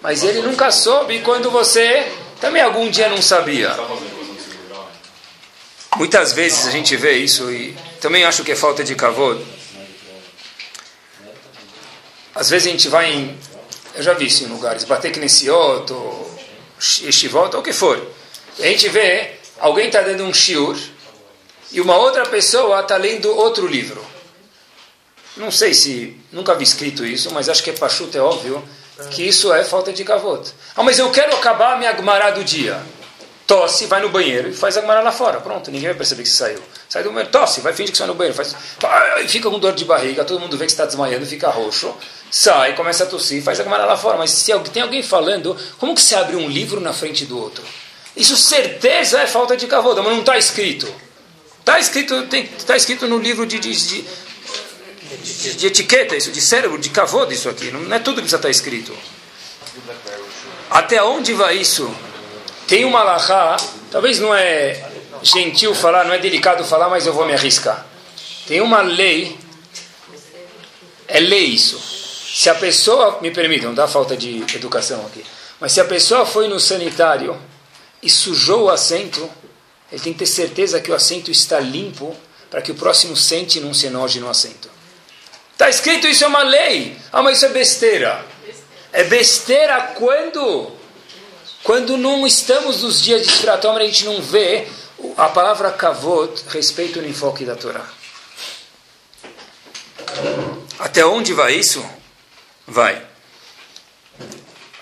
Mas 0.00 0.22
ele 0.22 0.42
nunca 0.42 0.70
soube 0.70 1.20
quando 1.20 1.50
você 1.50 2.10
também 2.40 2.62
algum 2.62 2.88
dia 2.90 3.08
não 3.08 3.20
sabia. 3.20 3.74
Muitas 5.96 6.32
vezes 6.32 6.66
a 6.66 6.70
gente 6.70 6.96
vê 6.96 7.12
isso 7.12 7.50
e 7.50 7.76
também 8.00 8.24
acho 8.24 8.44
que 8.44 8.52
é 8.52 8.56
falta 8.56 8.84
de 8.84 8.94
kavod. 8.94 9.44
Às 12.34 12.50
vezes 12.50 12.68
a 12.68 12.70
gente 12.70 12.88
vai 12.88 13.12
em, 13.12 13.38
eu 13.94 14.02
já 14.02 14.12
vi 14.14 14.26
isso 14.26 14.44
em 14.44 14.46
lugares, 14.46 14.84
bater 14.84 15.10
knesiot, 15.10 15.92
ou 15.92 16.38
estivot, 16.78 17.54
ou 17.54 17.60
o 17.60 17.64
que 17.64 17.72
for. 17.72 18.00
E 18.58 18.62
a 18.62 18.68
gente 18.68 18.88
vê, 18.88 19.32
alguém 19.58 19.86
está 19.86 20.02
dando 20.02 20.24
um 20.24 20.32
shiur 20.32 20.78
e 21.72 21.80
uma 21.80 21.96
outra 21.96 22.24
pessoa 22.26 22.80
está 22.80 22.96
lendo 22.96 23.34
outro 23.34 23.66
livro. 23.66 24.04
Não 25.36 25.50
sei 25.50 25.74
se, 25.74 26.16
nunca 26.30 26.54
vi 26.54 26.64
escrito 26.64 27.04
isso, 27.04 27.32
mas 27.32 27.48
acho 27.48 27.62
que 27.62 27.70
é 27.70 27.72
pachuto, 27.72 28.16
é 28.16 28.20
óbvio, 28.20 28.62
que 29.10 29.26
isso 29.26 29.52
é 29.52 29.64
falta 29.64 29.92
de 29.92 30.04
kavod. 30.04 30.48
Ah, 30.76 30.82
mas 30.82 30.98
eu 30.98 31.10
quero 31.10 31.34
acabar 31.34 31.74
a 31.74 31.78
minha 31.78 31.92
gmará 31.92 32.30
do 32.30 32.44
dia 32.44 32.80
tosse, 33.48 33.86
vai 33.86 34.02
no 34.02 34.10
banheiro 34.10 34.50
e 34.50 34.52
faz 34.52 34.76
a 34.76 34.82
gmará 34.82 35.00
lá 35.00 35.10
fora. 35.10 35.40
Pronto, 35.40 35.70
ninguém 35.70 35.88
vai 35.88 35.96
perceber 35.96 36.22
que 36.22 36.28
você 36.28 36.36
saiu. 36.36 36.62
Sai 36.86 37.02
do 37.02 37.08
banheiro, 37.08 37.30
tosse, 37.30 37.62
vai 37.62 37.72
fingir 37.72 37.92
que 37.92 37.98
vai 37.98 38.06
no 38.06 38.14
banheiro, 38.14 38.36
faz, 38.36 38.54
fica 39.26 39.50
com 39.50 39.58
dor 39.58 39.72
de 39.72 39.86
barriga, 39.86 40.22
todo 40.22 40.38
mundo 40.38 40.56
vê 40.56 40.66
que 40.66 40.70
está 40.70 40.84
desmaiando, 40.84 41.24
fica 41.24 41.48
roxo, 41.48 41.92
sai, 42.30 42.76
começa 42.76 43.04
a 43.04 43.06
tossir, 43.06 43.42
faz 43.42 43.58
a 43.58 43.64
gmará 43.64 43.86
lá 43.86 43.96
fora. 43.96 44.18
Mas 44.18 44.30
se 44.30 44.52
tem 44.70 44.82
alguém 44.82 45.02
falando, 45.02 45.56
como 45.78 45.94
que 45.94 46.02
você 46.02 46.14
abre 46.14 46.36
um 46.36 46.46
livro 46.46 46.78
na 46.78 46.92
frente 46.92 47.24
do 47.24 47.38
outro? 47.38 47.64
Isso 48.14 48.36
certeza 48.36 49.20
é 49.20 49.26
falta 49.26 49.56
de 49.56 49.66
cavoda, 49.66 50.02
mas 50.02 50.12
não 50.12 50.20
está 50.20 50.36
escrito. 50.36 50.86
Está 51.60 51.78
escrito, 51.78 52.14
está 52.58 52.76
escrito 52.76 53.06
no 53.06 53.18
livro 53.18 53.46
de, 53.46 53.58
de, 53.58 53.74
de, 53.74 54.04
de, 55.22 55.54
de 55.54 55.66
etiqueta, 55.66 56.14
isso, 56.16 56.30
de 56.30 56.40
cérebro, 56.42 56.78
de 56.78 56.90
cavoda 56.90 57.32
isso 57.32 57.48
aqui. 57.48 57.70
Não 57.70 57.94
é 57.94 57.98
tudo 57.98 58.16
que 58.16 58.22
precisa 58.22 58.36
estar 58.36 58.50
escrito. 58.50 58.92
Até 60.70 61.02
onde 61.02 61.32
vai 61.32 61.56
isso? 61.56 61.90
Tem 62.68 62.84
uma 62.84 63.02
lahá, 63.02 63.56
talvez 63.90 64.20
não 64.20 64.34
é 64.34 64.84
gentil 65.22 65.74
falar, 65.74 66.04
não 66.04 66.12
é 66.12 66.18
delicado 66.18 66.62
falar, 66.62 66.90
mas 66.90 67.06
eu 67.06 67.14
vou 67.14 67.24
me 67.24 67.32
arriscar. 67.32 67.86
Tem 68.46 68.60
uma 68.60 68.82
lei, 68.82 69.38
é 71.08 71.18
lei 71.18 71.46
isso. 71.46 71.80
Se 71.80 72.50
a 72.50 72.54
pessoa, 72.54 73.20
me 73.22 73.30
permitam, 73.30 73.72
dá 73.72 73.88
falta 73.88 74.14
de 74.14 74.42
educação 74.54 75.04
aqui, 75.06 75.24
mas 75.58 75.72
se 75.72 75.80
a 75.80 75.84
pessoa 75.86 76.26
foi 76.26 76.46
no 76.46 76.60
sanitário 76.60 77.40
e 78.02 78.10
sujou 78.10 78.64
o 78.64 78.70
assento, 78.70 79.28
ele 79.90 80.02
tem 80.02 80.12
que 80.12 80.18
ter 80.18 80.26
certeza 80.26 80.78
que 80.78 80.90
o 80.90 80.94
assento 80.94 81.30
está 81.30 81.58
limpo 81.58 82.14
para 82.50 82.60
que 82.60 82.70
o 82.70 82.74
próximo 82.74 83.16
sente 83.16 83.58
e 83.58 83.60
não 83.62 83.72
se 83.72 83.86
enoje 83.86 84.20
no 84.20 84.28
assento. 84.28 84.70
Está 85.54 85.70
escrito 85.70 86.06
isso 86.06 86.22
é 86.22 86.26
uma 86.26 86.42
lei. 86.42 86.96
Ah, 87.10 87.22
mas 87.22 87.38
isso 87.38 87.46
é 87.46 87.48
besteira. 87.48 88.24
É 88.92 89.04
besteira 89.04 89.94
quando 89.96 90.77
quando 91.62 91.96
não 91.96 92.26
estamos 92.26 92.82
nos 92.82 93.02
dias 93.02 93.26
de 93.26 93.32
Shiratom, 93.32 93.76
a 93.76 93.84
gente 93.84 94.04
não 94.04 94.22
vê 94.22 94.66
a 95.16 95.28
palavra 95.28 95.70
kavod, 95.70 96.32
respeito 96.48 97.00
no 97.00 97.08
enfoque 97.08 97.44
da 97.44 97.54
Torá. 97.54 97.86
Até 100.78 101.04
onde 101.04 101.32
vai 101.32 101.54
isso? 101.54 101.84
Vai. 102.66 103.02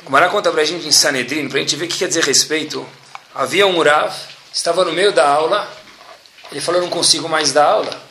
O 0.07 0.11
Mará 0.11 0.29
conta 0.29 0.51
para 0.51 0.63
a 0.63 0.65
gente 0.65 0.87
em 0.87 0.93
Sanedrin, 0.93 1.49
para 1.49 1.59
a 1.59 1.61
gente 1.61 1.77
ver 1.77 1.87
o 1.87 1.89
que 1.89 1.99
quer 1.99 2.09
dizer 2.09 2.23
respeito. 2.23 2.87
Havia 3.35 3.67
um 3.67 3.77
Urav, 3.77 4.15
estava 4.53 4.85
no 4.85 4.93
meio 4.93 5.13
da 5.13 5.29
aula, 5.29 5.69
ele 6.51 6.61
falou, 6.61 6.81
não 6.81 6.89
consigo 6.89 7.29
mais 7.29 7.53
dar 7.53 7.65
aula. 7.65 8.03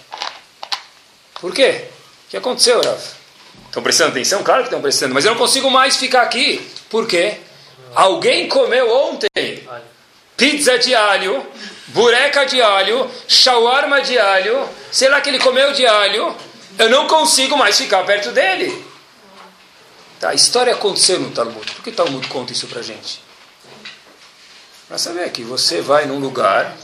Por 1.40 1.54
quê? 1.54 1.86
O 2.28 2.30
que 2.30 2.38
aconteceu, 2.38 2.82
Rav? 2.82 3.00
Estão 3.68 3.84
prestando 3.84 4.12
atenção? 4.12 4.44
Claro 4.44 4.62
que 4.62 4.68
estão 4.68 4.82
prestando, 4.82 5.14
mas 5.14 5.26
eu 5.26 5.32
não 5.32 5.38
consigo 5.38 5.70
mais 5.70 5.98
ficar 5.98 6.22
aqui. 6.22 6.66
Por 6.90 7.08
quê? 7.08 7.40
Alguém 7.96 8.48
comeu 8.50 8.94
ontem 8.94 9.66
pizza 10.38 10.78
de 10.78 10.94
alho, 10.94 11.46
bureca 11.88 12.46
de 12.46 12.62
alho, 12.62 13.10
shawarma 13.28 14.02
de 14.02 14.18
alho, 14.20 14.68
sei 14.92 15.10
lá 15.10 15.22
que 15.22 15.30
ele 15.30 15.40
comeu 15.40 15.72
de 15.74 15.86
alho, 15.86 16.36
eu 16.78 16.90
não 16.90 17.08
consigo 17.08 17.58
mais 17.58 17.78
ficar 17.78 18.04
perto 18.04 18.32
dele. 18.32 18.86
Tá, 20.20 20.30
a 20.30 20.34
história 20.34 20.74
aconteceu 20.74 21.20
no 21.20 21.32
Talmud. 21.32 21.72
Por 21.72 21.84
que 21.84 21.90
o 21.90 21.94
Talmud 21.94 22.28
conta 22.28 22.52
isso 22.52 22.68
pra 22.68 22.82
gente? 22.82 23.24
Para 24.88 24.98
saber 24.98 25.30
que 25.32 25.44
você 25.44 25.82
vai 25.82 26.06
num 26.06 26.20
lugar, 26.20 26.76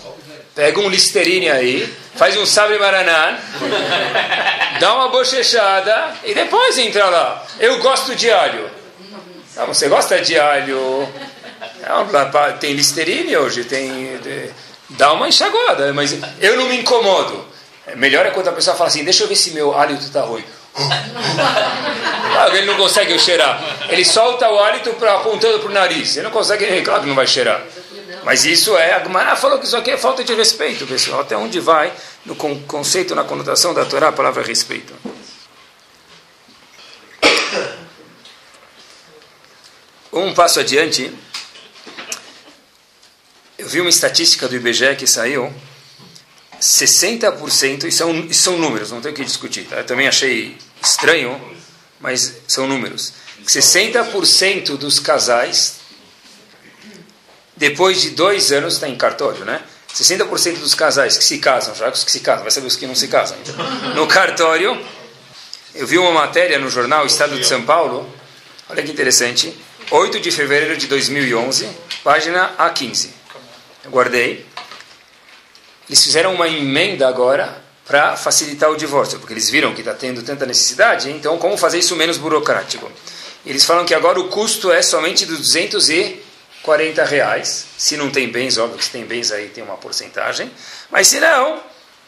pega 0.55 0.79
um 0.79 0.89
listerine 0.89 1.49
aí, 1.49 1.93
faz 2.15 2.35
um 2.37 2.45
sabre 2.45 2.79
maraná, 2.79 3.37
dá 4.79 4.95
uma 4.95 5.09
bochechada 5.09 6.15
e 6.23 6.33
depois 6.33 6.77
entra 6.77 7.09
lá. 7.09 7.45
Eu 7.59 7.79
gosto 7.79 8.15
de 8.15 8.31
alho. 8.31 8.80
Ah, 9.57 9.65
você 9.65 9.87
gosta 9.87 10.19
de 10.21 10.39
alho? 10.39 11.07
É 11.81 12.51
tem 12.53 12.73
listerine 12.73 13.35
hoje, 13.35 13.63
tem. 13.63 14.19
Dá 14.91 15.13
uma 15.13 15.27
enxaguada, 15.27 15.93
mas 15.93 16.17
eu 16.39 16.57
não 16.57 16.67
me 16.67 16.77
incomodo. 16.77 17.45
Melhor 17.95 18.25
é 18.25 18.31
quando 18.31 18.47
a 18.47 18.53
pessoa 18.53 18.75
fala 18.75 18.89
assim: 18.89 19.03
deixa 19.03 19.23
eu 19.23 19.27
ver 19.27 19.35
se 19.35 19.51
meu 19.51 19.77
hálito 19.77 20.03
está 20.03 20.21
ruim. 20.21 20.43
Ah, 22.33 22.47
ele 22.53 22.65
não 22.65 22.77
consegue 22.77 23.19
cheirar. 23.19 23.61
Ele 23.89 24.05
solta 24.05 24.49
o 24.49 24.57
hálito 24.57 24.93
pra, 24.93 25.15
apontando 25.15 25.59
para 25.59 25.69
o 25.69 25.73
nariz. 25.73 26.15
Ele 26.15 26.23
não 26.23 26.31
consegue, 26.31 26.81
claro 26.81 27.01
que 27.01 27.07
não 27.07 27.13
vai 27.13 27.27
cheirar. 27.27 27.61
Mas 28.23 28.45
isso 28.45 28.77
é. 28.77 28.93
A 28.93 29.03
Gemara 29.03 29.35
falou 29.35 29.59
que 29.59 29.65
isso 29.65 29.75
aqui 29.75 29.91
é 29.91 29.97
falta 29.97 30.23
de 30.23 30.33
respeito, 30.33 30.87
pessoal. 30.87 31.21
Até 31.21 31.35
onde 31.35 31.59
vai 31.59 31.91
no 32.25 32.35
conceito, 32.35 33.13
na 33.13 33.25
conotação 33.25 33.73
da 33.73 33.83
Torá, 33.83 34.07
a 34.07 34.11
palavra 34.13 34.43
respeito. 34.43 34.93
Um 40.11 40.33
passo 40.33 40.59
adiante. 40.59 41.13
Eu 43.57 43.69
vi 43.69 43.79
uma 43.79 43.89
estatística 43.89 44.47
do 44.47 44.55
IBGE 44.55 44.95
que 44.97 45.07
saiu. 45.07 45.53
60%, 46.59 47.85
e 47.85 47.91
são, 47.91 48.31
são 48.31 48.57
números, 48.57 48.91
não 48.91 49.01
tem 49.01 49.11
o 49.11 49.15
que 49.15 49.25
discutir. 49.25 49.65
Tá? 49.65 49.77
Eu 49.77 49.83
também 49.83 50.07
achei 50.07 50.55
estranho, 50.81 51.39
mas 51.99 52.41
são 52.47 52.67
números. 52.67 53.13
60% 53.47 54.77
dos 54.77 54.99
casais 54.99 55.81
depois 57.61 58.01
de 58.01 58.11
dois 58.11 58.51
anos 58.51 58.75
está 58.75 58.87
em 58.87 58.95
cartório, 58.95 59.45
né? 59.45 59.61
60% 59.93 60.59
dos 60.59 60.73
casais 60.73 61.17
que 61.17 61.23
se 61.23 61.37
casam, 61.37 61.75
já 61.75 61.89
os 61.89 62.03
que 62.03 62.11
se 62.11 62.19
casam, 62.21 62.43
vai 62.43 62.51
saber 62.51 62.67
os 62.67 62.75
que 62.75 62.87
não 62.87 62.95
se 62.95 63.07
casam. 63.07 63.37
Então. 63.41 63.93
No 63.93 64.07
cartório, 64.07 64.79
eu 65.75 65.85
vi 65.85 65.97
uma 65.97 66.11
matéria 66.11 66.57
no 66.57 66.69
jornal 66.69 67.05
Estado 67.05 67.37
de 67.37 67.45
São 67.45 67.63
Paulo, 67.63 68.11
olha 68.69 68.81
que 68.81 68.91
interessante, 68.91 69.55
8 69.93 70.21
de 70.21 70.31
fevereiro 70.31 70.77
de 70.77 70.87
2011, 70.87 71.69
página 72.01 72.55
A15. 72.57 73.09
Eu 73.83 73.91
guardei. 73.91 74.45
Eles 75.89 76.01
fizeram 76.01 76.33
uma 76.33 76.47
emenda 76.47 77.09
agora 77.09 77.61
para 77.85 78.15
facilitar 78.15 78.71
o 78.71 78.77
divórcio, 78.77 79.19
porque 79.19 79.33
eles 79.33 79.49
viram 79.49 79.73
que 79.73 79.81
está 79.81 79.93
tendo 79.93 80.23
tanta 80.23 80.45
necessidade, 80.45 81.11
então 81.11 81.37
como 81.37 81.57
fazer 81.57 81.79
isso 81.79 81.93
menos 81.97 82.17
burocrático? 82.17 82.89
Eles 83.45 83.65
falam 83.65 83.83
que 83.83 83.93
agora 83.93 84.17
o 84.17 84.29
custo 84.29 84.71
é 84.71 84.81
somente 84.81 85.25
de 85.25 85.35
200 85.35 85.89
e 85.89 86.21
40 86.63 87.03
reais. 87.03 87.65
Se 87.77 87.97
não 87.97 88.09
tem 88.09 88.29
bens, 88.29 88.57
óbvio 88.57 88.77
que 88.77 88.85
se 88.85 88.91
tem 88.91 89.03
bens 89.03 89.29
aí 89.29 89.49
tem 89.49 89.61
uma 89.61 89.75
porcentagem. 89.75 90.49
Mas 90.89 91.07
se 91.07 91.19
não, 91.19 91.61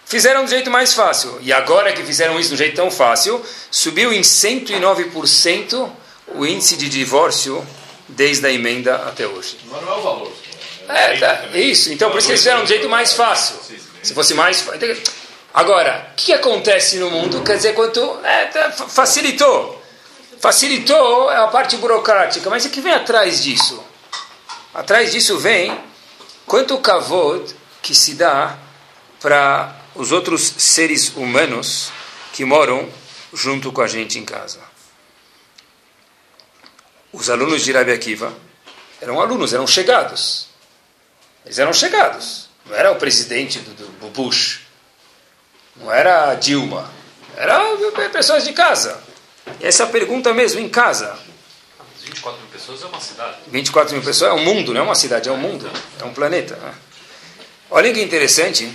fizeram 0.05 0.45
do 0.45 0.49
jeito 0.49 0.71
mais 0.71 0.93
fácil. 0.93 1.38
E 1.41 1.51
agora 1.51 1.91
que 1.91 2.01
fizeram 2.01 2.39
isso 2.39 2.51
do 2.51 2.55
jeito 2.55 2.77
tão 2.77 2.89
fácil, 2.89 3.43
subiu 3.69 4.13
em 4.13 4.21
109% 4.21 5.91
o 6.28 6.45
índice 6.45 6.76
de 6.78 6.89
divórcio 6.89 7.65
desde 8.07 8.45
a 8.47 8.51
emenda 8.51 8.95
até 8.95 9.28
hoje. 9.28 9.57
Não 9.65 9.78
é 9.78 9.97
o 9.97 10.01
valor. 10.01 10.32
É, 10.88 11.17
tá, 11.17 11.47
isso. 11.53 11.91
Então, 11.91 12.09
por 12.11 12.17
isso 12.17 12.28
que 12.28 12.34
eles 12.34 12.41
fizeram 12.41 12.61
do 12.61 12.67
jeito 12.67 12.89
mais 12.89 13.13
fácil. 13.13 13.55
Se 14.01 14.13
fosse 14.13 14.34
mais... 14.34 14.67
Agora, 15.53 16.09
o 16.11 16.15
que 16.15 16.34
acontece 16.34 16.97
no 16.97 17.09
mundo? 17.09 17.41
Quer 17.43 17.57
dizer, 17.57 17.74
quanto... 17.74 18.01
É, 18.24 18.45
tá, 18.45 18.71
facilitou. 18.71 19.82
Facilitou 20.39 21.30
a 21.30 21.47
parte 21.47 21.78
burocrática. 21.78 22.49
Mas 22.49 22.65
o 22.65 22.69
que 22.69 22.82
vem 22.82 22.91
atrás 22.91 23.41
disso? 23.41 23.82
Atrás 24.74 25.11
disso 25.11 25.38
vem 25.38 25.78
quanto 26.45 26.78
kavod 26.80 27.55
que 27.82 27.93
se 27.95 28.15
dá 28.15 28.57
para 29.21 29.76
os 29.95 30.11
outros 30.11 30.53
seres 30.57 31.13
humanos 31.15 31.91
que 32.34 32.43
moram 32.43 32.89
junto 33.34 33.71
com 33.71 33.82
a 33.82 33.88
gente 33.88 34.19
em 34.19 34.26
casa. 34.26 34.59
Os 37.14 37.30
alunos 37.30 37.64
de 37.64 37.72
Rabi 37.72 37.91
Akiva 37.91 38.34
eram 38.99 39.22
alunos, 39.22 39.53
eram 39.53 39.68
chegados. 39.68 40.47
Eles 41.45 41.59
eram 41.59 41.72
chegados. 41.72 42.49
Não 42.66 42.76
era 42.76 42.91
o 42.91 42.95
presidente 42.95 43.59
do, 43.59 43.74
do 43.74 44.07
Bush. 44.09 44.61
Não 45.76 45.91
era 45.91 46.32
a 46.32 46.36
Dilma. 46.36 46.91
Eram 47.38 47.91
pessoas 48.11 48.43
de 48.43 48.53
casa. 48.53 49.01
Essa 49.61 49.84
é 49.84 49.86
a 49.86 49.89
pergunta 49.89 50.34
mesmo, 50.34 50.59
em 50.59 50.70
casa. 50.70 51.18
24 52.03 52.41
mil 52.41 52.49
pessoas 52.49 52.82
é 52.82 52.86
uma 52.86 52.99
cidade. 52.99 53.38
24 53.47 53.93
mil 53.93 54.03
pessoas 54.03 54.32
é 54.32 54.34
um 54.34 54.43
mundo, 54.43 54.74
não 54.74 54.82
é 54.82 54.84
uma 54.84 54.95
cidade, 54.95 55.30
é 55.30 55.32
um 55.32 55.38
mundo, 55.38 55.70
é 55.99 56.03
um 56.03 56.14
planeta. 56.14 56.55
Né? 56.55 56.74
Olha 57.70 57.93
que 57.93 58.01
interessante. 58.01 58.72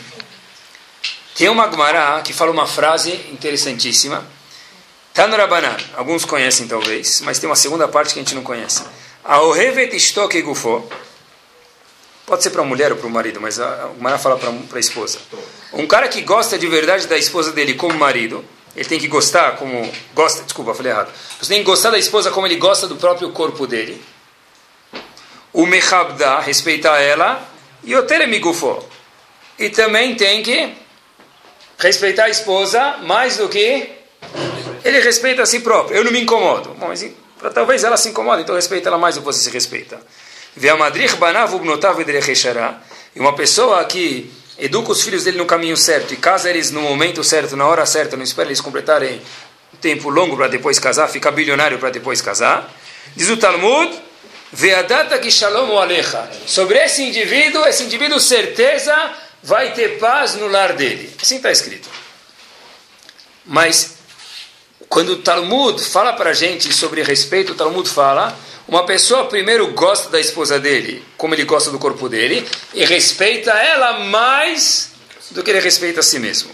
Tem 1.34 1.48
uma 1.48 1.70
Gemara 1.70 2.20
que 2.22 2.32
fala 2.32 2.50
uma 2.50 2.66
frase 2.66 3.12
interessantíssima. 3.30 4.26
Está 5.18 5.26
no 5.26 5.36
Rabanan. 5.36 5.76
Alguns 5.96 6.24
conhecem 6.24 6.68
talvez, 6.68 7.22
mas 7.22 7.40
tem 7.40 7.50
uma 7.50 7.56
segunda 7.56 7.88
parte 7.88 8.14
que 8.14 8.20
a 8.20 8.22
gente 8.22 8.36
não 8.36 8.44
conhece. 8.44 8.84
Aohevet 9.24 9.96
ishtok 9.96 10.40
gufo. 10.42 10.88
Pode 12.24 12.44
ser 12.44 12.50
para 12.50 12.62
a 12.62 12.64
mulher 12.64 12.92
ou 12.92 12.98
para 12.98 13.08
o 13.08 13.10
marido, 13.10 13.40
mas 13.40 13.58
a 13.58 13.90
Gemara 13.96 14.16
fala 14.16 14.38
para 14.38 14.48
a 14.76 14.78
esposa. 14.78 15.18
Um 15.72 15.88
cara 15.88 16.06
que 16.06 16.20
gosta 16.20 16.56
de 16.56 16.68
verdade 16.68 17.08
da 17.08 17.18
esposa 17.18 17.50
dele 17.50 17.74
como 17.74 17.98
marido, 17.98 18.44
ele 18.76 18.88
tem 18.88 19.00
que 19.00 19.08
gostar 19.08 19.56
como. 19.56 19.92
Gosta, 20.14 20.44
desculpa, 20.44 20.72
falei 20.72 20.92
errado. 20.92 21.12
Você 21.42 21.48
tem 21.48 21.58
que 21.58 21.66
gostar 21.66 21.90
da 21.90 21.98
esposa 21.98 22.30
como 22.30 22.46
ele 22.46 22.54
gosta 22.54 22.86
do 22.86 22.94
próprio 22.94 23.32
corpo 23.32 23.66
dele. 23.66 24.00
O 25.52 25.66
mechabda, 25.66 26.38
respeitar 26.38 26.96
ela. 27.00 27.44
E 27.82 27.92
o 27.96 28.04
teremigufo. 28.04 28.84
E 29.58 29.68
também 29.68 30.14
tem 30.14 30.44
que 30.44 30.74
respeitar 31.76 32.26
a 32.26 32.30
esposa 32.30 32.98
mais 32.98 33.38
do 33.38 33.48
que 33.48 33.97
ele 34.84 35.00
respeita 35.00 35.42
a 35.42 35.46
si 35.46 35.60
próprio. 35.60 35.96
Eu 35.96 36.04
não 36.04 36.12
me 36.12 36.20
incomodo. 36.20 36.70
Bom, 36.70 36.88
mas 36.88 37.04
talvez 37.54 37.84
ela 37.84 37.96
se 37.96 38.08
incomode, 38.08 38.42
então 38.42 38.54
respeita 38.54 38.88
ela 38.88 38.98
mais 38.98 39.14
do 39.14 39.20
que 39.20 39.26
você 39.26 39.40
se 39.40 39.50
respeita. 39.50 40.00
E 43.14 43.20
uma 43.20 43.32
pessoa 43.34 43.84
que 43.84 44.32
educa 44.58 44.92
os 44.92 45.02
filhos 45.02 45.24
dele 45.24 45.38
no 45.38 45.46
caminho 45.46 45.76
certo 45.76 46.12
e 46.12 46.16
casa 46.16 46.50
eles 46.50 46.70
no 46.70 46.80
momento 46.80 47.22
certo, 47.22 47.56
na 47.56 47.66
hora 47.66 47.86
certa, 47.86 48.16
não 48.16 48.24
espera 48.24 48.48
eles 48.48 48.60
completarem 48.60 49.22
um 49.72 49.76
tempo 49.76 50.08
longo 50.08 50.36
para 50.36 50.48
depois 50.48 50.78
casar, 50.78 51.08
ficar 51.08 51.30
bilionário 51.30 51.78
para 51.78 51.90
depois 51.90 52.20
casar. 52.20 52.72
Diz 53.14 53.28
o 53.28 53.36
Talmud, 53.36 53.96
alecha. 55.78 56.28
Sobre 56.46 56.78
esse 56.78 57.02
indivíduo, 57.02 57.64
esse 57.66 57.84
indivíduo 57.84 58.18
certeza 58.18 59.12
vai 59.42 59.72
ter 59.74 59.98
paz 59.98 60.34
no 60.34 60.48
lar 60.48 60.72
dele. 60.72 61.14
Assim 61.20 61.36
está 61.36 61.52
escrito. 61.52 61.88
Mas 63.46 63.97
quando 64.88 65.10
o 65.10 65.16
Talmud 65.16 65.82
fala 65.84 66.14
para 66.14 66.30
a 66.30 66.34
gente 66.34 66.72
sobre 66.72 67.02
respeito, 67.02 67.52
o 67.52 67.54
Talmud 67.54 67.88
fala 67.88 68.38
uma 68.66 68.84
pessoa 68.84 69.26
primeiro 69.26 69.68
gosta 69.68 70.10
da 70.10 70.20
esposa 70.20 70.58
dele, 70.58 71.04
como 71.16 71.34
ele 71.34 71.44
gosta 71.44 71.70
do 71.70 71.78
corpo 71.78 72.08
dele, 72.08 72.46
e 72.74 72.84
respeita 72.84 73.50
ela 73.50 74.00
mais 74.00 74.92
do 75.30 75.42
que 75.42 75.50
ele 75.50 75.60
respeita 75.60 76.00
a 76.00 76.02
si 76.02 76.18
mesmo. 76.18 76.50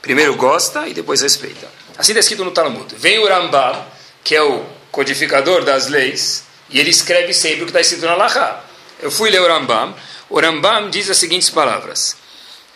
Primeiro 0.00 0.34
gosta 0.36 0.88
e 0.88 0.94
depois 0.94 1.20
respeita. 1.20 1.68
Assim 1.96 2.12
está 2.12 2.20
escrito 2.20 2.44
no 2.44 2.50
Talmud. 2.50 2.94
Vem 2.96 3.18
o 3.18 3.28
Rambam, 3.28 3.84
que 4.24 4.34
é 4.34 4.42
o 4.42 4.64
codificador 4.90 5.64
das 5.64 5.88
leis, 5.88 6.44
e 6.70 6.80
ele 6.80 6.90
escreve 6.90 7.34
sempre 7.34 7.62
o 7.62 7.64
que 7.64 7.70
está 7.70 7.80
escrito 7.80 8.06
na 8.06 8.14
Laha. 8.14 8.64
Eu 9.02 9.10
fui 9.10 9.30
ler 9.30 9.40
o 9.40 9.48
Rambam. 9.48 9.94
O 10.30 10.40
Rambam 10.40 10.88
diz 10.88 11.10
as 11.10 11.18
seguintes 11.18 11.50
palavras. 11.50 12.16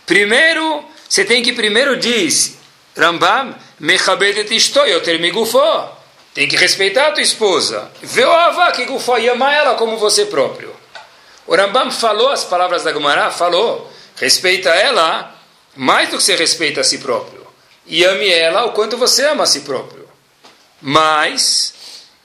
Primeiro, 0.04 0.84
você 1.08 1.24
tem 1.24 1.42
que 1.42 1.52
primeiro 1.52 1.96
diz, 1.96 2.58
Rambam, 2.96 3.54
mechabedet 3.84 4.50
ishto 4.50 4.80
yoter 4.86 5.20
migufo. 5.20 5.60
Tem 6.32 6.48
que 6.48 6.56
respeitar 6.56 7.08
a 7.08 7.12
tua 7.12 7.22
esposa. 7.22 7.90
Veoava 8.02 8.72
que 8.72 8.86
gufoi 8.86 9.28
ama 9.28 9.54
ela 9.54 9.74
como 9.74 9.98
você 9.98 10.24
próprio. 10.24 10.74
O 11.46 11.54
Rambam 11.54 11.90
falou 11.90 12.30
as 12.30 12.44
palavras 12.44 12.82
da 12.82 12.92
Gemara, 12.92 13.30
falou, 13.30 13.92
respeita 14.16 14.70
ela 14.70 15.32
mais 15.76 16.08
do 16.08 16.16
que 16.16 16.24
você 16.24 16.34
respeita 16.34 16.80
a 16.80 16.84
si 16.84 16.98
próprio. 16.98 17.46
E 17.86 18.02
ame 18.04 18.28
ela 18.28 18.64
o 18.64 18.72
quanto 18.72 18.96
você 18.96 19.26
ama 19.26 19.44
a 19.44 19.46
si 19.46 19.60
próprio. 19.60 20.08
Mas 20.80 21.74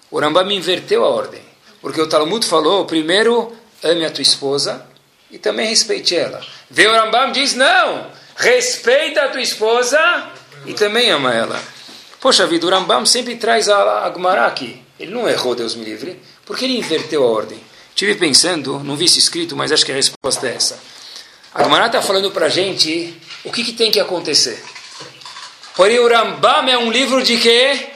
o 0.09 0.19
Rambam 0.19 0.49
inverteu 0.49 1.03
a 1.03 1.09
ordem. 1.09 1.43
Porque 1.81 2.01
o 2.01 2.07
Talmud 2.07 2.45
falou, 2.47 2.85
primeiro 2.85 3.55
ame 3.83 4.05
a 4.05 4.09
tua 4.09 4.21
esposa 4.21 4.87
e 5.29 5.37
também 5.37 5.67
respeite 5.67 6.15
ela. 6.15 6.41
Vem 6.69 6.87
o 6.87 6.93
Rambam 6.93 7.31
diz, 7.31 7.53
não, 7.53 8.09
respeita 8.37 9.25
a 9.25 9.29
tua 9.29 9.41
esposa 9.41 9.99
e 10.65 10.73
também 10.73 11.09
ama 11.11 11.33
ela. 11.33 11.61
Poxa 12.19 12.45
vida, 12.45 12.65
o 12.65 12.69
Rambam 12.69 13.05
sempre 13.05 13.35
traz 13.35 13.69
a, 13.69 14.05
a 14.05 14.13
Gemara 14.13 14.45
aqui. 14.45 14.81
Ele 14.99 15.11
não 15.11 15.27
errou, 15.27 15.55
Deus 15.55 15.75
me 15.75 15.85
livre, 15.85 16.19
porque 16.45 16.65
ele 16.65 16.77
inverteu 16.77 17.23
a 17.23 17.27
ordem. 17.27 17.59
Estive 17.89 18.15
pensando, 18.15 18.79
não 18.79 18.95
vi 18.95 19.05
isso 19.05 19.19
escrito, 19.19 19.55
mas 19.55 19.71
acho 19.71 19.85
que 19.85 19.91
a 19.91 19.95
resposta 19.95 20.47
é 20.47 20.55
essa. 20.55 20.79
A 21.53 21.63
Gemara 21.63 21.87
está 21.87 22.01
falando 22.01 22.31
para 22.31 22.47
a 22.47 22.49
gente 22.49 23.13
o 23.43 23.51
que, 23.51 23.63
que 23.63 23.73
tem 23.73 23.91
que 23.91 23.99
acontecer. 23.99 24.61
Porém, 25.75 25.97
o 25.99 26.07
Rambam 26.07 26.67
é 26.67 26.77
um 26.77 26.91
livro 26.91 27.23
de 27.23 27.37
quê? 27.37 27.87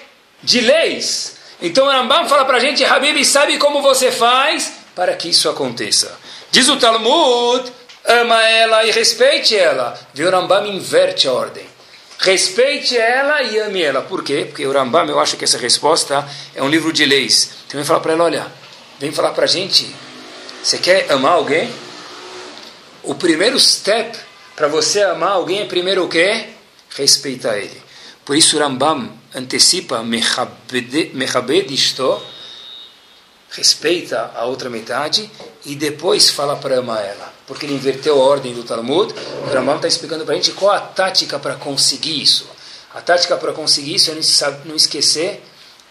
De 0.41 0.61
leis. 0.61 1.35
Então 1.61 1.85
o 1.85 1.89
Rambam 1.89 2.27
fala 2.27 2.45
para 2.45 2.57
a 2.57 2.59
gente, 2.59 2.83
Habib, 2.83 3.23
sabe 3.25 3.57
como 3.57 3.81
você 3.81 4.11
faz 4.11 4.73
para 4.95 5.15
que 5.15 5.29
isso 5.29 5.49
aconteça? 5.49 6.17
Diz 6.51 6.67
o 6.69 6.77
Talmud, 6.77 7.71
ama 8.05 8.41
ela 8.43 8.85
e 8.85 8.91
respeite 8.91 9.55
ela. 9.55 9.99
Viu, 10.13 10.27
o 10.27 10.31
Rambam 10.31 10.65
inverte 10.67 11.27
a 11.27 11.33
ordem. 11.33 11.72
Respeite 12.19 12.97
ela 12.97 13.41
e 13.43 13.59
ame 13.59 13.81
ela. 13.81 14.01
Por 14.01 14.23
quê? 14.23 14.45
Porque 14.45 14.65
o 14.65 14.71
Rambam, 14.71 15.07
eu 15.07 15.19
acho 15.19 15.35
que 15.35 15.43
essa 15.43 15.57
resposta 15.57 16.27
é 16.55 16.63
um 16.63 16.69
livro 16.69 16.93
de 16.93 17.05
leis. 17.05 17.51
Então 17.67 17.77
vem 17.77 17.85
falar 17.85 17.99
para 17.99 18.13
ela, 18.13 18.23
olha, 18.23 18.47
vem 18.99 19.11
falar 19.11 19.31
para 19.31 19.43
a 19.43 19.47
gente, 19.47 19.93
você 20.63 20.77
quer 20.77 21.11
amar 21.11 21.33
alguém? 21.33 21.69
O 23.03 23.15
primeiro 23.15 23.59
step 23.59 24.17
para 24.55 24.67
você 24.67 25.01
amar 25.01 25.31
alguém 25.31 25.61
é 25.61 25.65
primeiro 25.65 26.05
o 26.05 26.07
quê? 26.07 26.45
Respeitar 26.95 27.57
ele. 27.57 27.81
Por 28.23 28.37
isso 28.37 28.55
o 28.55 28.59
Rambam 28.59 29.11
antecipa 29.35 30.01
Mechabed 30.03 31.73
isto, 31.73 32.21
respeita 33.53 34.31
a 34.35 34.45
outra 34.45 34.69
metade 34.69 35.29
e 35.63 35.75
depois 35.75 36.29
fala 36.29 36.55
para 36.55 36.79
amar 36.79 37.03
ela. 37.03 37.33
Porque 37.45 37.65
ele 37.65 37.75
inverteu 37.75 38.21
a 38.21 38.25
ordem 38.25 38.53
do 38.53 38.63
Talmud. 38.63 39.13
O 39.13 39.53
Rambam 39.53 39.75
está 39.75 39.87
explicando 39.87 40.25
para 40.25 40.33
a 40.33 40.37
gente 40.37 40.51
qual 40.51 40.71
a 40.71 40.79
tática 40.79 41.37
para 41.37 41.55
conseguir 41.55 42.21
isso. 42.21 42.47
A 42.93 43.01
tática 43.01 43.37
para 43.37 43.53
conseguir 43.53 43.95
isso 43.95 44.11
é 44.11 44.15
não 44.65 44.75
esquecer 44.75 45.43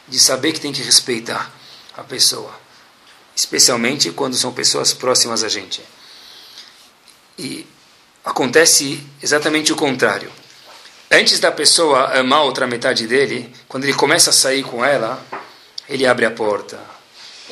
de 0.09 0.19
saber 0.19 0.53
que 0.53 0.61
tem 0.61 0.73
que 0.73 0.83
respeitar 0.83 1.53
a 1.97 2.03
pessoa. 2.03 2.53
Especialmente 3.35 4.11
quando 4.11 4.35
são 4.35 4.53
pessoas 4.53 4.93
próximas 4.93 5.45
a 5.45 5.49
gente. 5.49 5.83
E 7.39 7.67
acontece 8.25 9.05
exatamente 9.23 9.73
o 9.73 9.77
contrário. 9.77 10.31
Antes 11.11 11.39
da 11.39 11.53
pessoa 11.53 12.19
amar 12.19 12.43
outra 12.43 12.67
metade 12.67 13.07
dele, 13.07 13.53
quando 13.69 13.85
ele 13.85 13.95
começa 13.95 14.31
a 14.31 14.33
sair 14.33 14.63
com 14.63 14.85
ela, 14.85 15.23
ele 15.89 16.07
abre 16.07 16.25
a 16.25 16.31
porta. 16.31 16.92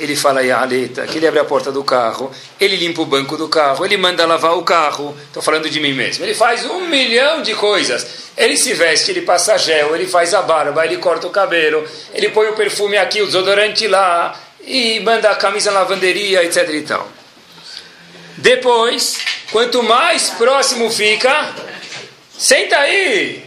Ele 0.01 0.16
fala 0.16 0.42
Yaleta, 0.42 1.07
que 1.07 1.18
ele 1.18 1.28
abre 1.28 1.40
a 1.40 1.44
porta 1.44 1.70
do 1.70 1.84
carro, 1.84 2.32
ele 2.59 2.74
limpa 2.74 3.03
o 3.03 3.07
banco 3.07 3.36
do 3.36 3.48
carro, 3.48 3.84
ele 3.84 3.98
manda 3.98 4.24
lavar 4.24 4.57
o 4.57 4.62
carro. 4.62 5.14
Estou 5.26 5.42
falando 5.42 5.68
de 5.68 5.78
mim 5.78 5.92
mesmo. 5.92 6.24
Ele 6.24 6.34
faz 6.34 6.64
um 6.64 6.88
milhão 6.88 7.42
de 7.42 7.55
coisas. 7.55 8.32
Ele 8.34 8.57
se 8.57 8.72
veste, 8.72 9.11
ele 9.11 9.20
passa 9.20 9.59
gel, 9.59 9.94
ele 9.94 10.07
faz 10.07 10.32
a 10.32 10.40
barba, 10.40 10.86
ele 10.86 10.96
corta 10.96 11.26
o 11.26 11.30
cabelo, 11.30 11.86
ele 12.14 12.30
põe 12.30 12.48
o 12.48 12.55
perfume 12.55 12.96
aqui, 12.96 13.20
o 13.20 13.26
desodorante 13.26 13.86
lá, 13.86 14.34
e 14.62 15.01
manda 15.01 15.30
a 15.30 15.34
camisa 15.34 15.70
na 15.70 15.80
lavanderia, 15.80 16.42
etc. 16.44 16.68
e 16.70 16.80
tal. 16.80 17.07
Depois, 18.38 19.18
quanto 19.53 19.82
mais 19.82 20.30
próximo 20.30 20.90
fica, 20.90 21.55
senta 22.38 22.78
aí. 22.78 23.44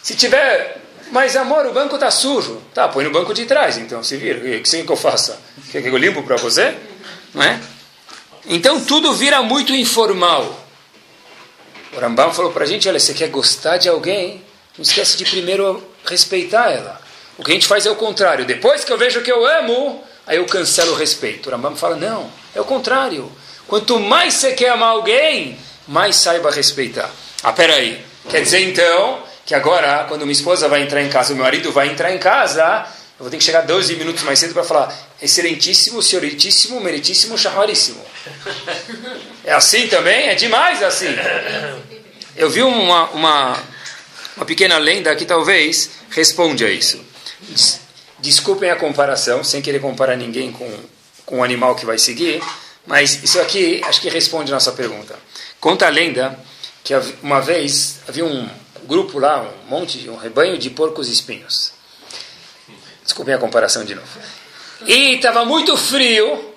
Se 0.00 0.14
tiver, 0.14 0.79
mas 1.10 1.36
amor, 1.36 1.66
o 1.66 1.72
banco 1.72 1.96
está 1.96 2.10
sujo. 2.10 2.60
Tá, 2.72 2.88
põe 2.88 3.04
no 3.04 3.10
banco 3.10 3.34
de 3.34 3.46
trás, 3.46 3.78
então, 3.78 4.02
se 4.02 4.16
vira. 4.16 4.38
O 4.38 4.62
que 4.62 4.68
você 4.68 4.82
que 4.82 4.90
eu 4.90 4.96
faça? 4.96 5.40
Quer 5.70 5.82
que 5.82 5.88
eu 5.88 5.96
limpo 5.96 6.22
para 6.22 6.36
você? 6.36 6.76
Não 7.34 7.42
é? 7.42 7.60
Então 8.46 8.80
tudo 8.80 9.12
vira 9.12 9.42
muito 9.42 9.74
informal. 9.74 10.66
O 11.92 12.00
Rambam 12.00 12.32
falou 12.32 12.52
para 12.52 12.64
a 12.64 12.66
gente, 12.66 12.88
olha, 12.88 12.98
você 12.98 13.12
quer 13.12 13.28
gostar 13.28 13.76
de 13.76 13.88
alguém, 13.88 14.42
não 14.78 14.82
esquece 14.82 15.16
de 15.16 15.24
primeiro 15.24 15.82
respeitar 16.04 16.70
ela. 16.70 17.00
O 17.36 17.44
que 17.44 17.50
a 17.50 17.54
gente 17.54 17.66
faz 17.66 17.86
é 17.86 17.90
o 17.90 17.96
contrário. 17.96 18.44
Depois 18.44 18.84
que 18.84 18.92
eu 18.92 18.98
vejo 18.98 19.22
que 19.22 19.30
eu 19.30 19.44
amo, 19.44 20.02
aí 20.26 20.36
eu 20.36 20.46
cancelo 20.46 20.92
o 20.92 20.96
respeito. 20.96 21.48
O 21.48 21.52
Rambam 21.52 21.76
fala, 21.76 21.96
não, 21.96 22.30
é 22.54 22.60
o 22.60 22.64
contrário. 22.64 23.30
Quanto 23.66 23.98
mais 23.98 24.34
você 24.34 24.52
quer 24.52 24.70
amar 24.70 24.90
alguém, 24.90 25.58
mais 25.86 26.16
saiba 26.16 26.50
respeitar. 26.50 27.10
Ah, 27.42 27.52
peraí. 27.52 28.04
Quer 28.28 28.42
dizer 28.42 28.60
então 28.60 29.29
que 29.50 29.54
agora, 29.56 30.04
quando 30.04 30.20
minha 30.20 30.30
esposa 30.30 30.68
vai 30.68 30.80
entrar 30.80 31.02
em 31.02 31.08
casa, 31.08 31.34
meu 31.34 31.42
marido 31.42 31.72
vai 31.72 31.88
entrar 31.88 32.14
em 32.14 32.18
casa, 32.18 32.86
eu 33.18 33.24
vou 33.24 33.30
ter 33.30 33.36
que 33.36 33.42
chegar 33.42 33.62
12 33.62 33.96
minutos 33.96 34.22
mais 34.22 34.38
cedo 34.38 34.54
para 34.54 34.62
falar 34.62 34.96
excelentíssimo, 35.20 36.00
senhoritíssimo, 36.00 36.80
meritíssimo, 36.80 37.36
charraríssimo. 37.36 38.00
É 39.44 39.52
assim 39.52 39.88
também? 39.88 40.28
É 40.28 40.36
demais 40.36 40.80
assim. 40.84 41.08
Eu 42.36 42.48
vi 42.48 42.62
uma, 42.62 43.10
uma, 43.10 43.60
uma 44.36 44.46
pequena 44.46 44.78
lenda 44.78 45.16
que 45.16 45.24
talvez 45.24 45.90
responde 46.10 46.64
a 46.64 46.70
isso. 46.70 47.04
Desculpem 48.20 48.70
a 48.70 48.76
comparação, 48.76 49.42
sem 49.42 49.60
querer 49.60 49.80
comparar 49.80 50.14
ninguém 50.14 50.52
com, 50.52 50.72
com 51.26 51.40
o 51.40 51.42
animal 51.42 51.74
que 51.74 51.84
vai 51.84 51.98
seguir, 51.98 52.40
mas 52.86 53.20
isso 53.24 53.40
aqui 53.40 53.82
acho 53.84 54.00
que 54.00 54.08
responde 54.10 54.52
a 54.52 54.54
nossa 54.54 54.70
pergunta. 54.70 55.18
Conta 55.58 55.88
a 55.88 55.90
lenda 55.90 56.38
que 56.84 56.94
uma 57.20 57.40
vez 57.40 57.98
havia 58.06 58.24
um 58.24 58.48
grupo 58.86 59.18
lá, 59.18 59.42
um 59.42 59.68
monte, 59.68 60.08
um 60.08 60.16
rebanho 60.16 60.58
de 60.58 60.70
porcos 60.70 61.08
espinhos. 61.08 61.72
Desculpem 63.02 63.34
a 63.34 63.38
comparação 63.38 63.84
de 63.84 63.94
novo. 63.94 64.08
E 64.86 65.16
estava 65.16 65.44
muito 65.44 65.76
frio. 65.76 66.54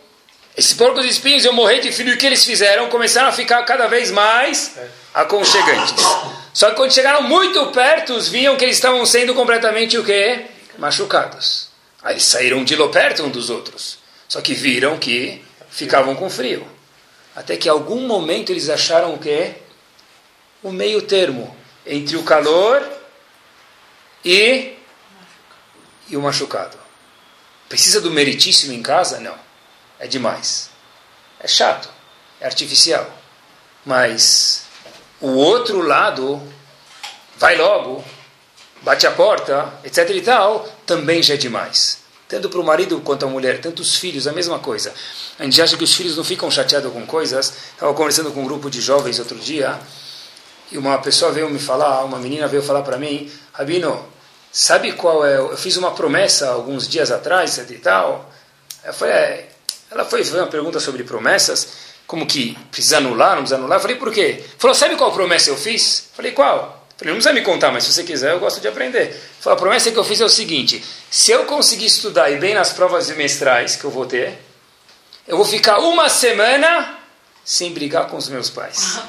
Esses 0.56 0.74
porcos 0.74 1.06
espinhos, 1.06 1.44
eu 1.46 1.54
morri 1.54 1.82
de 1.82 1.92
frio. 1.92 2.12
E 2.12 2.14
o 2.14 2.18
que 2.18 2.26
eles 2.26 2.46
fizeram? 2.46 2.90
Começaram 2.90 3.30
a 3.30 3.32
ficar 3.32 3.64
cada 3.64 3.88
vez 3.88 4.12
mais 4.12 4.78
aconchegantes. 5.14 5.96
Só 6.54 6.70
que 6.70 6.76
quando 6.76 6.94
chegaram 6.94 7.24
muito 7.24 7.66
perto, 7.68 8.20
viam 8.22 8.56
que 8.56 8.64
eles 8.64 8.76
estavam 8.76 9.04
sendo 9.06 9.34
completamente 9.34 9.98
o 9.98 10.04
quê? 10.04 10.46
Machucados. 10.78 11.70
Aí 12.04 12.20
saíram 12.20 12.64
de 12.64 12.76
perto 12.90 13.24
um 13.24 13.30
dos 13.30 13.50
outros. 13.50 13.98
Só 14.28 14.42
que 14.42 14.54
viram 14.54 14.98
que 14.98 15.44
ficavam 15.72 16.16
com 16.16 16.30
frio. 16.30 16.68
Até 17.36 17.58
que 17.58 17.68
em 17.68 17.72
algum 17.72 18.02
momento 18.02 18.52
eles 18.52 18.70
acharam 18.70 19.16
o 19.16 19.18
quê? 19.18 19.56
O 20.62 20.72
meio 20.72 21.02
termo 21.02 21.56
entre 21.86 22.16
o 22.16 22.24
calor 22.24 22.82
e, 24.24 24.74
e 26.10 26.18
o 26.18 26.22
machucado. 26.22 26.78
Precisa 27.68 28.00
do 28.00 28.12
meritíssimo 28.12 28.74
em 28.74 28.82
casa? 28.82 29.20
Não. 29.20 29.36
É 30.00 30.08
demais. 30.08 30.70
É 31.40 31.48
chato. 31.48 31.90
É 32.40 32.46
artificial. 32.46 33.10
Mas 33.86 34.64
o 35.20 35.32
outro 35.32 35.82
lado, 35.82 36.42
vai 37.38 37.58
logo, 37.58 38.04
bate 38.82 39.08
a 39.08 39.12
porta, 39.12 39.74
etc 39.84 40.10
e 40.10 40.22
tal, 40.22 40.68
também 40.86 41.22
já 41.22 41.34
é 41.34 41.38
demais. 41.38 42.00
Tanto 42.28 42.50
para 42.50 42.60
o 42.60 42.64
marido 42.64 43.00
quanto 43.02 43.26
a 43.26 43.30
mulher, 43.30 43.60
tanto 43.62 43.82
os 43.82 43.96
filhos, 43.96 44.28
a 44.28 44.32
mesma 44.32 44.60
coisa. 44.60 44.94
A 45.38 45.44
gente 45.44 45.62
acha 45.62 45.78
que 45.78 45.84
os 45.84 45.94
filhos 45.94 46.18
não 46.18 46.24
ficam 46.24 46.50
chateados 46.50 46.92
com 46.92 47.06
coisas. 47.06 47.54
Estava 47.74 47.94
conversando 47.94 48.32
com 48.32 48.42
um 48.42 48.46
grupo 48.46 48.70
de 48.70 48.82
jovens 48.82 49.20
outro 49.20 49.38
dia 49.38 49.80
e 50.72 50.78
uma 50.78 50.98
pessoa 50.98 51.32
veio 51.32 51.50
me 51.50 51.60
falar, 51.60 52.04
uma 52.04 52.18
menina 52.18 52.48
veio 52.48 52.64
falar 52.64 52.82
para 52.82 52.98
mim, 52.98 53.32
Rabino, 53.52 54.06
sabe 54.52 54.94
qual 54.94 55.26
é? 55.26 55.38
Eu 55.38 55.58
fiz 55.58 55.78
uma 55.78 55.92
promessa 55.92 56.50
alguns 56.50 56.88
dias 56.88 57.12
atrás, 57.12 57.58
e 57.58 57.78
tal. 57.78 58.32
Eu 58.84 58.94
falei, 58.94 59.14
é, 59.14 59.50
ela 59.92 60.06
foi 60.06 60.24
fazer 60.24 60.40
uma 60.40 60.48
pergunta 60.48 60.80
sobre 60.80 61.04
promessas, 61.04 61.68
como 62.06 62.26
que 62.26 62.58
precisa 62.72 62.98
anular, 62.98 63.32
não 63.32 63.44
precisa 63.44 63.56
anular. 63.56 63.78
Eu 63.78 63.82
falei, 63.82 63.98
por 63.98 64.12
quê? 64.12 64.44
Falou, 64.58 64.76
sabe 64.76 64.96
qual 64.96 65.12
promessa 65.12 65.50
eu 65.50 65.58
fiz? 65.58 66.06
Eu 66.10 66.16
falei, 66.16 66.32
qual? 66.32 66.88
Eu 66.92 66.98
falei, 66.98 67.14
não 67.14 67.20
precisa 67.20 67.34
me 67.34 67.42
contar, 67.42 67.72
mas 67.72 67.84
se 67.84 67.94
você 67.94 68.04
quiser, 68.04 68.32
eu 68.32 68.40
gosto 68.40 68.62
de 68.62 68.68
aprender. 68.68 69.20
Falei, 69.40 69.58
a 69.58 69.60
promessa 69.60 69.92
que 69.92 69.98
eu 69.98 70.04
fiz 70.04 70.22
é 70.22 70.26
o 70.26 70.30
seguinte: 70.30 70.84
se 71.10 71.32
eu 71.32 71.46
conseguir 71.46 71.86
estudar 71.86 72.30
e 72.30 72.38
bem 72.38 72.54
nas 72.54 72.72
provas 72.72 73.06
semestrais 73.06 73.76
que 73.76 73.84
eu 73.84 73.90
vou 73.90 74.06
ter, 74.06 74.40
eu 75.28 75.38
vou 75.38 75.46
ficar 75.46 75.80
uma 75.80 76.10
semana 76.10 77.00
sem 77.44 77.74
brigar 77.74 78.08
com 78.08 78.18
os 78.18 78.30
meus 78.30 78.50
pais. 78.50 79.00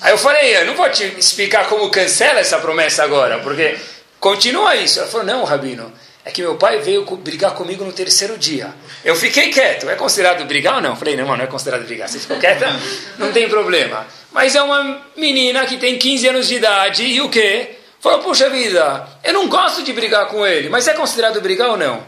Aí 0.00 0.12
eu 0.12 0.18
falei, 0.18 0.56
eu 0.56 0.66
não 0.66 0.74
vou 0.74 0.88
te 0.90 1.04
explicar 1.18 1.68
como 1.68 1.90
cancela 1.90 2.40
essa 2.40 2.58
promessa 2.58 3.02
agora, 3.02 3.38
porque 3.38 3.76
continua 4.20 4.76
isso. 4.76 5.00
Ela 5.00 5.08
falou, 5.08 5.26
não, 5.26 5.44
Rabino, 5.44 5.92
é 6.24 6.30
que 6.30 6.42
meu 6.42 6.56
pai 6.56 6.78
veio 6.80 7.04
brigar 7.16 7.54
comigo 7.54 7.84
no 7.84 7.92
terceiro 7.92 8.36
dia. 8.36 8.74
Eu 9.04 9.14
fiquei 9.14 9.50
quieto. 9.50 9.88
É 9.88 9.94
considerado 9.94 10.44
brigar 10.44 10.76
ou 10.76 10.80
não? 10.80 10.96
Falei, 10.96 11.16
não, 11.16 11.24
não 11.24 11.44
é 11.44 11.46
considerado 11.46 11.84
brigar. 11.84 12.08
Você 12.08 12.18
ficou 12.18 12.36
quieta? 12.36 12.66
Não 13.16 13.32
tem 13.32 13.48
problema. 13.48 14.06
Mas 14.32 14.54
é 14.54 14.62
uma 14.62 15.02
menina 15.16 15.64
que 15.64 15.78
tem 15.78 15.96
15 15.96 16.28
anos 16.28 16.48
de 16.48 16.56
idade 16.56 17.04
e 17.04 17.20
o 17.20 17.30
quê? 17.30 17.76
Falou, 18.00 18.18
puxa 18.20 18.50
vida, 18.50 19.08
eu 19.24 19.32
não 19.32 19.48
gosto 19.48 19.82
de 19.82 19.92
brigar 19.92 20.28
com 20.28 20.46
ele, 20.46 20.68
mas 20.68 20.86
é 20.86 20.92
considerado 20.92 21.40
brigar 21.40 21.70
ou 21.70 21.76
não? 21.76 22.04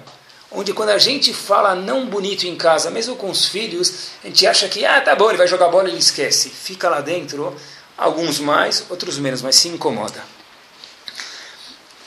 Onde 0.51 0.73
quando 0.73 0.91
a 0.91 0.99
gente 0.99 1.33
fala 1.33 1.75
não 1.75 2.07
bonito 2.07 2.45
em 2.45 2.55
casa, 2.55 2.91
mesmo 2.91 3.17
com 3.17 3.31
os 3.31 3.49
filhos, 3.49 4.11
a 4.23 4.29
gente 4.29 4.47
acha 4.47 4.69
que, 4.69 4.85
ah, 4.85 5.01
tá 5.01 5.17
bom, 5.17 5.29
ele 5.29 5.39
vai 5.39 5.49
jogar 5.49 5.69
bola 5.69 5.89
e 5.89 5.93
ele 5.93 5.99
esquece. 5.99 6.51
Fica 6.51 6.89
lá 6.89 7.01
dentro, 7.01 7.57
alguns 7.99 8.39
mais, 8.39 8.87
outros 8.89 9.19
menos, 9.19 9.43
mas 9.43 9.57
se 9.57 9.69
incomoda. 9.69 10.25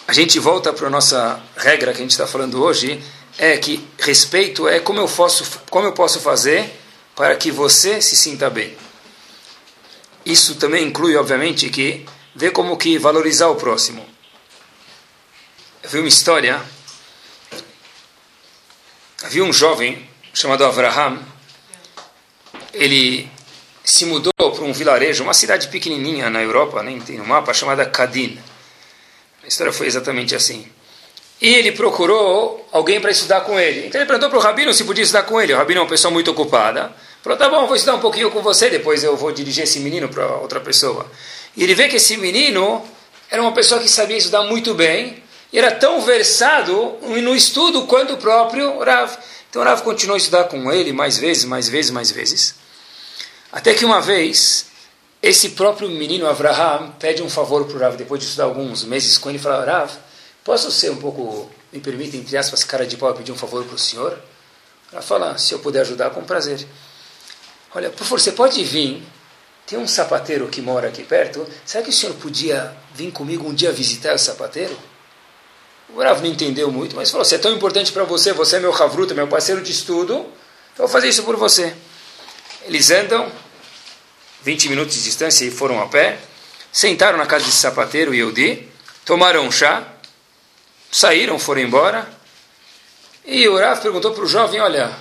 A 0.08 0.14
gente 0.14 0.40
volta 0.40 0.74
para 0.74 0.88
a 0.88 0.90
nossa 0.90 1.42
regra 1.56 1.92
que 1.92 2.00
a 2.00 2.02
gente 2.02 2.12
está 2.12 2.26
falando 2.26 2.64
hoje, 2.64 3.04
é 3.38 3.58
que 3.58 3.88
respeito 4.00 4.68
é 4.68 4.80
como 4.80 5.00
eu, 5.00 5.08
posso, 5.08 5.62
como 5.70 5.88
eu 5.88 5.94
posso 5.94 6.20
fazer 6.20 6.80
para 7.16 7.36
que 7.36 7.50
você 7.50 8.02
se 8.02 8.16
sinta 8.16 8.50
bem. 8.50 8.76
isso 10.26 10.56
também 10.56 10.86
inclui, 10.86 11.16
obviamente, 11.16 11.70
que 11.70 12.06
ver 12.36 12.52
como 12.52 12.78
que 12.78 12.98
valorizar 12.98 13.48
o 13.48 13.56
próximo. 13.56 14.06
Eu 15.82 15.90
vi 15.90 16.00
uma 16.00 16.08
história. 16.08 16.62
Havia 19.24 19.44
um 19.44 19.54
jovem 19.54 20.10
chamado 20.34 20.66
Avraham. 20.66 21.20
Ele 22.74 23.31
se 23.84 24.06
mudou 24.06 24.32
para 24.34 24.64
um 24.64 24.74
vilarejo, 24.74 25.24
uma 25.24 25.34
cidade 25.34 25.68
pequenininha 25.68 26.30
na 26.30 26.42
Europa, 26.42 26.84
nem 26.84 27.00
tem 27.00 27.20
um 27.20 27.26
mapa, 27.26 27.54
chamada 27.54 27.86
Kadin. 27.86 28.40
A 29.44 29.48
história 29.48 29.74
foi 29.74 29.88
exatamente 29.88 30.36
assim. 30.36 30.68
E 31.42 31.48
ele 31.56 31.72
procurou 31.72 32.68
alguém 32.72 33.02
para 33.02 33.10
estudar 33.10 33.42
com 33.42 33.60
ele. 33.60 33.88
Então 33.88 34.00
ele 34.00 34.08
perguntou 34.08 34.30
para 34.30 34.38
o 34.38 34.42
rabino 34.42 34.72
se 34.74 34.84
podia 34.84 35.04
estudar 35.04 35.24
com 35.24 35.42
ele. 35.42 35.54
O 35.54 35.58
rabino 35.58 35.80
é 35.80 35.84
uma 35.84 35.90
pessoa 35.90 36.12
muito 36.12 36.30
ocupada. 36.30 36.92
Falou, 37.24 37.38
tá 37.38 37.50
bom, 37.50 37.66
vou 37.66 37.76
estudar 37.76 37.96
um 37.96 38.00
pouquinho 38.00 38.30
com 38.30 38.42
você, 38.42 38.70
depois 38.70 39.04
eu 39.04 39.18
vou 39.18 39.32
dirigir 39.32 39.64
esse 39.64 39.80
menino 39.80 40.08
para 40.08 40.26
outra 40.38 40.60
pessoa. 40.60 41.06
E 41.58 41.64
ele 41.64 41.74
vê 41.74 41.88
que 41.88 41.96
esse 41.96 42.16
menino 42.18 42.84
era 43.30 43.42
uma 43.42 43.52
pessoa 43.52 43.82
que 43.82 43.90
sabia 43.90 44.18
estudar 44.18 44.44
muito 44.44 44.76
bem 44.76 45.24
e 45.52 45.58
era 45.58 45.72
tão 45.72 46.02
versado 46.02 46.98
no 47.02 47.36
estudo 47.36 47.84
quanto 47.84 48.14
o 48.14 48.18
próprio 48.18 48.80
Rav. 48.80 49.18
Então 49.50 49.64
Rav 49.64 49.82
continuou 49.82 50.16
a 50.16 50.18
estudar 50.18 50.44
com 50.46 50.72
ele 50.72 50.94
mais 50.94 51.18
vezes, 51.18 51.46
mais 51.46 51.68
vezes, 51.68 51.92
mais 51.92 52.12
vezes. 52.12 52.61
Até 53.52 53.74
que 53.74 53.84
uma 53.84 54.02
vez, 54.02 54.68
esse 55.22 55.50
próprio 55.50 55.90
menino 55.90 56.28
Avraham 56.28 56.92
pede 57.00 57.22
um 57.22 57.30
favor 57.30 57.66
para 57.66 57.76
o 57.76 57.80
Rav, 57.80 57.98
depois 57.98 58.22
de 58.22 58.28
estudar 58.28 58.46
alguns 58.46 58.84
meses 58.84 59.18
com 59.18 59.30
ele, 59.30 59.40
fala, 59.40 59.66
Rav, 59.66 59.92
Posso 60.44 60.72
ser 60.72 60.90
um 60.90 60.98
pouco, 60.98 61.50
me 61.72 61.80
permite, 61.80 62.18
entre 62.18 62.36
aspas, 62.36 62.64
cara 62.64 62.86
de 62.86 62.98
pau, 62.98 63.14
pedir 63.14 63.32
um 63.32 63.38
favor 63.38 63.64
para 63.64 63.76
o 63.76 63.80
senhor? 63.80 64.18
Ela 64.92 65.02
fala, 65.02 65.38
se 65.38 65.54
eu 65.54 65.60
puder 65.60 65.82
ajudar, 65.82 66.10
com 66.10 66.24
prazer. 66.24 66.66
Olha, 67.76 67.90
por 67.90 68.00
favor, 68.00 68.20
você 68.20 68.32
pode 68.32 68.64
vir? 68.64 69.04
Tem 69.68 69.78
um 69.78 69.88
sapateiro 69.88 70.48
que 70.48 70.62
mora 70.62 70.88
aqui 70.88 71.04
perto. 71.04 71.48
Será 71.64 71.84
que 71.84 71.92
o 71.92 71.94
senhor 71.94 72.16
podia 72.16 72.76
vir 72.94 73.12
comigo 73.12 73.48
um 73.48 73.54
dia 73.54 73.72
visitar 73.72 74.16
o 74.16 74.18
sapateiro? 74.18 74.76
O 75.94 76.02
Rav 76.02 76.22
não 76.22 76.28
entendeu 76.28 76.72
muito, 76.72 76.96
mas 76.96 77.12
falou: 77.12 77.24
se 77.24 77.36
é 77.36 77.38
tão 77.38 77.54
importante 77.54 77.92
para 77.92 78.04
você, 78.04 78.34
você 78.34 78.56
é 78.56 78.60
meu 78.60 78.74
Havruta, 78.74 79.14
meu 79.14 79.28
parceiro 79.28 79.62
de 79.62 79.72
estudo, 79.72 80.14
eu 80.14 80.26
vou 80.78 80.88
fazer 80.88 81.08
isso 81.10 81.24
por 81.24 81.38
você. 81.38 81.74
Eles 82.66 82.90
andam 82.90 83.32
20 84.44 84.70
minutos 84.70 84.96
de 84.96 85.04
distância 85.04 85.46
e 85.46 85.52
foram 85.52 85.82
a 85.82 85.88
pé, 85.88 86.20
sentaram 86.72 87.18
na 87.18 87.26
casa 87.26 87.46
desse 87.46 87.58
sapateiro, 87.58 88.14
Yehudi, 88.14 88.68
tomaram 89.06 89.46
um 89.46 89.52
chá, 89.52 89.86
saíram, 90.92 91.38
foram 91.38 91.62
embora. 91.62 92.08
E 93.26 93.48
o 93.48 93.58
Rav 93.58 93.82
perguntou 93.82 94.12
para 94.12 94.24
o 94.24 94.28
jovem: 94.28 94.60
Olha, 94.60 94.92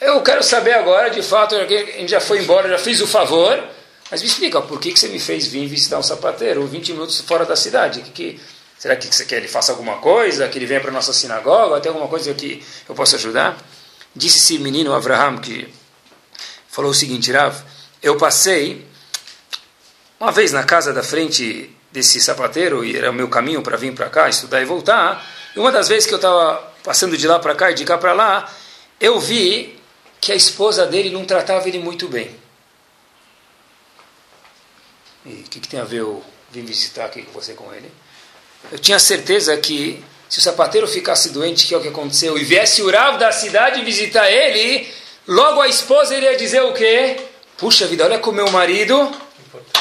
eu 0.00 0.20
quero 0.22 0.42
saber 0.42 0.74
agora, 0.74 1.08
de 1.10 1.22
fato, 1.22 1.54
a 1.56 1.66
gente 1.66 2.08
já 2.08 2.20
foi 2.20 2.40
embora, 2.40 2.68
já 2.68 2.78
fiz 2.78 3.00
o 3.00 3.06
favor, 3.06 3.62
mas 4.10 4.22
me 4.22 4.28
explica, 4.28 4.60
por 4.60 4.78
que, 4.78 4.92
que 4.92 5.00
você 5.00 5.08
me 5.08 5.18
fez 5.18 5.46
vir 5.46 5.66
visitar 5.66 5.98
um 5.98 6.02
sapateiro 6.02 6.66
20 6.66 6.92
minutos 6.92 7.20
fora 7.20 7.44
da 7.44 7.56
cidade? 7.56 8.00
Que, 8.02 8.10
que, 8.10 8.40
será 8.78 8.96
que 8.96 9.06
você 9.06 9.24
quer 9.24 9.28
que 9.28 9.34
ele 9.34 9.48
faça 9.48 9.72
alguma 9.72 9.96
coisa, 9.96 10.46
que 10.48 10.58
ele 10.58 10.66
venha 10.66 10.80
para 10.80 10.90
a 10.90 10.92
nossa 10.92 11.12
sinagoga, 11.12 11.80
tem 11.80 11.90
alguma 11.90 12.08
coisa 12.08 12.32
que 12.32 12.62
eu 12.88 12.94
possa 12.94 13.16
ajudar? 13.16 13.56
Disse 14.14 14.38
esse 14.38 14.58
menino 14.58 14.94
Abraham 14.94 15.38
que 15.38 15.68
falou 16.68 16.90
o 16.90 16.94
seguinte: 16.94 17.32
Rav, 17.32 17.56
eu 18.02 18.16
passei 18.16 18.86
uma 20.20 20.32
vez 20.32 20.52
na 20.52 20.64
casa 20.64 20.92
da 20.92 21.02
frente 21.02 21.70
desse 21.92 22.20
sapateiro 22.20 22.84
e 22.84 22.96
era 22.96 23.10
o 23.10 23.14
meu 23.14 23.28
caminho 23.28 23.62
para 23.62 23.76
vir 23.76 23.94
para 23.94 24.10
cá, 24.10 24.28
estudar 24.28 24.60
e 24.60 24.64
voltar. 24.64 25.24
E 25.54 25.58
uma 25.58 25.72
das 25.72 25.88
vezes 25.88 26.06
que 26.06 26.14
eu 26.14 26.18
estava 26.18 26.56
passando 26.82 27.16
de 27.16 27.26
lá 27.26 27.38
para 27.38 27.54
cá 27.54 27.70
e 27.70 27.74
de 27.74 27.84
cá 27.84 27.96
para 27.98 28.12
lá, 28.12 28.52
eu 29.00 29.18
vi 29.20 29.78
que 30.20 30.32
a 30.32 30.34
esposa 30.34 30.86
dele 30.86 31.10
não 31.10 31.24
tratava 31.24 31.68
ele 31.68 31.78
muito 31.78 32.08
bem. 32.08 32.34
E 35.24 35.32
o 35.32 35.42
que, 35.44 35.60
que, 35.60 35.68
tem 35.68 35.80
a 35.80 35.84
ver 35.84 35.98
eu 35.98 36.22
vir 36.50 36.64
visitar 36.64 37.06
aqui 37.06 37.22
com 37.22 37.32
você 37.32 37.54
com 37.54 37.72
ele? 37.72 37.90
Eu 38.72 38.78
tinha 38.78 38.98
certeza 38.98 39.56
que 39.56 40.02
se 40.28 40.38
o 40.38 40.42
sapateiro 40.42 40.86
ficasse 40.86 41.30
doente, 41.30 41.66
que 41.66 41.74
é 41.74 41.78
o 41.78 41.80
que 41.80 41.88
aconteceu, 41.88 42.36
e 42.36 42.44
viesse 42.44 42.82
o 42.82 42.90
Rav 42.90 43.18
da 43.18 43.30
cidade 43.32 43.84
visitar 43.84 44.30
ele, 44.30 44.88
logo 45.26 45.60
a 45.60 45.68
esposa 45.68 46.16
iria 46.16 46.36
dizer 46.36 46.62
o 46.62 46.72
quê? 46.72 47.27
Puxa 47.58 47.86
vida, 47.86 48.04
olha 48.04 48.18
com 48.18 48.32
meu 48.32 48.50
marido 48.50 49.28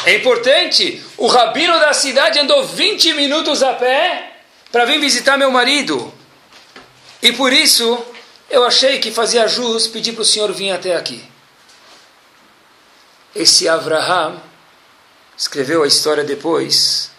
é 0.07 0.15
importante. 0.15 1.03
O 1.17 1.27
rabino 1.27 1.77
da 1.79 1.93
cidade 1.93 2.39
andou 2.39 2.65
20 2.65 3.13
minutos 3.13 3.61
a 3.61 3.73
pé 3.73 4.37
para 4.71 4.85
vir 4.85 5.01
visitar 5.01 5.37
meu 5.37 5.51
marido. 5.51 6.13
E 7.21 7.33
por 7.33 7.51
isso 7.51 8.05
eu 8.49 8.63
achei 8.63 8.99
que 8.99 9.11
fazia 9.11 9.47
jus 9.49 9.87
pedir 9.87 10.13
para 10.13 10.21
o 10.21 10.25
senhor 10.25 10.53
vir 10.53 10.71
até 10.71 10.95
aqui. 10.95 11.21
Esse 13.35 13.67
Avraham 13.67 14.41
escreveu 15.37 15.83
a 15.83 15.87
história 15.87 16.23
depois. 16.23 17.11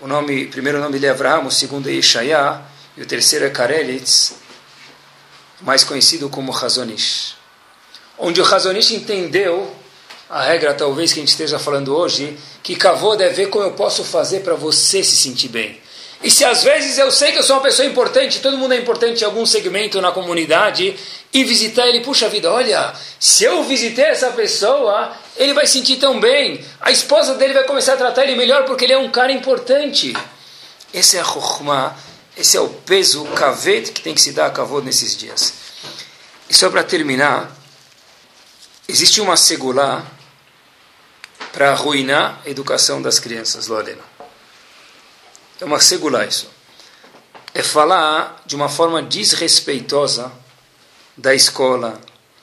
O 0.00 0.06
nome, 0.06 0.46
primeiro 0.46 0.80
nome 0.80 0.94
dele 0.94 1.06
é 1.06 1.10
Avraham, 1.10 1.46
o 1.46 1.50
segundo 1.50 1.90
é 1.90 1.92
Ishaya, 1.92 2.62
e 2.96 3.02
o 3.02 3.06
terceiro 3.06 3.44
é 3.44 3.50
Karelitz, 3.50 4.36
mais 5.60 5.84
conhecido 5.84 6.30
como 6.30 6.50
Razonish. 6.50 7.36
Onde 8.18 8.40
o 8.40 8.44
Razonish 8.44 8.92
entendeu 8.92 9.75
a 10.28 10.42
regra 10.42 10.74
talvez 10.74 11.12
que 11.12 11.20
a 11.20 11.22
gente 11.22 11.30
esteja 11.30 11.58
falando 11.58 11.96
hoje, 11.96 12.36
que 12.62 12.74
Kavod 12.74 13.22
é 13.22 13.28
ver 13.28 13.46
como 13.48 13.64
eu 13.64 13.72
posso 13.72 14.04
fazer 14.04 14.40
para 14.40 14.54
você 14.54 15.02
se 15.02 15.16
sentir 15.16 15.48
bem. 15.48 15.80
E 16.22 16.30
se 16.30 16.44
às 16.44 16.64
vezes 16.64 16.98
eu 16.98 17.10
sei 17.12 17.30
que 17.30 17.38
eu 17.38 17.42
sou 17.42 17.56
uma 17.56 17.62
pessoa 17.62 17.86
importante, 17.86 18.40
todo 18.40 18.58
mundo 18.58 18.74
é 18.74 18.78
importante 18.78 19.22
em 19.22 19.24
algum 19.24 19.46
segmento 19.46 20.00
na 20.00 20.10
comunidade, 20.10 20.96
e 21.32 21.44
visitar 21.44 21.86
ele, 21.86 22.00
puxa 22.00 22.28
vida, 22.28 22.50
olha, 22.50 22.94
se 23.20 23.44
eu 23.44 23.62
visitei 23.64 24.06
essa 24.06 24.30
pessoa, 24.30 25.12
ele 25.36 25.52
vai 25.52 25.66
sentir 25.66 25.96
tão 25.98 26.18
bem, 26.18 26.64
a 26.80 26.90
esposa 26.90 27.34
dele 27.34 27.52
vai 27.52 27.64
começar 27.64 27.92
a 27.92 27.96
tratar 27.96 28.24
ele 28.24 28.34
melhor 28.34 28.64
porque 28.64 28.84
ele 28.84 28.94
é 28.94 28.98
um 28.98 29.10
cara 29.10 29.30
importante. 29.30 30.16
Esse 30.94 31.18
é 31.18 31.20
a 31.20 31.24
Chokhmah, 31.24 31.94
esse 32.36 32.56
é 32.56 32.60
o 32.60 32.68
peso, 32.68 33.22
o 33.22 33.28
kavet 33.32 33.92
que 33.92 34.00
tem 34.00 34.14
que 34.14 34.20
se 34.20 34.32
dar 34.32 34.46
a 34.46 34.50
Kavod 34.50 34.84
nesses 34.84 35.14
dias. 35.16 35.52
E 36.48 36.54
só 36.54 36.70
para 36.70 36.82
terminar, 36.82 37.54
existe 38.88 39.20
uma 39.20 39.36
segulá 39.36 40.06
para 41.56 41.70
arruinar 41.70 42.42
a 42.44 42.50
educação 42.50 43.00
das 43.00 43.18
crianças, 43.18 43.66
Lorena. 43.66 44.02
É 45.58 45.64
uma 45.64 45.80
segula 45.80 46.26
isso. 46.26 46.50
É 47.54 47.62
falar 47.62 48.42
de 48.44 48.54
uma 48.54 48.68
forma 48.68 49.02
desrespeitosa 49.02 50.30
da 51.16 51.34
escola, 51.34 51.98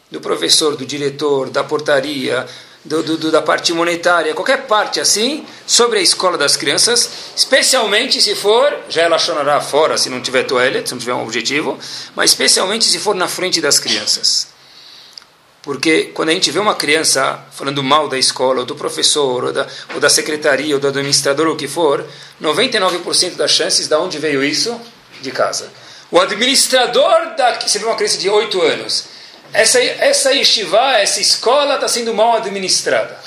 do 0.09 0.19
professor, 0.19 0.75
do 0.75 0.83
diretor, 0.83 1.51
da 1.51 1.63
portaria, 1.63 2.47
do, 2.83 3.03
do, 3.03 3.31
da 3.31 3.39
parte 3.39 3.71
monetária, 3.71 4.33
qualquer 4.33 4.65
parte 4.65 4.99
assim, 4.99 5.45
sobre 5.67 5.99
a 5.99 6.01
escola 6.01 6.35
das 6.35 6.57
crianças, 6.57 7.07
especialmente 7.35 8.19
se 8.19 8.33
for, 8.33 8.75
já 8.89 9.03
ela 9.03 9.19
chorará 9.19 9.61
fora 9.61 9.95
se 9.95 10.09
não 10.09 10.21
tiver 10.21 10.41
toalete, 10.41 10.89
se 10.89 10.95
não 10.95 10.99
tiver 10.99 11.13
um 11.13 11.21
objetivo, 11.21 11.77
mas 12.15 12.31
especialmente 12.31 12.85
se 12.85 12.97
for 12.97 13.13
na 13.13 13.27
frente 13.27 13.61
das 13.61 13.77
crianças. 13.77 14.52
Porque 15.63 16.11
quando 16.13 16.27
a 16.27 16.33
gente 16.33 16.51
vê 16.51 16.59
uma 16.59 16.75
criança 16.75 17.39
falando 17.53 17.81
mal 17.81 18.09
da 18.09 18.19
escola, 18.19 18.59
ou 18.59 18.65
do 18.65 18.75
professor, 18.75 19.45
ou 19.45 19.53
da, 19.53 19.65
ou 19.93 19.99
da 19.99 20.09
secretaria, 20.09 20.75
ou 20.75 20.79
do 20.79 20.89
administrador, 20.89 21.47
ou 21.47 21.53
o 21.53 21.57
que 21.57 21.69
for, 21.69 22.05
99% 22.41 23.37
das 23.37 23.51
chances 23.51 23.87
de 23.87 23.95
onde 23.95 24.19
veio 24.19 24.43
isso? 24.43 24.79
De 25.21 25.31
casa. 25.31 25.71
O 26.11 26.19
administrador 26.19 27.35
da. 27.37 27.61
Você 27.61 27.79
vê 27.79 27.85
uma 27.85 27.95
criança 27.95 28.17
de 28.17 28.29
8 28.29 28.61
anos. 28.61 29.05
Essa, 29.53 29.79
essa 29.79 30.33
yeshiva, 30.33 30.97
essa 30.97 31.21
escola 31.21 31.75
está 31.75 31.87
sendo 31.87 32.13
mal 32.13 32.35
administrada. 32.35 33.17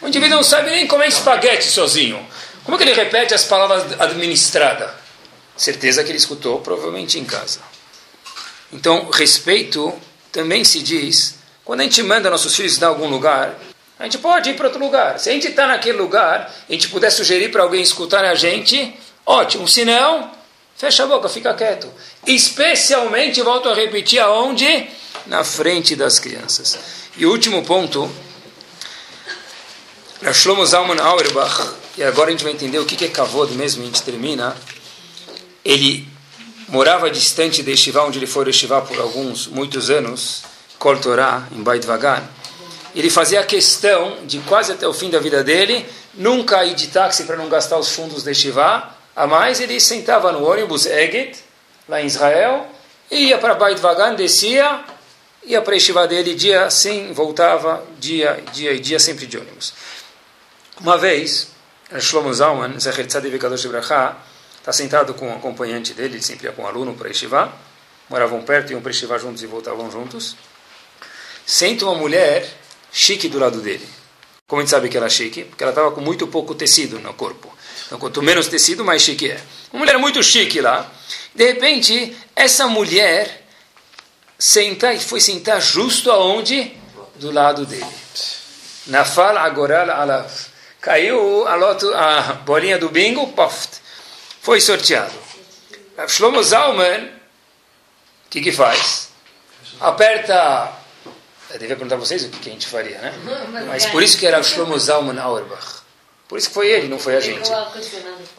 O 0.00 0.08
indivíduo 0.08 0.36
não 0.36 0.44
sabe 0.44 0.70
nem 0.70 0.86
comer 0.86 1.08
espaguete 1.08 1.66
sozinho. 1.66 2.26
Como 2.64 2.76
é 2.76 2.78
que 2.78 2.84
ele 2.84 2.94
repete 2.94 3.34
as 3.34 3.44
palavras 3.44 4.00
administrada? 4.00 4.94
Certeza 5.54 6.02
que 6.02 6.10
ele 6.10 6.18
escutou, 6.18 6.60
provavelmente 6.60 7.18
em 7.18 7.24
casa. 7.24 7.60
Então, 8.72 9.10
respeito 9.10 9.92
também 10.32 10.64
se 10.64 10.82
diz 10.82 11.35
quando 11.66 11.80
a 11.80 11.82
gente 11.82 12.00
manda 12.04 12.30
nossos 12.30 12.54
filhos 12.54 12.72
estudar 12.72 12.86
em 12.86 12.94
algum 12.94 13.08
lugar, 13.08 13.58
a 13.98 14.04
gente 14.04 14.18
pode 14.18 14.50
ir 14.50 14.54
para 14.54 14.68
outro 14.68 14.80
lugar. 14.80 15.18
Se 15.18 15.28
a 15.28 15.32
gente 15.32 15.48
está 15.48 15.66
naquele 15.66 15.98
lugar, 15.98 16.54
a 16.68 16.72
gente 16.72 16.88
puder 16.88 17.10
sugerir 17.10 17.50
para 17.50 17.64
alguém 17.64 17.82
escutar 17.82 18.24
a 18.24 18.36
gente, 18.36 18.94
ótimo. 19.26 19.66
Se 19.66 19.84
não, 19.84 20.30
fecha 20.76 21.02
a 21.02 21.06
boca, 21.08 21.28
fica 21.28 21.52
quieto. 21.54 21.90
Especialmente, 22.24 23.42
volto 23.42 23.68
a 23.68 23.74
repetir, 23.74 24.20
aonde? 24.20 24.88
Na 25.26 25.42
frente 25.42 25.96
das 25.96 26.20
crianças. 26.20 26.78
E 27.16 27.26
o 27.26 27.32
último 27.32 27.64
ponto, 27.64 28.08
Shlomo 30.32 30.64
Zalman 30.64 31.00
Auerbach, 31.00 31.74
e 31.98 32.04
agora 32.04 32.28
a 32.28 32.30
gente 32.30 32.44
vai 32.44 32.52
entender 32.52 32.78
o 32.78 32.86
que 32.86 33.04
é 33.04 33.08
kavod 33.08 33.52
mesmo, 33.54 33.82
a 33.82 33.86
gente 33.86 34.02
termina. 34.04 34.56
Ele 35.64 36.06
morava 36.68 37.10
distante 37.10 37.60
de 37.64 37.72
Yeshiva, 37.72 38.04
onde 38.04 38.20
ele 38.20 38.26
foi 38.28 38.46
Yeshiva 38.46 38.82
por 38.82 39.00
alguns, 39.00 39.48
muitos 39.48 39.90
anos, 39.90 40.44
Kol 40.86 41.00
Torah, 41.00 41.48
em 41.50 41.64
Bait 41.64 41.84
Vagar, 41.84 42.22
ele 42.94 43.10
fazia 43.10 43.42
questão 43.42 44.24
de 44.24 44.38
quase 44.38 44.70
até 44.70 44.86
o 44.86 44.94
fim 44.94 45.10
da 45.10 45.18
vida 45.18 45.42
dele 45.42 45.84
nunca 46.14 46.64
ir 46.64 46.76
de 46.76 46.86
táxi 46.86 47.24
para 47.24 47.34
não 47.34 47.48
gastar 47.48 47.76
os 47.76 47.90
fundos 47.90 48.22
de 48.22 48.32
Shivá. 48.32 48.94
A 49.16 49.26
mais, 49.26 49.58
ele 49.58 49.80
sentava 49.80 50.30
no 50.30 50.48
ônibus 50.48 50.86
Eget, 50.86 51.42
lá 51.88 52.00
em 52.00 52.06
Israel, 52.06 52.68
e 53.10 53.30
ia 53.30 53.38
para 53.38 53.56
Bait 53.56 53.76
Vagar, 53.80 54.14
descia 54.14 54.84
ia 55.42 55.60
para 55.60 55.74
a 55.74 55.76
estiva 55.76 56.06
dele 56.06 56.34
dia 56.36 56.70
sim, 56.70 57.12
voltava 57.12 57.82
dia, 57.98 58.40
dia 58.52 58.72
e 58.72 58.78
dia, 58.78 59.00
sempre 59.00 59.26
de 59.26 59.38
ônibus. 59.38 59.74
Uma 60.80 60.96
vez, 60.96 61.48
Shlomo 61.98 62.32
Zalman, 62.32 62.78
Zecher 62.78 63.08
Tzadik 63.08 63.36
Kadosh 63.40 63.66
Bracha, 63.66 64.14
está 64.56 64.72
sentado 64.72 65.14
com 65.14 65.32
o 65.32 65.34
acompanhante 65.34 65.94
dele, 65.94 66.14
ele 66.14 66.22
sempre 66.22 66.46
ia 66.46 66.52
com 66.52 66.62
um 66.62 66.66
aluno 66.68 66.94
para 66.94 67.08
a 67.08 67.10
estiva, 67.10 67.52
moravam 68.08 68.40
perto, 68.42 68.70
iam 68.70 68.80
para 68.80 68.90
a 68.90 68.94
estiva 68.94 69.18
juntos 69.18 69.42
e 69.42 69.48
voltavam 69.48 69.90
juntos. 69.90 70.36
Senta 71.46 71.84
uma 71.84 71.94
mulher 71.94 72.44
chique 72.92 73.28
do 73.28 73.38
lado 73.38 73.60
dele. 73.60 73.88
Como 74.48 74.60
a 74.60 74.64
gente 74.64 74.70
sabe 74.70 74.88
que 74.88 74.96
ela 74.96 75.06
é 75.06 75.10
chique? 75.10 75.44
Porque 75.44 75.62
ela 75.62 75.70
estava 75.70 75.92
com 75.92 76.00
muito 76.00 76.26
pouco 76.26 76.56
tecido 76.56 76.98
no 76.98 77.14
corpo. 77.14 77.52
Então, 77.86 77.98
quanto 77.98 78.20
menos 78.20 78.48
tecido, 78.48 78.84
mais 78.84 79.02
chique 79.02 79.30
é. 79.30 79.40
Uma 79.72 79.80
mulher 79.80 79.96
muito 79.96 80.20
chique 80.24 80.60
lá. 80.60 80.90
De 81.32 81.46
repente, 81.46 82.16
essa 82.34 82.66
mulher 82.66 83.46
senta, 84.36 84.98
foi 84.98 85.20
sentar 85.20 85.60
justo 85.60 86.10
aonde? 86.10 86.76
Do 87.14 87.30
lado 87.30 87.64
dele. 87.64 87.86
Na 88.88 89.04
fala 89.04 89.40
agora 89.40 89.74
ela 89.76 90.30
caiu 90.80 91.46
a, 91.46 91.54
loto, 91.54 91.92
a 91.94 92.34
bolinha 92.44 92.78
do 92.78 92.88
bingo, 92.88 93.28
pof, 93.28 93.68
foi 94.40 94.60
sorteado. 94.60 95.14
Shlomo 96.08 96.42
Zalman, 96.42 97.06
o 97.06 98.30
que 98.30 98.40
que 98.40 98.52
faz? 98.52 99.08
Aperta 99.80 100.75
eu 101.56 101.60
devia 101.60 101.74
perguntar 101.74 101.96
a 101.96 101.98
vocês 101.98 102.22
o 102.22 102.28
que 102.28 102.50
a 102.50 102.52
gente 102.52 102.66
faria, 102.66 102.98
né? 102.98 103.14
Mas 103.66 103.86
por 103.86 104.02
isso 104.02 104.18
que 104.18 104.26
era 104.26 104.38
o 104.38 104.44
Shlomo 104.44 104.78
Zalman 104.78 105.18
Auerbach. 105.18 105.86
Por 106.28 106.38
isso 106.38 106.48
que 106.48 106.54
foi 106.54 106.68
ele, 106.68 106.86
não 106.86 106.98
foi 106.98 107.16
a 107.16 107.20
gente. 107.20 107.50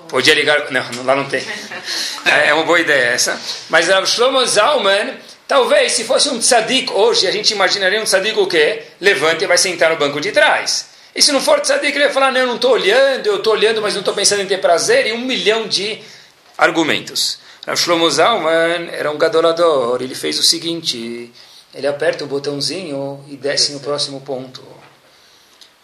Podia 0.07 0.35
ligar. 0.35 0.69
Não, 0.71 1.03
lá 1.03 1.15
não 1.15 1.25
tem. 1.25 1.43
É 2.25 2.53
uma 2.53 2.63
boa 2.63 2.79
ideia 2.79 3.05
essa. 3.05 3.39
Mas 3.69 3.89
era 3.89 4.01
o 4.01 4.05
Shlomo 4.05 4.45
Zalman. 4.45 5.17
Talvez, 5.47 5.93
se 5.93 6.03
fosse 6.03 6.29
um 6.29 6.37
tzadik 6.37 6.91
hoje, 6.91 7.25
a 7.25 7.31
gente 7.31 7.51
imaginaria 7.51 7.99
um 7.99 8.03
tzadik 8.03 8.37
o 8.37 8.45
quê? 8.45 8.83
Levanta 8.99 9.45
e 9.45 9.47
vai 9.47 9.57
sentar 9.57 9.89
no 9.89 9.97
banco 9.97 10.21
de 10.21 10.31
trás. 10.31 10.89
E 11.15 11.21
se 11.21 11.31
não 11.31 11.41
for 11.41 11.59
tzadik, 11.61 11.95
ele 11.95 12.05
vai 12.05 12.13
falar, 12.13 12.31
não, 12.31 12.41
eu 12.41 12.47
não 12.47 12.55
estou 12.57 12.71
olhando, 12.73 13.25
eu 13.25 13.37
estou 13.37 13.53
olhando, 13.53 13.81
mas 13.81 13.93
não 13.93 14.01
estou 14.01 14.13
pensando 14.13 14.41
em 14.41 14.45
ter 14.45 14.59
prazer, 14.59 15.07
e 15.07 15.13
um 15.13 15.21
milhão 15.21 15.67
de 15.67 15.99
argumentos. 16.57 17.39
Shlomo 17.75 18.09
Zalman 18.11 18.89
era 18.91 19.09
um 19.09 19.17
gadolador, 19.17 20.01
ele 20.01 20.13
fez 20.13 20.37
o 20.37 20.43
seguinte, 20.43 21.31
ele 21.73 21.87
aperta 21.87 22.23
o 22.23 22.27
botãozinho 22.27 23.23
e 23.27 23.35
desce 23.35 23.71
no 23.71 23.79
próximo 23.79 24.21
ponto. 24.21 24.63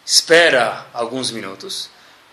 Espera 0.04 0.86
alguns 0.92 1.30
minutos, 1.30 1.88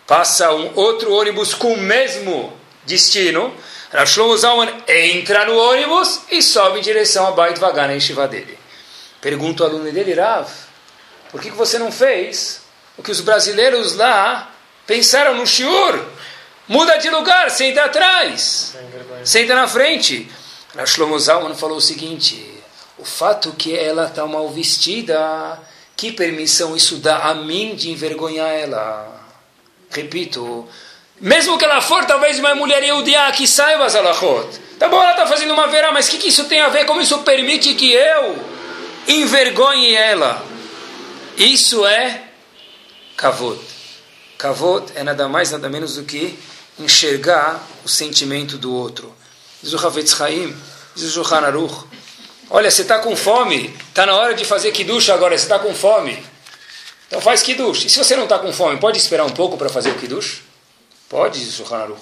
passa 0.05 0.53
um 0.53 0.75
outro 0.75 1.13
ônibus 1.13 1.53
com 1.53 1.73
o 1.73 1.77
mesmo 1.77 2.51
destino. 2.85 3.55
Rav 3.91 4.07
Shlomo 4.07 4.37
Zalman 4.37 4.83
entra 4.87 5.45
no 5.45 5.57
ônibus 5.57 6.21
e 6.29 6.41
sobe 6.41 6.79
em 6.79 6.81
direção 6.81 7.27
a 7.27 7.31
Beit 7.31 7.59
Vagar 7.59 7.87
na 7.87 7.93
yeshiva 7.93 8.27
dele. 8.27 8.57
Pergunta 9.21 9.63
o 9.63 9.65
aluno 9.67 9.91
dele, 9.91 10.13
Rav, 10.13 10.49
por 11.29 11.41
que 11.41 11.51
você 11.51 11.77
não 11.77 11.91
fez 11.91 12.61
o 12.97 13.03
que 13.03 13.11
os 13.11 13.21
brasileiros 13.21 13.95
lá 13.95 14.51
pensaram 14.85 15.35
no 15.35 15.45
shiur? 15.45 16.05
Muda 16.67 16.97
de 16.97 17.09
lugar, 17.09 17.49
senta 17.49 17.85
atrás, 17.85 18.75
senta 19.23 19.55
na 19.55 19.67
frente. 19.67 20.29
Rav 20.75 20.87
Shlomo 20.87 21.19
Zalman 21.19 21.55
falou 21.55 21.77
o 21.77 21.81
seguinte, 21.81 22.60
o 23.01 23.05
fato 23.05 23.51
que 23.53 23.75
ela 23.75 24.05
está 24.05 24.25
mal 24.27 24.47
vestida, 24.49 25.59
que 25.97 26.11
permissão 26.11 26.75
isso 26.75 26.97
dá 26.97 27.17
a 27.29 27.33
mim 27.33 27.75
de 27.75 27.89
envergonhar 27.89 28.47
ela? 28.47 29.19
Repito, 29.89 30.67
mesmo 31.19 31.57
que 31.57 31.65
ela 31.65 31.81
for 31.81 32.05
talvez 32.05 32.37
uma 32.37 32.53
mulher 32.53 32.83
Yehudiá 32.83 33.31
que 33.31 33.47
saiba 33.47 33.85
as 33.85 33.95
alachot. 33.95 34.47
Tá 34.77 34.87
bom, 34.87 35.01
ela 35.01 35.11
está 35.11 35.25
fazendo 35.25 35.53
uma 35.53 35.67
verá, 35.67 35.91
mas 35.91 36.07
o 36.07 36.11
que, 36.11 36.17
que 36.19 36.27
isso 36.27 36.45
tem 36.45 36.61
a 36.61 36.69
ver? 36.69 36.85
Como 36.85 37.01
isso 37.01 37.17
permite 37.19 37.73
que 37.73 37.91
eu 37.91 38.35
envergonhe 39.07 39.93
ela? 39.95 40.45
Isso 41.37 41.85
é 41.85 42.23
kavod. 43.17 43.59
Kavod 44.37 44.91
é 44.95 45.03
nada 45.03 45.27
mais, 45.27 45.51
nada 45.51 45.69
menos 45.69 45.95
do 45.95 46.03
que 46.03 46.37
enxergar 46.79 47.63
o 47.83 47.89
sentimento 47.89 48.57
do 48.57 48.73
outro. 48.73 49.15
Diz 49.61 49.73
o 49.73 49.87
Havetz 49.87 50.19
Haim, 50.19 50.55
diz 50.95 51.15
o 51.15 51.33
Aruch, 51.33 51.85
Olha, 52.53 52.69
você 52.69 52.81
está 52.81 52.99
com 52.99 53.15
fome, 53.15 53.73
está 53.87 54.05
na 54.05 54.13
hora 54.13 54.33
de 54.33 54.43
fazer 54.43 54.73
kiddush 54.73 55.09
agora, 55.09 55.37
você 55.37 55.45
está 55.45 55.57
com 55.57 55.73
fome. 55.73 56.21
Então 57.07 57.21
faz 57.21 57.41
kiddush. 57.41 57.85
E 57.85 57.89
se 57.89 57.97
você 57.97 58.13
não 58.13 58.23
está 58.23 58.37
com 58.39 58.51
fome, 58.51 58.77
pode 58.77 58.97
esperar 58.97 59.23
um 59.23 59.29
pouco 59.29 59.57
para 59.57 59.69
fazer 59.69 59.91
o 59.91 59.95
kiddush? 59.95 60.41
Pode, 61.07 61.39
diz 61.39 61.47
o 61.47 61.65
Shulchan 61.65 61.95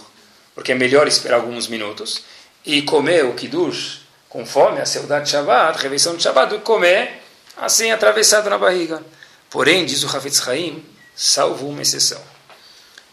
porque 0.55 0.71
é 0.71 0.75
melhor 0.75 1.07
esperar 1.07 1.35
alguns 1.35 1.67
minutos 1.67 2.23
e 2.65 2.81
comer 2.81 3.25
o 3.25 3.35
kiddush 3.35 4.01
com 4.27 4.43
fome, 4.43 4.81
a 4.81 4.87
Seudat 4.87 5.29
Shabbat, 5.29 5.77
a 5.77 5.81
refeição 5.83 6.15
de 6.15 6.23
Shabbat, 6.23 6.49
do 6.49 6.57
que 6.57 6.65
comer 6.65 7.21
assim 7.55 7.91
atravessado 7.91 8.49
na 8.49 8.57
barriga. 8.57 9.03
Porém, 9.51 9.85
diz 9.85 10.03
o 10.03 10.07
Hafetz 10.07 10.47
Haim, 10.47 10.83
salvo 11.15 11.67
uma 11.67 11.83
exceção. 11.83 12.21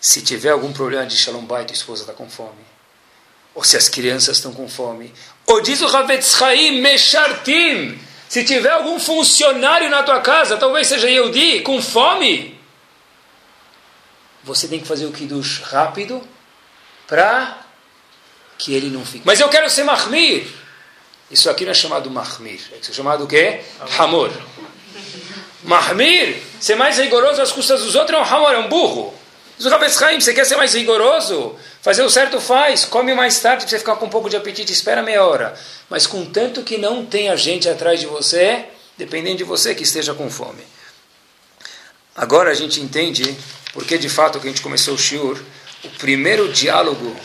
Se 0.00 0.22
tiver 0.22 0.50
algum 0.50 0.72
problema 0.72 1.04
de 1.04 1.16
Shalom 1.16 1.44
Bait, 1.44 1.70
a 1.70 1.74
esposa 1.74 2.02
está 2.02 2.14
com 2.14 2.30
fome, 2.30 2.64
ou 3.54 3.62
se 3.62 3.76
as 3.76 3.90
crianças 3.90 4.38
estão 4.38 4.52
com 4.52 4.66
fome, 4.68 5.12
ou 5.46 5.60
diz 5.60 5.80
o 5.80 5.86
Havetz 5.86 6.36
Chaim, 6.36 6.80
Meshartim, 6.80 7.98
se 8.28 8.44
tiver 8.44 8.70
algum 8.70 8.98
funcionário 8.98 9.88
na 9.88 10.02
tua 10.02 10.20
casa, 10.20 10.56
talvez 10.56 10.88
seja 10.88 11.08
Yehudi, 11.08 11.60
com 11.60 11.80
fome, 11.80 12.58
você 14.42 14.68
tem 14.68 14.80
que 14.80 14.86
fazer 14.86 15.06
o 15.06 15.12
Kiddush 15.12 15.60
rápido 15.62 16.22
para 17.06 17.58
que 18.58 18.74
ele 18.74 18.90
não 18.90 19.04
fique. 19.04 19.24
Mas 19.24 19.40
eu 19.40 19.48
quero 19.48 19.68
ser 19.70 19.84
Mahmir. 19.84 20.46
Isso 21.30 21.50
aqui 21.50 21.64
não 21.64 21.72
é 21.72 21.74
chamado 21.74 22.10
Mahmir. 22.10 22.60
É 22.72 22.92
chamado 22.92 23.24
o 23.24 23.26
quê? 23.26 23.60
Hamor. 23.98 24.30
Mahmir, 25.64 26.40
ser 26.60 26.76
mais 26.76 26.98
rigoroso 26.98 27.42
às 27.42 27.50
custas 27.50 27.82
dos 27.82 27.94
outros 27.96 28.18
é 28.18 28.22
um 28.22 28.24
Hamor, 28.24 28.52
é 28.52 28.58
um 28.58 28.68
burro. 28.68 29.15
Diz 29.58 29.64
o 29.64 29.70
você 30.20 30.34
quer 30.34 30.44
ser 30.44 30.56
mais 30.56 30.74
rigoroso? 30.74 31.56
Fazer 31.80 32.02
o 32.02 32.10
certo 32.10 32.38
faz, 32.40 32.84
come 32.84 33.14
mais 33.14 33.40
tarde 33.40 33.62
para 33.62 33.70
você 33.70 33.78
ficar 33.78 33.96
com 33.96 34.04
um 34.04 34.10
pouco 34.10 34.28
de 34.28 34.36
apetite, 34.36 34.70
espera 34.70 35.02
meia 35.02 35.24
hora. 35.24 35.54
Mas 35.88 36.06
contanto 36.06 36.62
que 36.62 36.76
não 36.76 37.06
tenha 37.06 37.34
gente 37.38 37.66
atrás 37.66 37.98
de 37.98 38.06
você, 38.06 38.66
dependendo 38.98 39.38
de 39.38 39.44
você 39.44 39.74
que 39.74 39.82
esteja 39.82 40.12
com 40.12 40.28
fome. 40.28 40.62
Agora 42.14 42.50
a 42.50 42.54
gente 42.54 42.82
entende 42.82 43.34
porque 43.72 43.96
de 43.96 44.10
fato 44.10 44.38
que 44.38 44.46
a 44.46 44.50
gente 44.50 44.60
começou 44.60 44.94
o 44.94 44.98
Shiur, 44.98 45.40
o 45.82 45.88
primeiro 45.90 46.52
diálogo 46.52 47.16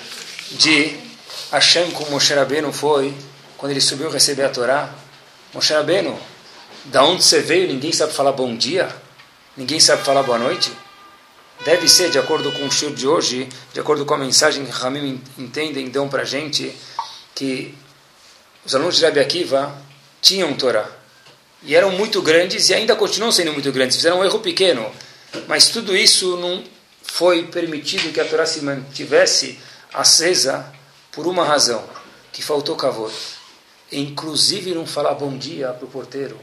de 0.52 0.96
Hashem 1.52 1.92
com 1.92 2.10
Moshe 2.10 2.34
Rabbeinu 2.34 2.72
foi 2.72 3.14
quando 3.58 3.72
ele 3.72 3.82
subiu 3.82 4.10
receber 4.10 4.44
a 4.44 4.50
Torá. 4.50 4.90
Moshe 5.54 5.74
Rabbeinu, 5.74 6.18
da 6.86 7.04
onde 7.04 7.24
você 7.24 7.42
veio, 7.42 7.68
ninguém 7.68 7.92
sabe 7.92 8.14
falar 8.14 8.32
bom 8.32 8.56
dia, 8.56 8.88
ninguém 9.58 9.82
sabe 9.82 10.04
falar 10.04 10.24
boa 10.24 10.38
noite 10.38 10.72
deve 11.64 11.88
ser, 11.88 12.09
de 12.09 12.20
acordo 12.20 12.51
com 12.51 12.66
o 12.66 12.72
shur 12.72 12.93
de 12.93 13.07
hoje, 13.07 13.47
de 13.74 13.80
acordo 13.80 14.05
com 14.05 14.14
a 14.14 14.18
mensagem 14.18 14.66
que 14.66 14.72
Ramim 14.72 15.22
entendem, 15.38 15.89
dão 15.89 16.09
para 16.09 16.24
a 16.24 16.26
gente, 16.26 16.76
que 17.36 17.74
os 18.66 18.76
alunos 18.76 18.97
de 18.97 19.05
Rabi 19.05 19.20
Akiva 19.20 19.76
tinham 20.22 20.53
Torá. 20.53 20.89
E 21.64 21.76
eram 21.76 21.91
muito 21.91 22.22
grandes 22.22 22.70
e 22.70 22.74
ainda 22.74 22.95
continuam 22.95 23.32
sendo 23.32 23.53
muito 23.53 23.72
grandes. 23.72 23.97
Fizeram 23.97 24.20
um 24.20 24.24
erro 24.24 24.39
pequeno. 24.39 24.91
Mas 25.47 25.68
tudo 25.68 25.95
isso 25.95 26.36
não 26.38 26.64
foi 27.03 27.43
permitido 27.47 28.12
que 28.12 28.20
a 28.20 28.26
Torá 28.26 28.45
se 28.45 28.62
mantivesse 28.62 29.59
acesa 29.93 30.72
por 31.12 31.28
uma 31.28 31.43
razão, 31.43 31.84
que 32.32 32.41
faltou 32.41 32.76
kavod. 32.76 33.14
Inclusive 33.91 34.74
não 34.74 34.86
falar 34.88 35.14
bom 35.14 35.38
dia 35.38 35.70
para 35.70 35.86
o 35.86 35.89
porteiro 35.89 36.39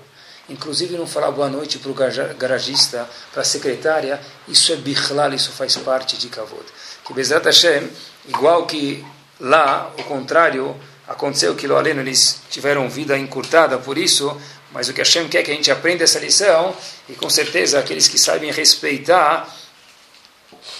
inclusive 0.49 0.97
não 0.97 1.07
falar 1.07 1.31
boa 1.31 1.49
noite 1.49 1.79
para 1.79 1.91
o 1.91 1.95
garagista, 2.35 3.09
para 3.33 3.43
a 3.43 3.45
secretária, 3.45 4.21
isso 4.47 4.73
é 4.73 4.77
bichlal, 4.77 5.33
isso 5.33 5.53
faz 5.53 5.77
parte 5.77 6.17
de 6.17 6.29
kavod. 6.29 6.65
Que 7.05 7.13
Bezrat 7.13 7.45
Hashem, 7.45 7.89
igual 8.27 8.67
que 8.67 9.05
lá, 9.39 9.93
o 9.99 10.03
contrário, 10.05 10.77
aconteceu 11.07 11.55
que 11.55 11.67
lá 11.67 11.81
eles 11.89 12.41
tiveram 12.51 12.89
vida 12.89 13.17
encurtada 13.19 13.79
por 13.79 13.97
isso, 13.97 14.39
mas 14.73 14.89
o 14.89 14.93
que 14.93 15.01
Hashem 15.01 15.29
quer 15.29 15.39
é 15.39 15.43
que 15.43 15.51
a 15.51 15.55
gente 15.55 15.71
aprenda 15.71 16.05
essa 16.05 16.19
lição, 16.19 16.75
e 17.09 17.15
com 17.15 17.31
certeza 17.31 17.79
aqueles 17.79 18.09
que 18.09 18.19
sabem 18.19 18.51
respeitar, 18.51 19.49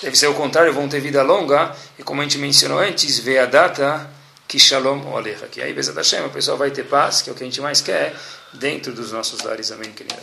deve 0.03 0.17
ser 0.17 0.27
o 0.27 0.35
contrário, 0.35 0.73
vão 0.73 0.89
ter 0.89 1.01
vida 1.01 1.23
longa, 1.23 1.75
e 1.99 2.03
como 2.03 2.21
a 2.21 2.25
gente 2.25 2.39
mencionou 2.39 2.79
antes, 2.79 3.19
vê 3.19 3.39
a 3.39 3.47
data 3.47 4.11
que 4.47 4.59
shalom 4.59 5.07
olecha, 5.13 5.47
que 5.47 5.61
aí 5.61 5.73
Bezat 5.73 5.97
Hashem, 5.97 6.25
a 6.25 6.29
pessoa 6.29 6.57
vai 6.57 6.71
ter 6.71 6.85
paz, 6.85 7.23
que 7.23 7.31
é 7.31 7.33
o 7.33 7.37
que 7.37 7.43
a 7.43 7.47
gente 7.47 7.61
mais 7.61 7.81
quer, 7.81 8.15
dentro 8.53 8.93
dos 8.93 9.13
nossos 9.13 9.43
lares. 9.43 9.71
Amém, 9.73 9.93
querida. 9.93 10.17